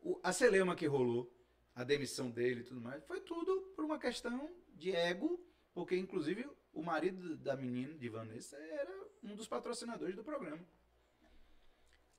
[0.00, 1.32] o- a celeuma que rolou,
[1.74, 5.42] a demissão dele e tudo mais, foi tudo por uma questão de ego,
[5.72, 10.60] porque inclusive o marido da menina, de Vanessa, era um dos patrocinadores do programa.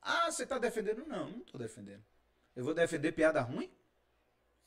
[0.01, 1.05] Ah, você tá defendendo?
[1.05, 2.03] Não, não tô defendendo.
[2.55, 3.71] Eu vou defender piada ruim?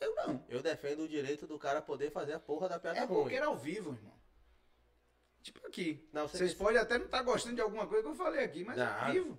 [0.01, 0.45] Eu não.
[0.49, 3.21] Eu defendo o direito do cara poder fazer a porra da piada É ruim.
[3.23, 4.15] porque era ao vivo, irmão.
[5.43, 6.09] Tipo aqui.
[6.13, 8.45] Não, você Vocês disse- podem até não estar gostando de alguma coisa que eu falei
[8.45, 9.01] aqui, mas é Não.
[9.07, 9.39] ao vivo.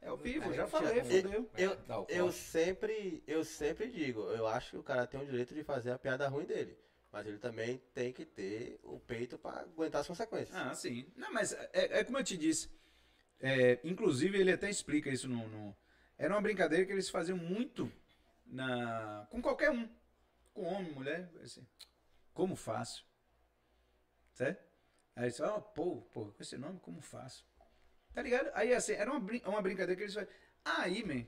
[0.00, 1.50] É ao vivo, É, já falei, eu- fodeu.
[1.56, 1.70] Eu,
[2.08, 2.38] eu corte.
[2.38, 5.98] sempre, eu sempre digo, eu acho que o cara tem o direito de fazer a
[5.98, 6.78] piada ruim dele.
[7.10, 10.54] Mas ele também tem que ter o peito pra aguentar as consequências.
[10.54, 11.10] Ah, sim.
[11.16, 12.70] Não, mas é, é como eu te disse.
[13.40, 15.76] É, inclusive, ele até explica isso no, no-
[16.18, 17.90] Era uma brincadeira que eles faziam muito
[18.46, 19.88] na com qualquer um.
[20.52, 21.30] Com homem, mulher.
[21.42, 21.66] Assim,
[22.34, 23.06] como faço?
[24.32, 24.62] Certo?
[25.16, 27.46] Aí eles falam, oh, pô, pô, com esse nome, como faço?
[28.12, 28.50] Tá ligado?
[28.54, 30.32] Aí assim, era uma, brin- uma brincadeira que eles faziam.
[30.64, 31.26] Aí, man,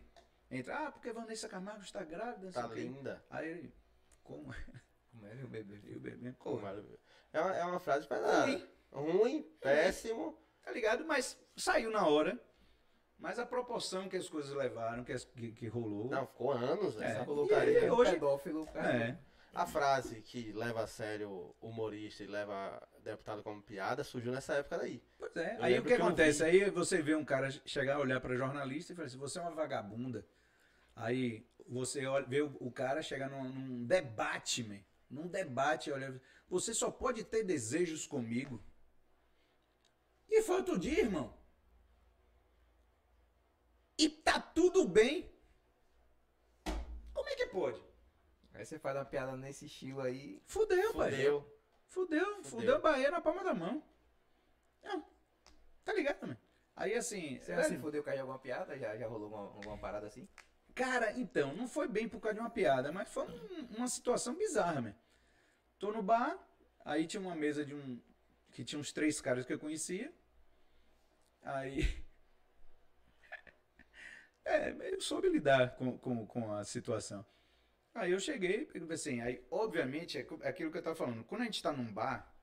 [0.51, 2.74] entra, ah, porque Vanessa Camargo está grávida, Tá quê.
[2.82, 3.24] linda.
[3.31, 3.74] Aí ele,
[4.23, 4.52] como?
[5.10, 5.80] Como é, meu bebê?
[5.84, 6.34] E o bebê,
[7.32, 8.46] É uma, é uma frase pesada.
[8.46, 8.68] Ruim.
[8.92, 10.36] Ruim, péssimo.
[10.64, 11.04] Tá ligado?
[11.04, 12.38] Mas saiu na hora.
[13.18, 16.08] Mas a proporção que as coisas levaram, que, as- que, que rolou.
[16.08, 17.06] Não, ficou anos, velho.
[17.06, 17.10] É.
[17.12, 17.80] Essa E colocaria.
[17.82, 18.96] aí, hoje- pedófilo, cara.
[18.96, 19.18] É.
[19.52, 24.78] A frase que leva a sério humorista e leva deputado como piada surgiu nessa época
[24.78, 25.02] daí.
[25.18, 25.56] Pois é.
[25.58, 26.44] Eu aí o que que acontece?
[26.48, 26.62] vi.
[26.64, 29.50] Aí você vê um cara chegar, olhar pra jornalista e falar assim: você é uma
[29.50, 30.24] vagabunda.
[30.94, 34.78] Aí você olha, vê o, o cara chegar num, num debate, man.
[35.10, 36.22] Num debate, olha.
[36.48, 38.62] Você só pode ter desejos comigo.
[40.28, 41.36] E foi outro dia, irmão.
[43.98, 45.30] E tá tudo bem.
[47.12, 47.82] Como é que pode?
[48.54, 50.42] Aí você faz uma piada nesse estilo aí.
[50.46, 51.10] Fudeu, pai.
[51.10, 51.60] Fudeu.
[51.88, 53.82] Fudeu, fudeu Bahia na palma da mão.
[54.82, 55.04] Não.
[55.84, 56.38] Tá ligado, mano?
[56.76, 57.38] Aí assim.
[57.38, 58.78] Você já se velho, fudeu com alguma piada?
[58.78, 60.28] Já, já rolou uma, alguma parada assim?
[60.81, 64.35] Cara, então, não foi bem por causa de uma piada, mas foi um- uma situação
[64.35, 64.94] bizarra, mano.
[65.78, 66.39] Tô no bar,
[66.85, 68.01] aí tinha uma mesa de um.
[68.52, 70.12] que tinha uns três caras que eu conhecia.
[71.43, 71.81] Aí.
[74.44, 77.24] É, eu soube lidar com, com, com a situação.
[77.94, 81.24] Aí eu cheguei, assim, aí, obviamente, é é aquilo que eu tava falando.
[81.24, 82.35] Quando a gente tá num bar,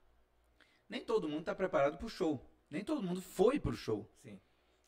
[0.90, 2.42] nem todo mundo tá preparado pro show.
[2.70, 4.40] Nem todo mundo foi pro show, Sim.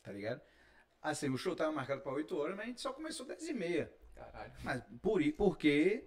[0.02, 0.40] tá ligado?
[1.02, 3.54] Assim, o show tava marcado pra 8 horas, mas a gente só começou 10 e
[3.54, 3.92] meia.
[4.14, 4.52] Caralho.
[4.62, 6.04] Mas por, porque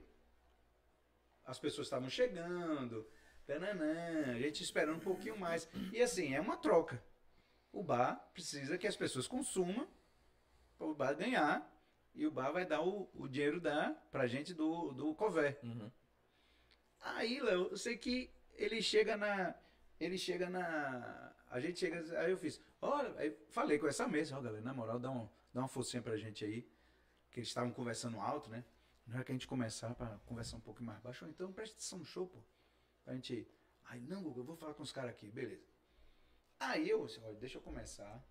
[1.46, 3.08] as pessoas estavam chegando,
[3.46, 5.68] tananã, a gente esperando um pouquinho mais.
[5.92, 7.04] E assim, é uma troca.
[7.72, 9.88] O bar precisa que as pessoas consumam
[10.78, 11.70] para o bar ganhar.
[12.16, 15.60] E o bar vai dar o, o dinheiro da, pra gente do, do cover.
[15.64, 15.92] Uhum.
[17.02, 19.56] Aí, Léo, eu sei que ele chega na.
[20.00, 21.34] Ele chega na.
[21.50, 22.20] A gente chega.
[22.20, 22.62] Aí eu fiz.
[22.84, 26.04] Olha, aí falei com essa mesa, ó, galera, na moral, dá, um, dá uma forcinha
[26.04, 26.70] pra gente aí.
[27.32, 28.66] Que eles estavam conversando alto, né?
[29.08, 32.00] Na hora que a gente começar pra conversar um pouco mais baixo, então presta atenção
[32.00, 32.40] no show, pô.
[33.06, 33.48] Pra gente.
[33.86, 35.66] Aí, não, Guga, eu vou falar com os caras aqui, beleza.
[36.60, 38.22] Aí eu, assim, olha, deixa eu começar.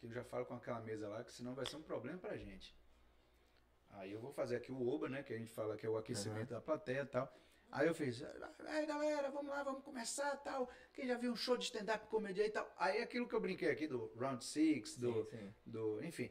[0.00, 2.36] Que eu já falo com aquela mesa lá, que senão vai ser um problema pra
[2.36, 2.76] gente.
[3.90, 5.22] Aí eu vou fazer aqui o Oba, né?
[5.22, 7.32] Que a gente fala que é o aquecimento da plateia e tal.
[7.74, 8.22] Aí eu fiz,
[8.68, 10.70] aí galera, vamos lá, vamos começar tal.
[10.92, 12.72] Quem já viu um show de stand-up comédia e tal.
[12.78, 15.54] Aí aquilo que eu brinquei aqui do Round Six, do, Sim, sim.
[15.66, 16.04] do.
[16.04, 16.30] Enfim.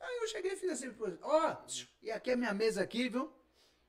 [0.00, 0.90] Aí eu cheguei e fiz assim,
[1.20, 1.56] ó,
[2.00, 3.30] e aqui é minha mesa aqui, viu?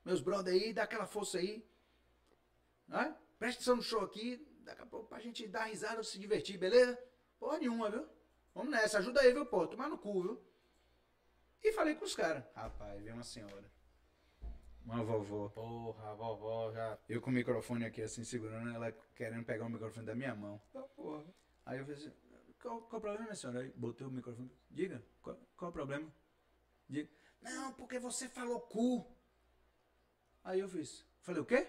[0.04, 1.66] Meus brother aí, dá aquela força aí.
[2.86, 3.16] Né?
[3.38, 7.02] Presta atenção no show aqui, daqui a pouco pra gente dar risada, se divertir, beleza?
[7.40, 8.06] Porra nenhuma, viu?
[8.54, 9.66] Vamos nessa, ajuda aí, viu, pô?
[9.66, 10.44] Tomar no cu, viu?
[11.64, 12.44] E falei com os caras.
[12.54, 13.79] Rapaz, veio uma senhora.
[14.86, 15.50] Uma vovó.
[15.50, 16.98] Porra, a vovó já.
[17.08, 20.62] Eu com o microfone aqui assim, segurando, ela querendo pegar o microfone da minha mão.
[20.74, 21.26] Tá porra.
[21.66, 22.12] Aí eu falei assim,
[22.62, 23.60] qual, qual o problema, minha senhora?
[23.60, 24.52] Aí botei o microfone.
[24.70, 26.12] Diga, qual, qual o problema?
[26.88, 27.10] Diga.
[27.42, 29.06] Não, porque você falou cu.
[30.44, 31.06] Aí eu fiz.
[31.22, 31.68] Falei, o quê?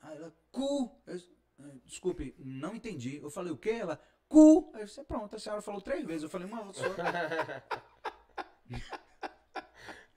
[0.00, 1.02] Aí ela, cu.
[1.06, 1.20] Eu,
[1.60, 3.18] "Ah, desculpe, não entendi.
[3.18, 3.70] Eu falei, o quê?
[3.70, 4.70] Ela, cu.
[4.74, 6.22] Aí eu disse, pronto, a senhora falou três vezes.
[6.22, 6.84] Eu falei, uma só.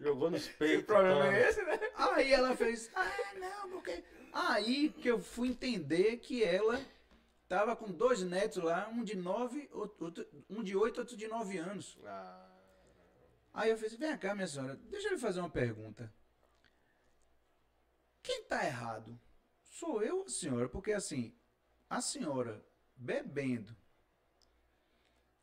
[0.06, 0.86] Jogou nos O peitos.
[0.86, 1.36] problema toma.
[1.36, 1.80] é esse, né?
[1.96, 6.80] Aí ela fez, ah, não, porque Aí que eu fui entender que ela
[7.48, 11.58] tava com dois netos lá, um de nove, outro, um de oito, outro de nove
[11.58, 11.98] anos.
[12.06, 12.52] Ah,
[13.54, 16.14] Aí eu falei vem cá, minha senhora, deixa eu lhe fazer uma pergunta.
[18.22, 19.18] Quem tá errado?
[19.64, 20.68] Sou eu ou a senhora?
[20.68, 21.34] Porque assim,
[21.90, 22.64] a senhora
[22.96, 23.76] bebendo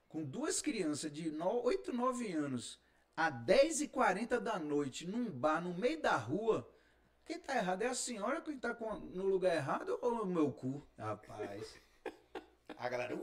[0.08, 2.78] com duas crianças de 8, 9 anos
[3.16, 6.68] a 10h40 da noite num bar no meio da rua,
[7.24, 10.52] quem tá errado é a senhora que tá com- no lugar errado ou o meu
[10.52, 10.86] cu?
[10.98, 11.80] Rapaz.
[12.76, 13.16] A galera!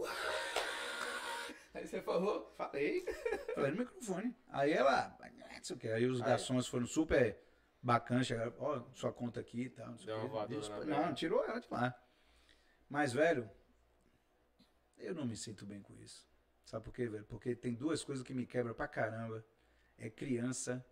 [1.74, 3.06] Aí você falou, Falei.
[3.54, 4.36] Falei no microfone.
[4.50, 5.88] Aí ela, não sei o que.
[5.90, 7.40] Aí os garçons foram super
[7.82, 9.88] bacanas, chegaram, ó, sua conta aqui e tal.
[9.88, 9.96] Não,
[10.48, 11.94] Deu uma na Não, tirou ela de lá.
[12.90, 13.50] Mas, velho,
[14.98, 16.28] eu não me sinto bem com isso.
[16.66, 17.26] Sabe por quê, velho?
[17.26, 19.46] Porque tem duas coisas que me quebram pra caramba.
[20.00, 20.86] É criança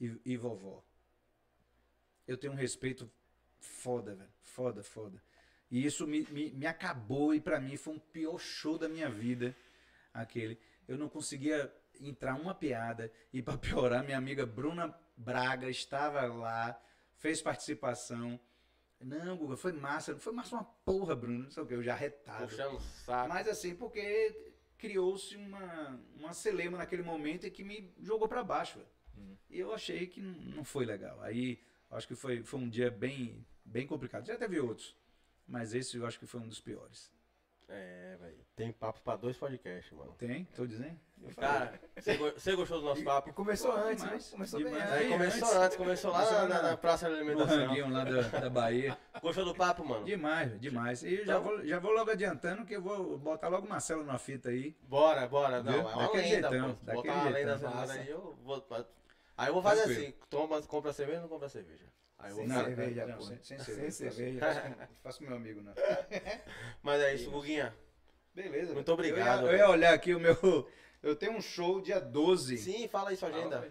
[0.00, 0.84] e, e vovó.
[2.26, 3.10] Eu tenho um respeito
[3.58, 4.30] foda, velho.
[4.42, 5.22] Foda, foda.
[5.70, 9.08] E isso me, me, me acabou e pra mim foi um pior show da minha
[9.08, 9.56] vida.
[10.12, 10.58] Aquele.
[10.86, 13.10] Eu não conseguia entrar uma piada.
[13.32, 16.80] E pra piorar, minha amiga Bruna Braga estava lá,
[17.16, 18.38] fez participação.
[19.00, 20.16] Não, Guga, foi massa.
[20.16, 21.44] Foi massa uma porra, Bruno.
[21.44, 22.46] Não sei o que, eu já retado.
[22.46, 23.28] puxando o saco.
[23.28, 24.51] Mas assim, porque
[24.82, 28.80] criou-se uma, uma celema naquele momento e que me jogou pra baixo.
[28.80, 29.38] velho.
[29.48, 31.22] E eu achei que não não foi legal.
[31.22, 34.26] Aí, acho que foi, foi um dia bem, bem complicado.
[34.26, 34.96] Já teve outros.
[35.46, 37.12] Mas esse eu acho que foi um dos piores.
[37.68, 38.36] É, velho.
[38.54, 40.12] Tem papo pra dois podcasts, mano.
[40.18, 40.44] Tem?
[40.54, 40.98] Tô dizendo?
[41.36, 43.30] Cara, você go- você gostou do nosso papo?
[43.30, 44.30] e começou Pô, antes, demais, né?
[44.32, 44.82] Começou demais.
[44.84, 45.08] bem antes.
[45.12, 45.56] começou antes.
[45.62, 47.58] antes, começou lá Começou na, na, na- Praça da Alimentação.
[47.66, 48.98] ranguinho lá da, da Bahia.
[49.22, 50.04] Gostou do papo, mano?
[50.04, 51.02] Demais, demais.
[51.04, 53.70] E eu já, Então- vou, já vou logo adiantando que eu vou botar logo o
[53.70, 54.76] Marcelo na fita aí.
[54.82, 55.62] Bora, bora.
[55.62, 55.80] Não, Viu?
[55.80, 57.70] é uma Daquele lenda, jeitão, daquele Botar uma lenda jeitão.
[57.70, 58.66] semana aí, eu vou...
[59.38, 60.02] Aí eu vou fazer Tranquilo.
[60.08, 61.84] assim, toma, compra cerveja ou não compra cerveja?
[62.22, 62.64] Aí Sem fazer.
[62.64, 63.92] cerveja, não, sem, sem Sem cerveja.
[63.92, 64.76] cerveja.
[64.78, 65.74] Não faço com meu amigo, não.
[66.82, 67.76] Mas é isso, Guguinha.
[68.34, 68.72] Beleza.
[68.74, 70.70] Muito obrigado, Eu ia, eu ia olhar aqui o meu.
[71.02, 72.58] Eu tenho um show dia 12.
[72.58, 73.68] Sim, fala aí sua agenda.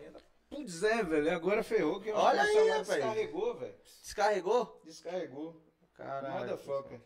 [0.50, 1.32] Putz, é, velho.
[1.34, 2.88] Agora ferrou que o Olha aí, rapaz.
[2.90, 3.76] descarregou, velho.
[4.04, 4.82] Descarregou?
[4.84, 5.62] Descarregou.
[5.94, 6.40] Caralho.
[6.40, 7.00] Motherfucker.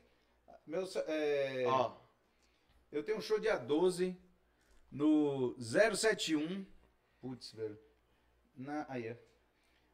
[0.66, 1.96] Meu, é, Ó,
[2.92, 4.18] Eu tenho um show dia 12
[4.92, 6.66] no 071.
[7.22, 7.78] Putz, velho.
[8.58, 8.86] Na.
[8.90, 9.20] Aí, é.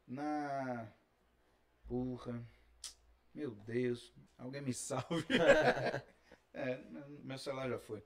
[0.08, 0.88] Na.
[1.88, 2.42] Porra.
[3.34, 4.14] Meu Deus.
[4.38, 5.26] Alguém me salve.
[6.54, 6.80] é,
[7.24, 8.04] meu celular já foi.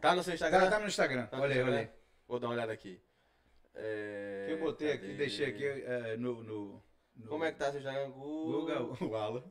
[0.00, 0.60] tá no seu Instagram?
[0.60, 1.26] Tá, tá no Instagram.
[1.26, 1.90] Tá olha aí, olha aí.
[2.26, 3.00] Vou dar uma olhada aqui.
[3.74, 4.44] É...
[4.48, 5.14] Que eu botei aqui, cadê?
[5.14, 6.82] deixei aqui é, no, no,
[7.16, 8.10] no- Como é que tá seu Instagram?
[8.10, 9.44] Gu- Google, o Alan.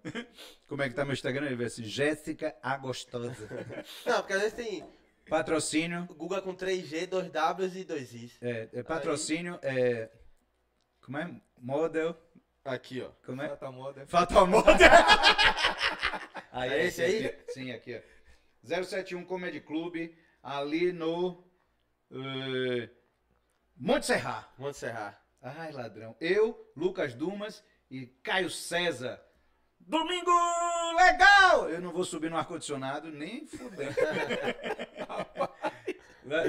[0.67, 1.45] Como é que tá meu Instagram?
[1.45, 3.47] Ele vê assim, Jéssica a Gostosa.
[4.05, 4.83] Não, porque às vezes tem
[5.29, 8.31] Patrocínio, Google com 3G, 2Ws e 2Is.
[8.41, 10.09] é, é patrocínio, é,
[11.01, 11.39] como é?
[11.59, 12.15] Model,
[12.73, 13.09] Aqui, ó.
[13.25, 13.49] como é?
[13.49, 14.05] Fata moda.
[14.07, 14.75] Fatal Model.
[16.53, 17.25] É esse aí?
[17.25, 18.01] Aqui, sim, aqui, ó.
[18.83, 20.13] 071 Comedy Club,
[20.43, 21.43] ali no
[22.11, 22.89] eh,
[23.77, 24.51] Monte Serrar.
[24.57, 25.21] Monte Serrar.
[25.41, 26.15] Ai, ladrão.
[26.19, 29.19] Eu, Lucas Dumas e Caio César.
[29.79, 30.31] Domingo
[30.97, 31.69] legal!
[31.69, 33.95] Eu não vou subir no ar-condicionado nem fudendo.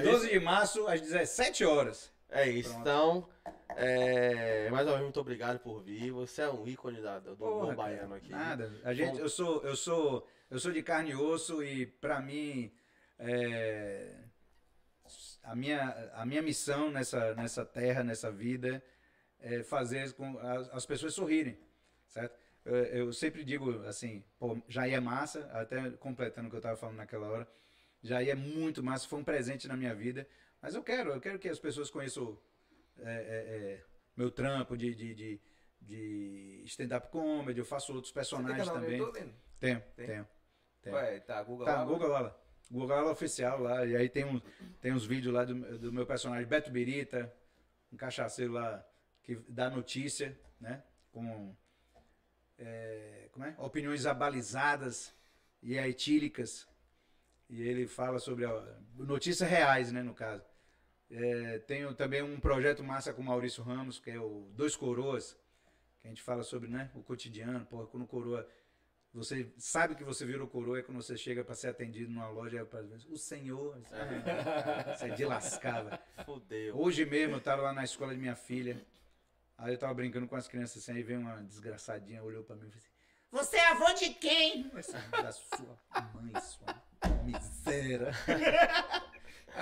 [0.03, 2.13] 12 de março, às 17 horas.
[2.29, 2.81] É isso, Pronto.
[2.83, 3.29] então.
[3.77, 4.71] É...
[4.71, 6.11] Mais uma vez, muito obrigado por vir.
[6.13, 8.31] Você é um ícone da, do Porra, cara, baiano aqui.
[8.31, 8.73] Nada.
[8.85, 9.21] A gente, Bom.
[9.21, 12.73] eu sou, eu sou, eu sou de carne e osso e pra mim
[13.19, 14.17] é,
[15.43, 18.83] a minha, a minha missão nessa, nessa terra, nessa vida
[19.39, 21.59] é fazer com as, as pessoas sorrirem,
[22.07, 22.39] certo?
[22.65, 26.77] Eu, eu sempre digo assim, pô, já é massa, até completando o que eu tava
[26.77, 27.49] falando naquela hora,
[28.03, 30.27] já é muito massa, foi um presente na minha vida,
[30.61, 32.39] mas eu quero, eu quero que as pessoas conheçam
[33.05, 33.85] é, é, é,
[34.17, 35.41] meu trampo de, de, de,
[35.81, 38.99] de stand-up comedy, eu faço outros Você tem personagens canal no também.
[38.99, 39.19] YouTube?
[39.21, 39.35] Lino?
[39.59, 40.07] Tenho, Tem?
[40.07, 40.29] tenho.
[40.83, 40.93] Tem.
[40.93, 41.85] Ué, tá, Google Tá, lá.
[41.85, 42.37] Google lá.
[42.71, 43.85] Google oficial lá.
[43.85, 44.41] E aí tem, um,
[44.81, 47.33] tem uns vídeos lá do, do meu personagem Beto Birita,
[47.93, 48.87] um cachaceiro lá
[49.23, 50.83] que dá notícia, né?
[51.13, 51.55] Com
[52.59, 53.55] é, como é?
[53.59, 55.15] opiniões abalizadas
[55.63, 56.69] e etílicas.
[57.49, 58.47] E ele fala sobre
[58.97, 60.45] notícias reais, né, no caso.
[61.11, 65.37] É, tenho também um projeto massa com o Maurício Ramos, que é o Dois Coroas,
[66.01, 67.67] que a gente fala sobre né, o cotidiano.
[67.67, 68.47] Porra, quando o coroa
[69.13, 72.65] você sabe que você virou coroa é quando você chega para ser atendido numa loja.
[72.65, 72.81] Pra...
[73.09, 73.77] O senhor.
[73.81, 75.99] Você é de velho.
[76.25, 76.77] Fudeu.
[76.79, 78.81] Hoje mesmo eu tava lá na escola de minha filha.
[79.59, 80.93] Aí eu tava brincando com as crianças assim.
[80.93, 84.65] Aí veio uma desgraçadinha, olhou pra mim e falou assim: Você é avô de quem?
[84.71, 85.79] Falei assim, da sua
[86.15, 86.83] mãe, sua
[87.25, 88.13] miséria.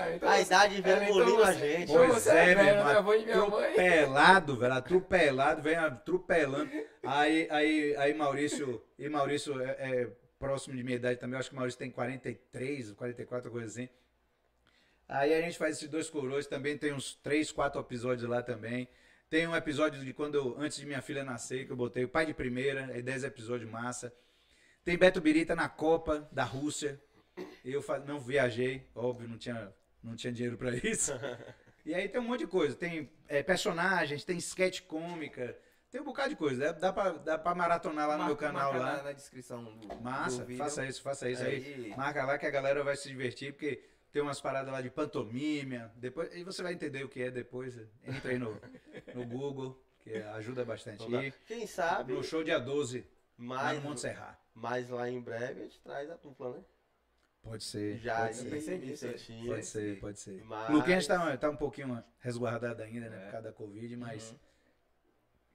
[0.00, 1.82] Ah, então A idade vem É, então engolindo a gente.
[1.90, 2.84] Então Pois você é, é meu velho, irmão.
[2.92, 2.98] né?
[2.98, 3.64] Avô de minha mãe.
[3.64, 4.72] Atropelado, velho.
[4.74, 6.70] Atropelado, vem atropelando.
[7.02, 11.50] Aí, aí, aí Maurício, e Maurício é, é próximo de minha idade também, eu acho
[11.50, 13.88] que Maurício tem 43, 44, coisa assim.
[15.08, 18.88] Aí a gente faz esses dois coroas, também tem uns 3, 4 episódios lá também.
[19.30, 22.08] Tem um episódio de quando, eu- antes de minha filha nascer, que eu botei o
[22.08, 24.12] pai de primeira, aí 10 episódios massa.
[24.84, 27.00] Tem Beto Birita na Copa da Rússia.
[27.64, 29.72] Eu não viajei, óbvio, não tinha,
[30.02, 31.12] não tinha dinheiro pra isso.
[31.86, 32.74] E aí tem um monte de coisa.
[32.76, 35.56] Tem é, personagens, tem sketch cômica,
[35.90, 36.60] tem um bocado de coisa.
[36.66, 38.96] Dá, dá, pra, dá pra maratonar lá no meu Marca- canal marca lá.
[38.98, 41.54] Na, na descrição do, Massa, do faça isso, faça isso aí.
[41.54, 44.90] Aí- Marca lá que a galera vai se divertir, porque tem umas paradas lá de
[44.90, 45.80] pantomime.
[45.96, 47.74] Depois, e você vai entender o que é depois.
[48.04, 48.60] Entra aí no,
[49.14, 51.02] no Google, que ajuda bastante.
[51.10, 52.98] E Quem sabe, no show dia 12,
[53.38, 54.38] lá mais, no Monte Serra.
[54.54, 56.60] mais lá em breve a gente traz a dupla, né?
[57.48, 57.98] Pode ser.
[57.98, 58.50] Já pode aí, ser.
[58.50, 59.46] pensei nisso, Vicentinho.
[59.48, 60.44] Pode ser, pode ser.
[60.44, 63.16] Mas- O Luquinhas tá, tá um pouquinho resguardado ainda, né?
[63.16, 63.24] É.
[63.24, 64.30] Por causa da Covid, mas.
[64.30, 64.36] Uhum.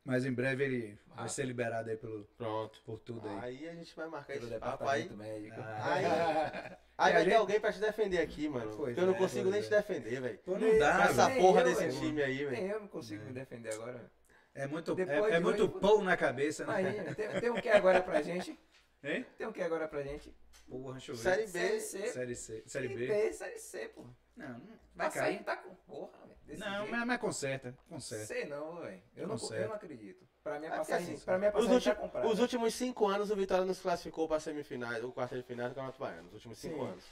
[0.05, 1.35] Mas em breve ele vai Massa.
[1.35, 2.81] ser liberado aí pelo, Pronto.
[2.85, 3.39] por tudo aí.
[3.39, 5.09] Aí a gente vai marcar Pelo esse papo aí.
[5.09, 5.55] médico.
[5.61, 5.93] Ah.
[5.93, 6.05] Aí,
[6.97, 8.73] aí vai ter gente- alguém pra te defender aqui, mano.
[8.75, 9.63] Pois eu não é, consigo nem é.
[9.63, 10.39] te defender, velho.
[10.45, 11.99] Não dá, Com essa Nem porra eu, desse velho.
[12.01, 12.67] time aí, Nem velho.
[12.73, 14.11] eu não consigo me defender agora.
[14.53, 16.81] É muito, Depois é, é muito pão na cabeça, né?
[16.81, 18.59] Imagina, tem, tem um que agora pra gente?
[19.03, 19.25] Hein?
[19.37, 20.33] Tem um que agora pra gente?
[20.69, 21.21] Porra, deixa eu ver.
[21.23, 21.49] Série B.
[21.49, 22.07] Série C.
[22.07, 22.63] Série C.
[22.65, 23.07] Série B.
[23.07, 24.05] B, Série C, pô.
[24.35, 24.59] Não, não
[24.95, 25.33] vai Vai cair.
[25.35, 26.59] sair, tá com porra, velho.
[26.59, 26.91] Não, jeito.
[26.91, 27.77] mas, mas conserta.
[27.89, 28.25] Conserta.
[28.25, 29.01] Sei não, velho.
[29.15, 30.25] Eu, não- eu não acredito.
[30.43, 32.27] Pra mim, a É porque passagem, assim, pra mim, a Os, passagem ulti- tá comprada.
[32.27, 35.75] os últimos cinco anos o Vitória nos classificou pra semifinais, o quarto de final do
[35.75, 36.27] Campeonato Baiano.
[36.29, 36.87] Os últimos cinco Sim.
[36.87, 37.03] anos.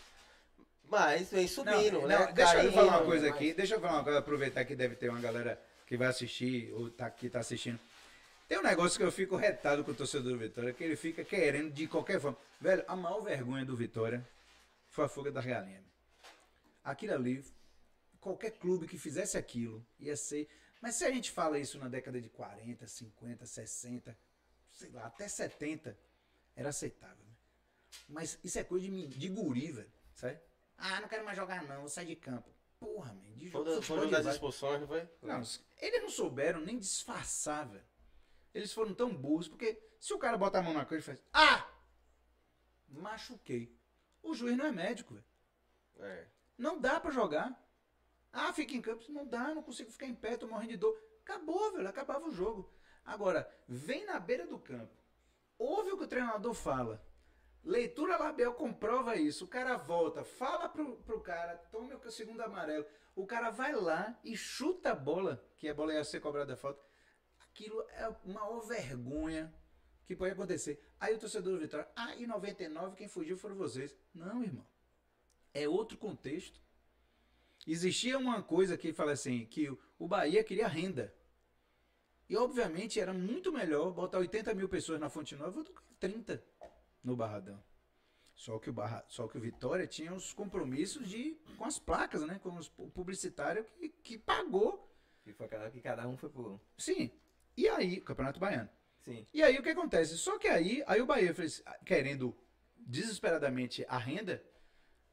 [0.90, 2.20] Mas vem subindo, Não, né?
[2.20, 3.54] não, deixa eu Caindo, falar uma coisa mas- aqui.
[3.54, 6.90] Deixa eu falar uma coisa, aproveitar que deve ter uma galera que vai assistir ou
[6.90, 7.80] tá aqui tá assistindo.
[8.52, 11.24] Tem um negócio que eu fico retado com o torcedor do Vitória, que ele fica
[11.24, 12.38] querendo de qualquer forma.
[12.60, 14.28] Velho, a maior vergonha do Vitória
[14.90, 15.82] foi a fuga das galinhas.
[16.84, 17.46] Aquilo ali,
[18.20, 20.50] qualquer clube que fizesse aquilo ia ser.
[20.82, 24.18] Mas se a gente fala isso na década de 40, 50, 60,
[24.74, 25.98] sei lá, até 70,
[26.54, 27.24] era aceitável.
[27.26, 27.34] né?
[28.10, 29.92] Mas isso é coisa de, de guri, velho.
[30.14, 30.38] Sabe?
[30.78, 32.50] Ah, não quero mais jogar não, vou sair de campo.
[32.82, 35.08] Porra, man, de jogo da- Foi de das expulsões, não foi?
[35.22, 35.42] não,
[35.80, 37.91] eles não souberam nem disfarçar, velho.
[38.54, 41.24] Eles foram tão burros, porque se o cara bota a mão na coisa e faz.
[41.34, 41.68] Ah!
[42.88, 43.78] Machuquei.
[44.22, 45.26] O juiz não é médico, velho.
[46.00, 46.28] É.
[46.58, 47.58] Não dá pra jogar.
[48.32, 49.04] Ah, fica em campo.
[49.12, 50.98] Não dá, não consigo ficar em pé, tô morrendo de dor.
[51.24, 51.88] Acabou, velho.
[51.88, 52.72] Acabava o jogo.
[53.06, 54.96] Agora, vem na beira do campo.
[55.58, 57.04] Ouve o que o treinador fala.
[57.64, 59.46] Leitura labial comprova isso.
[59.46, 62.86] O cara volta, fala pro, pro cara, tome o segundo amarelo.
[63.16, 66.58] O cara vai lá e chuta a bola, que a bola ia ser cobrada a
[66.58, 66.82] falta.
[67.54, 69.54] Aquilo é a maior vergonha
[70.06, 70.82] que pode acontecer.
[71.00, 73.96] Aí o torcedor do Vitória, ah, em 99 quem fugiu foram vocês.
[74.14, 74.66] Não, irmão.
[75.54, 76.62] É outro contexto.
[77.68, 81.14] Existia uma coisa que fala assim, que o- o Bahia queria renda.
[82.28, 86.44] E obviamente era muito melhor botar 80 mil pessoas na Fonte Nova do que 30
[87.04, 87.62] no Barradão.
[88.34, 92.24] Só que o, Barra, só que o Vitória tinha os compromissos de, com as placas,
[92.26, 92.40] né?
[92.40, 94.90] Com os pu- publicitário que, que pagou.
[95.24, 96.60] Que foi cada, que cada um foi por.
[96.78, 97.12] Sim.
[97.56, 98.70] E aí, Campeonato Baiano.
[99.02, 99.26] Sim.
[99.34, 100.18] E aí o que acontece?
[100.18, 102.36] Só que aí, aí o Bahia fez, querendo
[102.78, 104.44] desesperadamente a renda,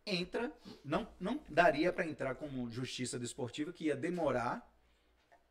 [0.04, 0.52] entra,
[0.84, 4.70] não, não daria para entrar como justiça desportiva, que ia demorar,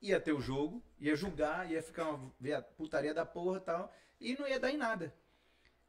[0.01, 4.35] ia ter o jogo, ia julgar, ia ficar uma putaria da porra e tal, e
[4.37, 5.13] não ia dar em nada.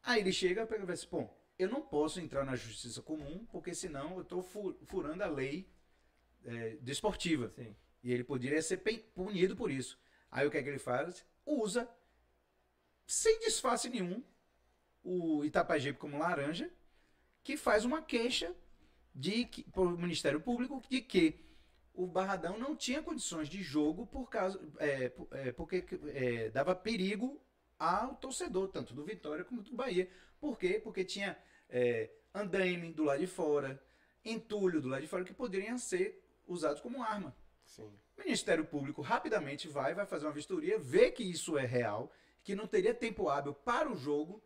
[0.03, 3.03] Aí ele chega e pega e fala assim, pô, eu não posso entrar na justiça
[3.03, 5.69] comum, porque senão eu estou furando a lei
[6.45, 7.51] é, desportiva.
[7.51, 7.75] Sim.
[8.03, 8.79] E ele poderia ser
[9.15, 9.99] punido por isso.
[10.31, 11.25] Aí o que é que ele faz?
[11.45, 11.89] Usa,
[13.07, 14.23] sem disfarce nenhum,
[15.03, 16.71] o Itapajipe como laranja,
[17.43, 18.55] que faz uma queixa
[19.15, 21.45] de que, para o Ministério Público de que
[21.95, 25.85] o Barradão não tinha condições de jogo por causa, é, é, porque
[26.15, 27.43] é, dava perigo
[27.79, 30.09] ao torcedor, tanto do Vitória como do Bahia.
[30.39, 30.81] Por quê?
[30.83, 31.37] Porque tinha
[31.69, 33.83] é, andaime do lado de fora,
[34.25, 37.35] entulho do lado de fora, que poderiam ser usados como arma.
[37.69, 37.93] Sim.
[38.17, 42.11] O Ministério Público rapidamente vai, vai fazer uma vistoria, vê que isso é real,
[42.43, 44.43] que não teria tempo hábil para o jogo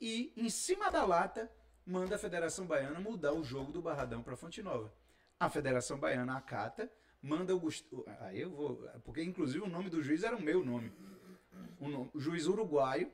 [0.00, 1.50] e, em cima da lata,
[1.84, 4.92] manda a Federação Baiana mudar o jogo do Barradão para Fonte Nova.
[5.38, 6.90] A Federação Baiana acata,
[7.20, 8.04] manda o Gustavo.
[8.20, 8.76] Aí eu vou.
[9.04, 10.92] Porque, inclusive, o nome do juiz era o meu nome.
[11.78, 13.12] O, nome- o juiz uruguaio,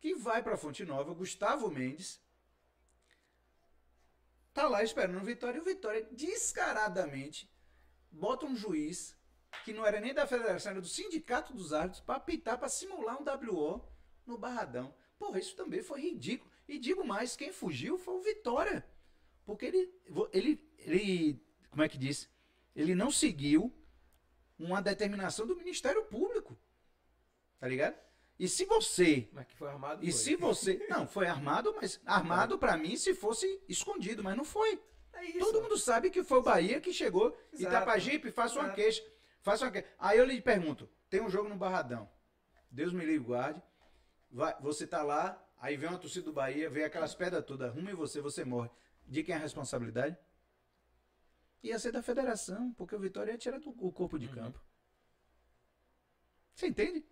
[0.00, 2.20] que vai para Fonte Nova, Gustavo Mendes.
[4.52, 7.48] Tá lá esperando o Vitória e o Vitória descaradamente
[8.10, 9.16] bota um juiz
[9.64, 13.20] que não era nem da federação, era do sindicato dos árbitros para apitar, para simular
[13.20, 13.84] um WO
[14.26, 14.94] no Barradão.
[15.18, 16.50] Porra, isso também foi ridículo.
[16.68, 18.86] E digo mais, quem fugiu foi o Vitória.
[19.44, 19.92] Porque ele,
[20.32, 22.28] ele, ele como é que diz?
[22.74, 23.72] Ele não seguiu
[24.58, 26.58] uma determinação do Ministério Público.
[27.58, 27.96] Tá ligado?
[28.38, 30.04] E se você Mas que foi armado.
[30.04, 30.20] e foi.
[30.20, 30.86] se você.
[30.88, 34.80] Não, foi armado, mas armado pra mim se fosse escondido, mas não foi.
[35.16, 35.38] É isso.
[35.40, 37.72] Todo mundo sabe que foi o Bahia que chegou e Exato.
[37.74, 38.76] tá pra Jeep, faça uma Exato.
[38.76, 39.02] queixa.
[39.42, 39.88] Faça uma queixa.
[39.98, 42.08] Aí eu lhe pergunto: tem um jogo no Barradão.
[42.70, 43.62] Deus me livre, guarde.
[44.30, 47.90] Vai, você tá lá, aí vem uma torcida do Bahia, vem aquelas pedras todas, arruma
[47.90, 48.68] em você, você morre.
[49.06, 50.16] De quem é a responsabilidade?
[51.62, 54.20] Ia ser da federação, porque o Vitória ia tirar do- o corpo Uhum.
[54.20, 54.60] de campo.
[56.54, 57.04] Você entende?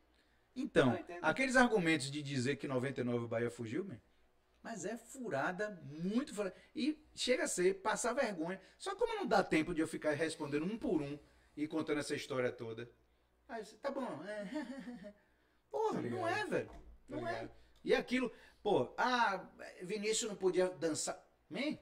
[0.56, 3.98] Então, aqueles argumentos de dizer que 99 o Bahia fugiu, man,
[4.64, 6.56] mas é furada, muito furada.
[6.74, 8.58] E chega a ser passar vergonha.
[8.78, 11.18] Só como não dá tempo de eu ficar respondendo um por um
[11.54, 12.90] e contando essa história toda.
[13.46, 14.24] Aí você, tá bom.
[14.24, 15.14] é.
[15.70, 16.18] Porra, ligado.
[16.18, 16.68] não é, velho.
[17.06, 17.32] Tô Não é.
[17.34, 17.50] ligado.
[17.84, 18.32] E aquilo,
[18.62, 19.46] pô, ah,
[19.82, 21.22] Vinícius não podia dançar.
[21.50, 21.76] Man,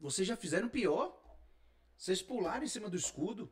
[0.00, 1.16] vocês já fizeram pior.
[1.96, 3.48] Vocês pularam em cima do escudo.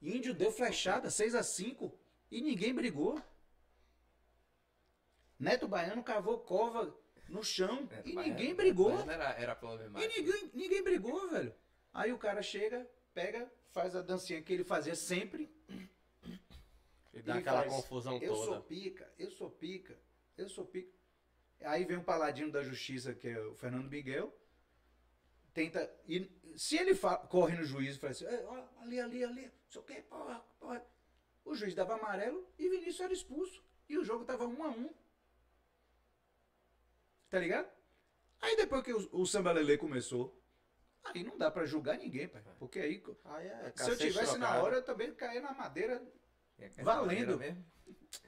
[0.00, 1.94] Índio deu flechada, 6 a 5
[2.30, 3.22] e ninguém brigou.
[5.38, 6.94] Neto Baiano cavou cova
[7.30, 8.90] no chão Neto e Baiano- ninguém brigou.
[8.90, 10.14] Baiano Era, era E problemático.
[10.16, 11.54] ninguém, ninguém brigou, velho.
[11.92, 15.50] Aí o cara chega, pega, faz a dancinha que ele fazia sempre.
[17.12, 18.44] E dá e aquela faz, confusão eu toda.
[18.46, 19.98] sou pica, eu sou pica,
[20.36, 20.92] eu sou pica.
[21.62, 24.34] Aí vem o paladino da justiça, que é o Fernando Miguel.
[25.52, 25.92] Tenta.
[26.06, 29.42] E se ele fa- corre no juiz e fala assim, "É, ó, ali, ali, ali,
[29.46, 30.86] não sei o que, porra, porra.
[31.44, 33.62] O juiz dava amarelo e Vinícius era expulso.
[33.88, 34.88] E o jogo tava um a um.
[37.30, 37.68] Tá ligado?
[38.42, 40.36] Aí depois que o, o Samba Lele começou,
[41.04, 42.42] aí não dá pra julgar ninguém, pai.
[42.58, 44.64] Porque aí, Aí é se eu tivesse na trocado.
[44.64, 46.02] hora, eu também caía na madeira.
[46.58, 47.38] É, é valendo.
[47.38, 47.64] mesmo.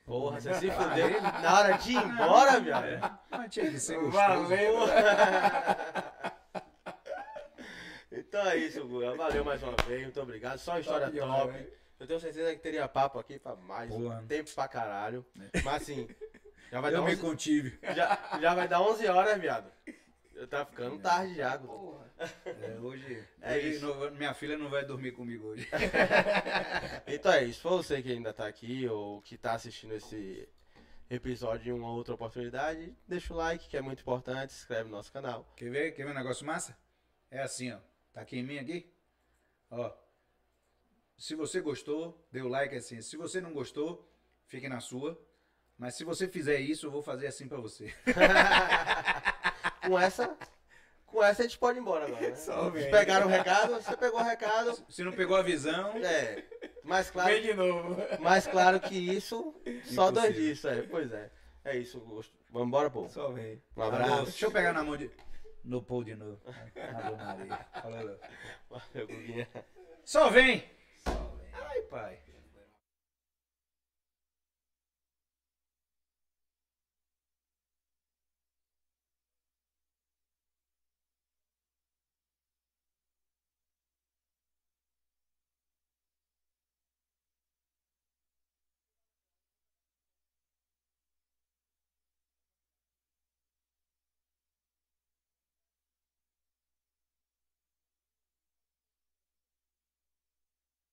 [0.04, 3.20] Porra, você se fudeu na hora de ir embora, viado.
[3.30, 4.12] Mas tinha que ser gostoso.
[4.18, 4.74] Valeu.
[8.14, 9.14] Então é isso, Guga.
[9.16, 10.58] Valeu mais uma vez, muito obrigado.
[10.58, 11.52] Só uma história Top top.
[11.52, 11.72] velho.
[11.98, 14.22] Eu tenho certeza que teria papo aqui pra mais Porra.
[14.28, 15.24] tempo pra caralho.
[15.64, 16.06] Mas assim,
[16.72, 17.78] já vai, Eu dar me 11, contive.
[17.94, 19.70] já, já vai dar 11 horas, viado.
[20.34, 21.58] Eu tá ficando tarde já.
[21.58, 22.10] Porra.
[22.46, 23.86] É, hoje, É hoje isso.
[23.86, 25.68] não- minha filha não vai dormir comigo hoje.
[27.06, 27.54] Então é isso.
[27.56, 30.48] Se for você que ainda tá aqui ou que tá assistindo esse
[31.10, 34.52] episódio em uma outra oportunidade, deixa o like, que é muito importante.
[34.52, 35.46] Se inscreve no nosso canal.
[35.56, 35.92] Quer ver?
[35.92, 36.76] Quer ver um negócio massa?
[37.30, 37.78] É assim, ó.
[38.12, 38.90] Tá aqui em mim aqui?
[39.70, 39.92] Ó.
[41.18, 43.00] Se você gostou, dê o like assim.
[43.02, 44.10] Se você não gostou,
[44.46, 45.20] fique na sua.
[45.78, 47.92] Mas se você fizer isso, eu vou fazer assim pra você.
[49.86, 50.36] Com essa,
[51.06, 52.30] com essa a gente pode ir embora agora.
[52.30, 52.36] Né?
[52.36, 52.82] Só vem.
[52.82, 54.84] Vocês pegaram o recado, você pegou o recado.
[54.88, 56.44] Se não pegou a visão, É,
[56.84, 57.96] mais claro, Vem de novo.
[58.22, 61.30] mais claro que isso, só dois dias, é, pois é.
[61.64, 62.32] É isso, gosto.
[62.50, 63.08] Vamos embora, pô.
[63.08, 63.62] Só vem.
[63.76, 64.24] Um Alô, abraço.
[64.24, 65.10] Deixa eu pegar na mão de.
[65.64, 66.40] No pô de novo.
[66.46, 67.66] Ave Maria.
[68.70, 69.48] Valeu, Guguinha.
[70.04, 70.68] Só vem!
[71.54, 72.18] Ai, pai.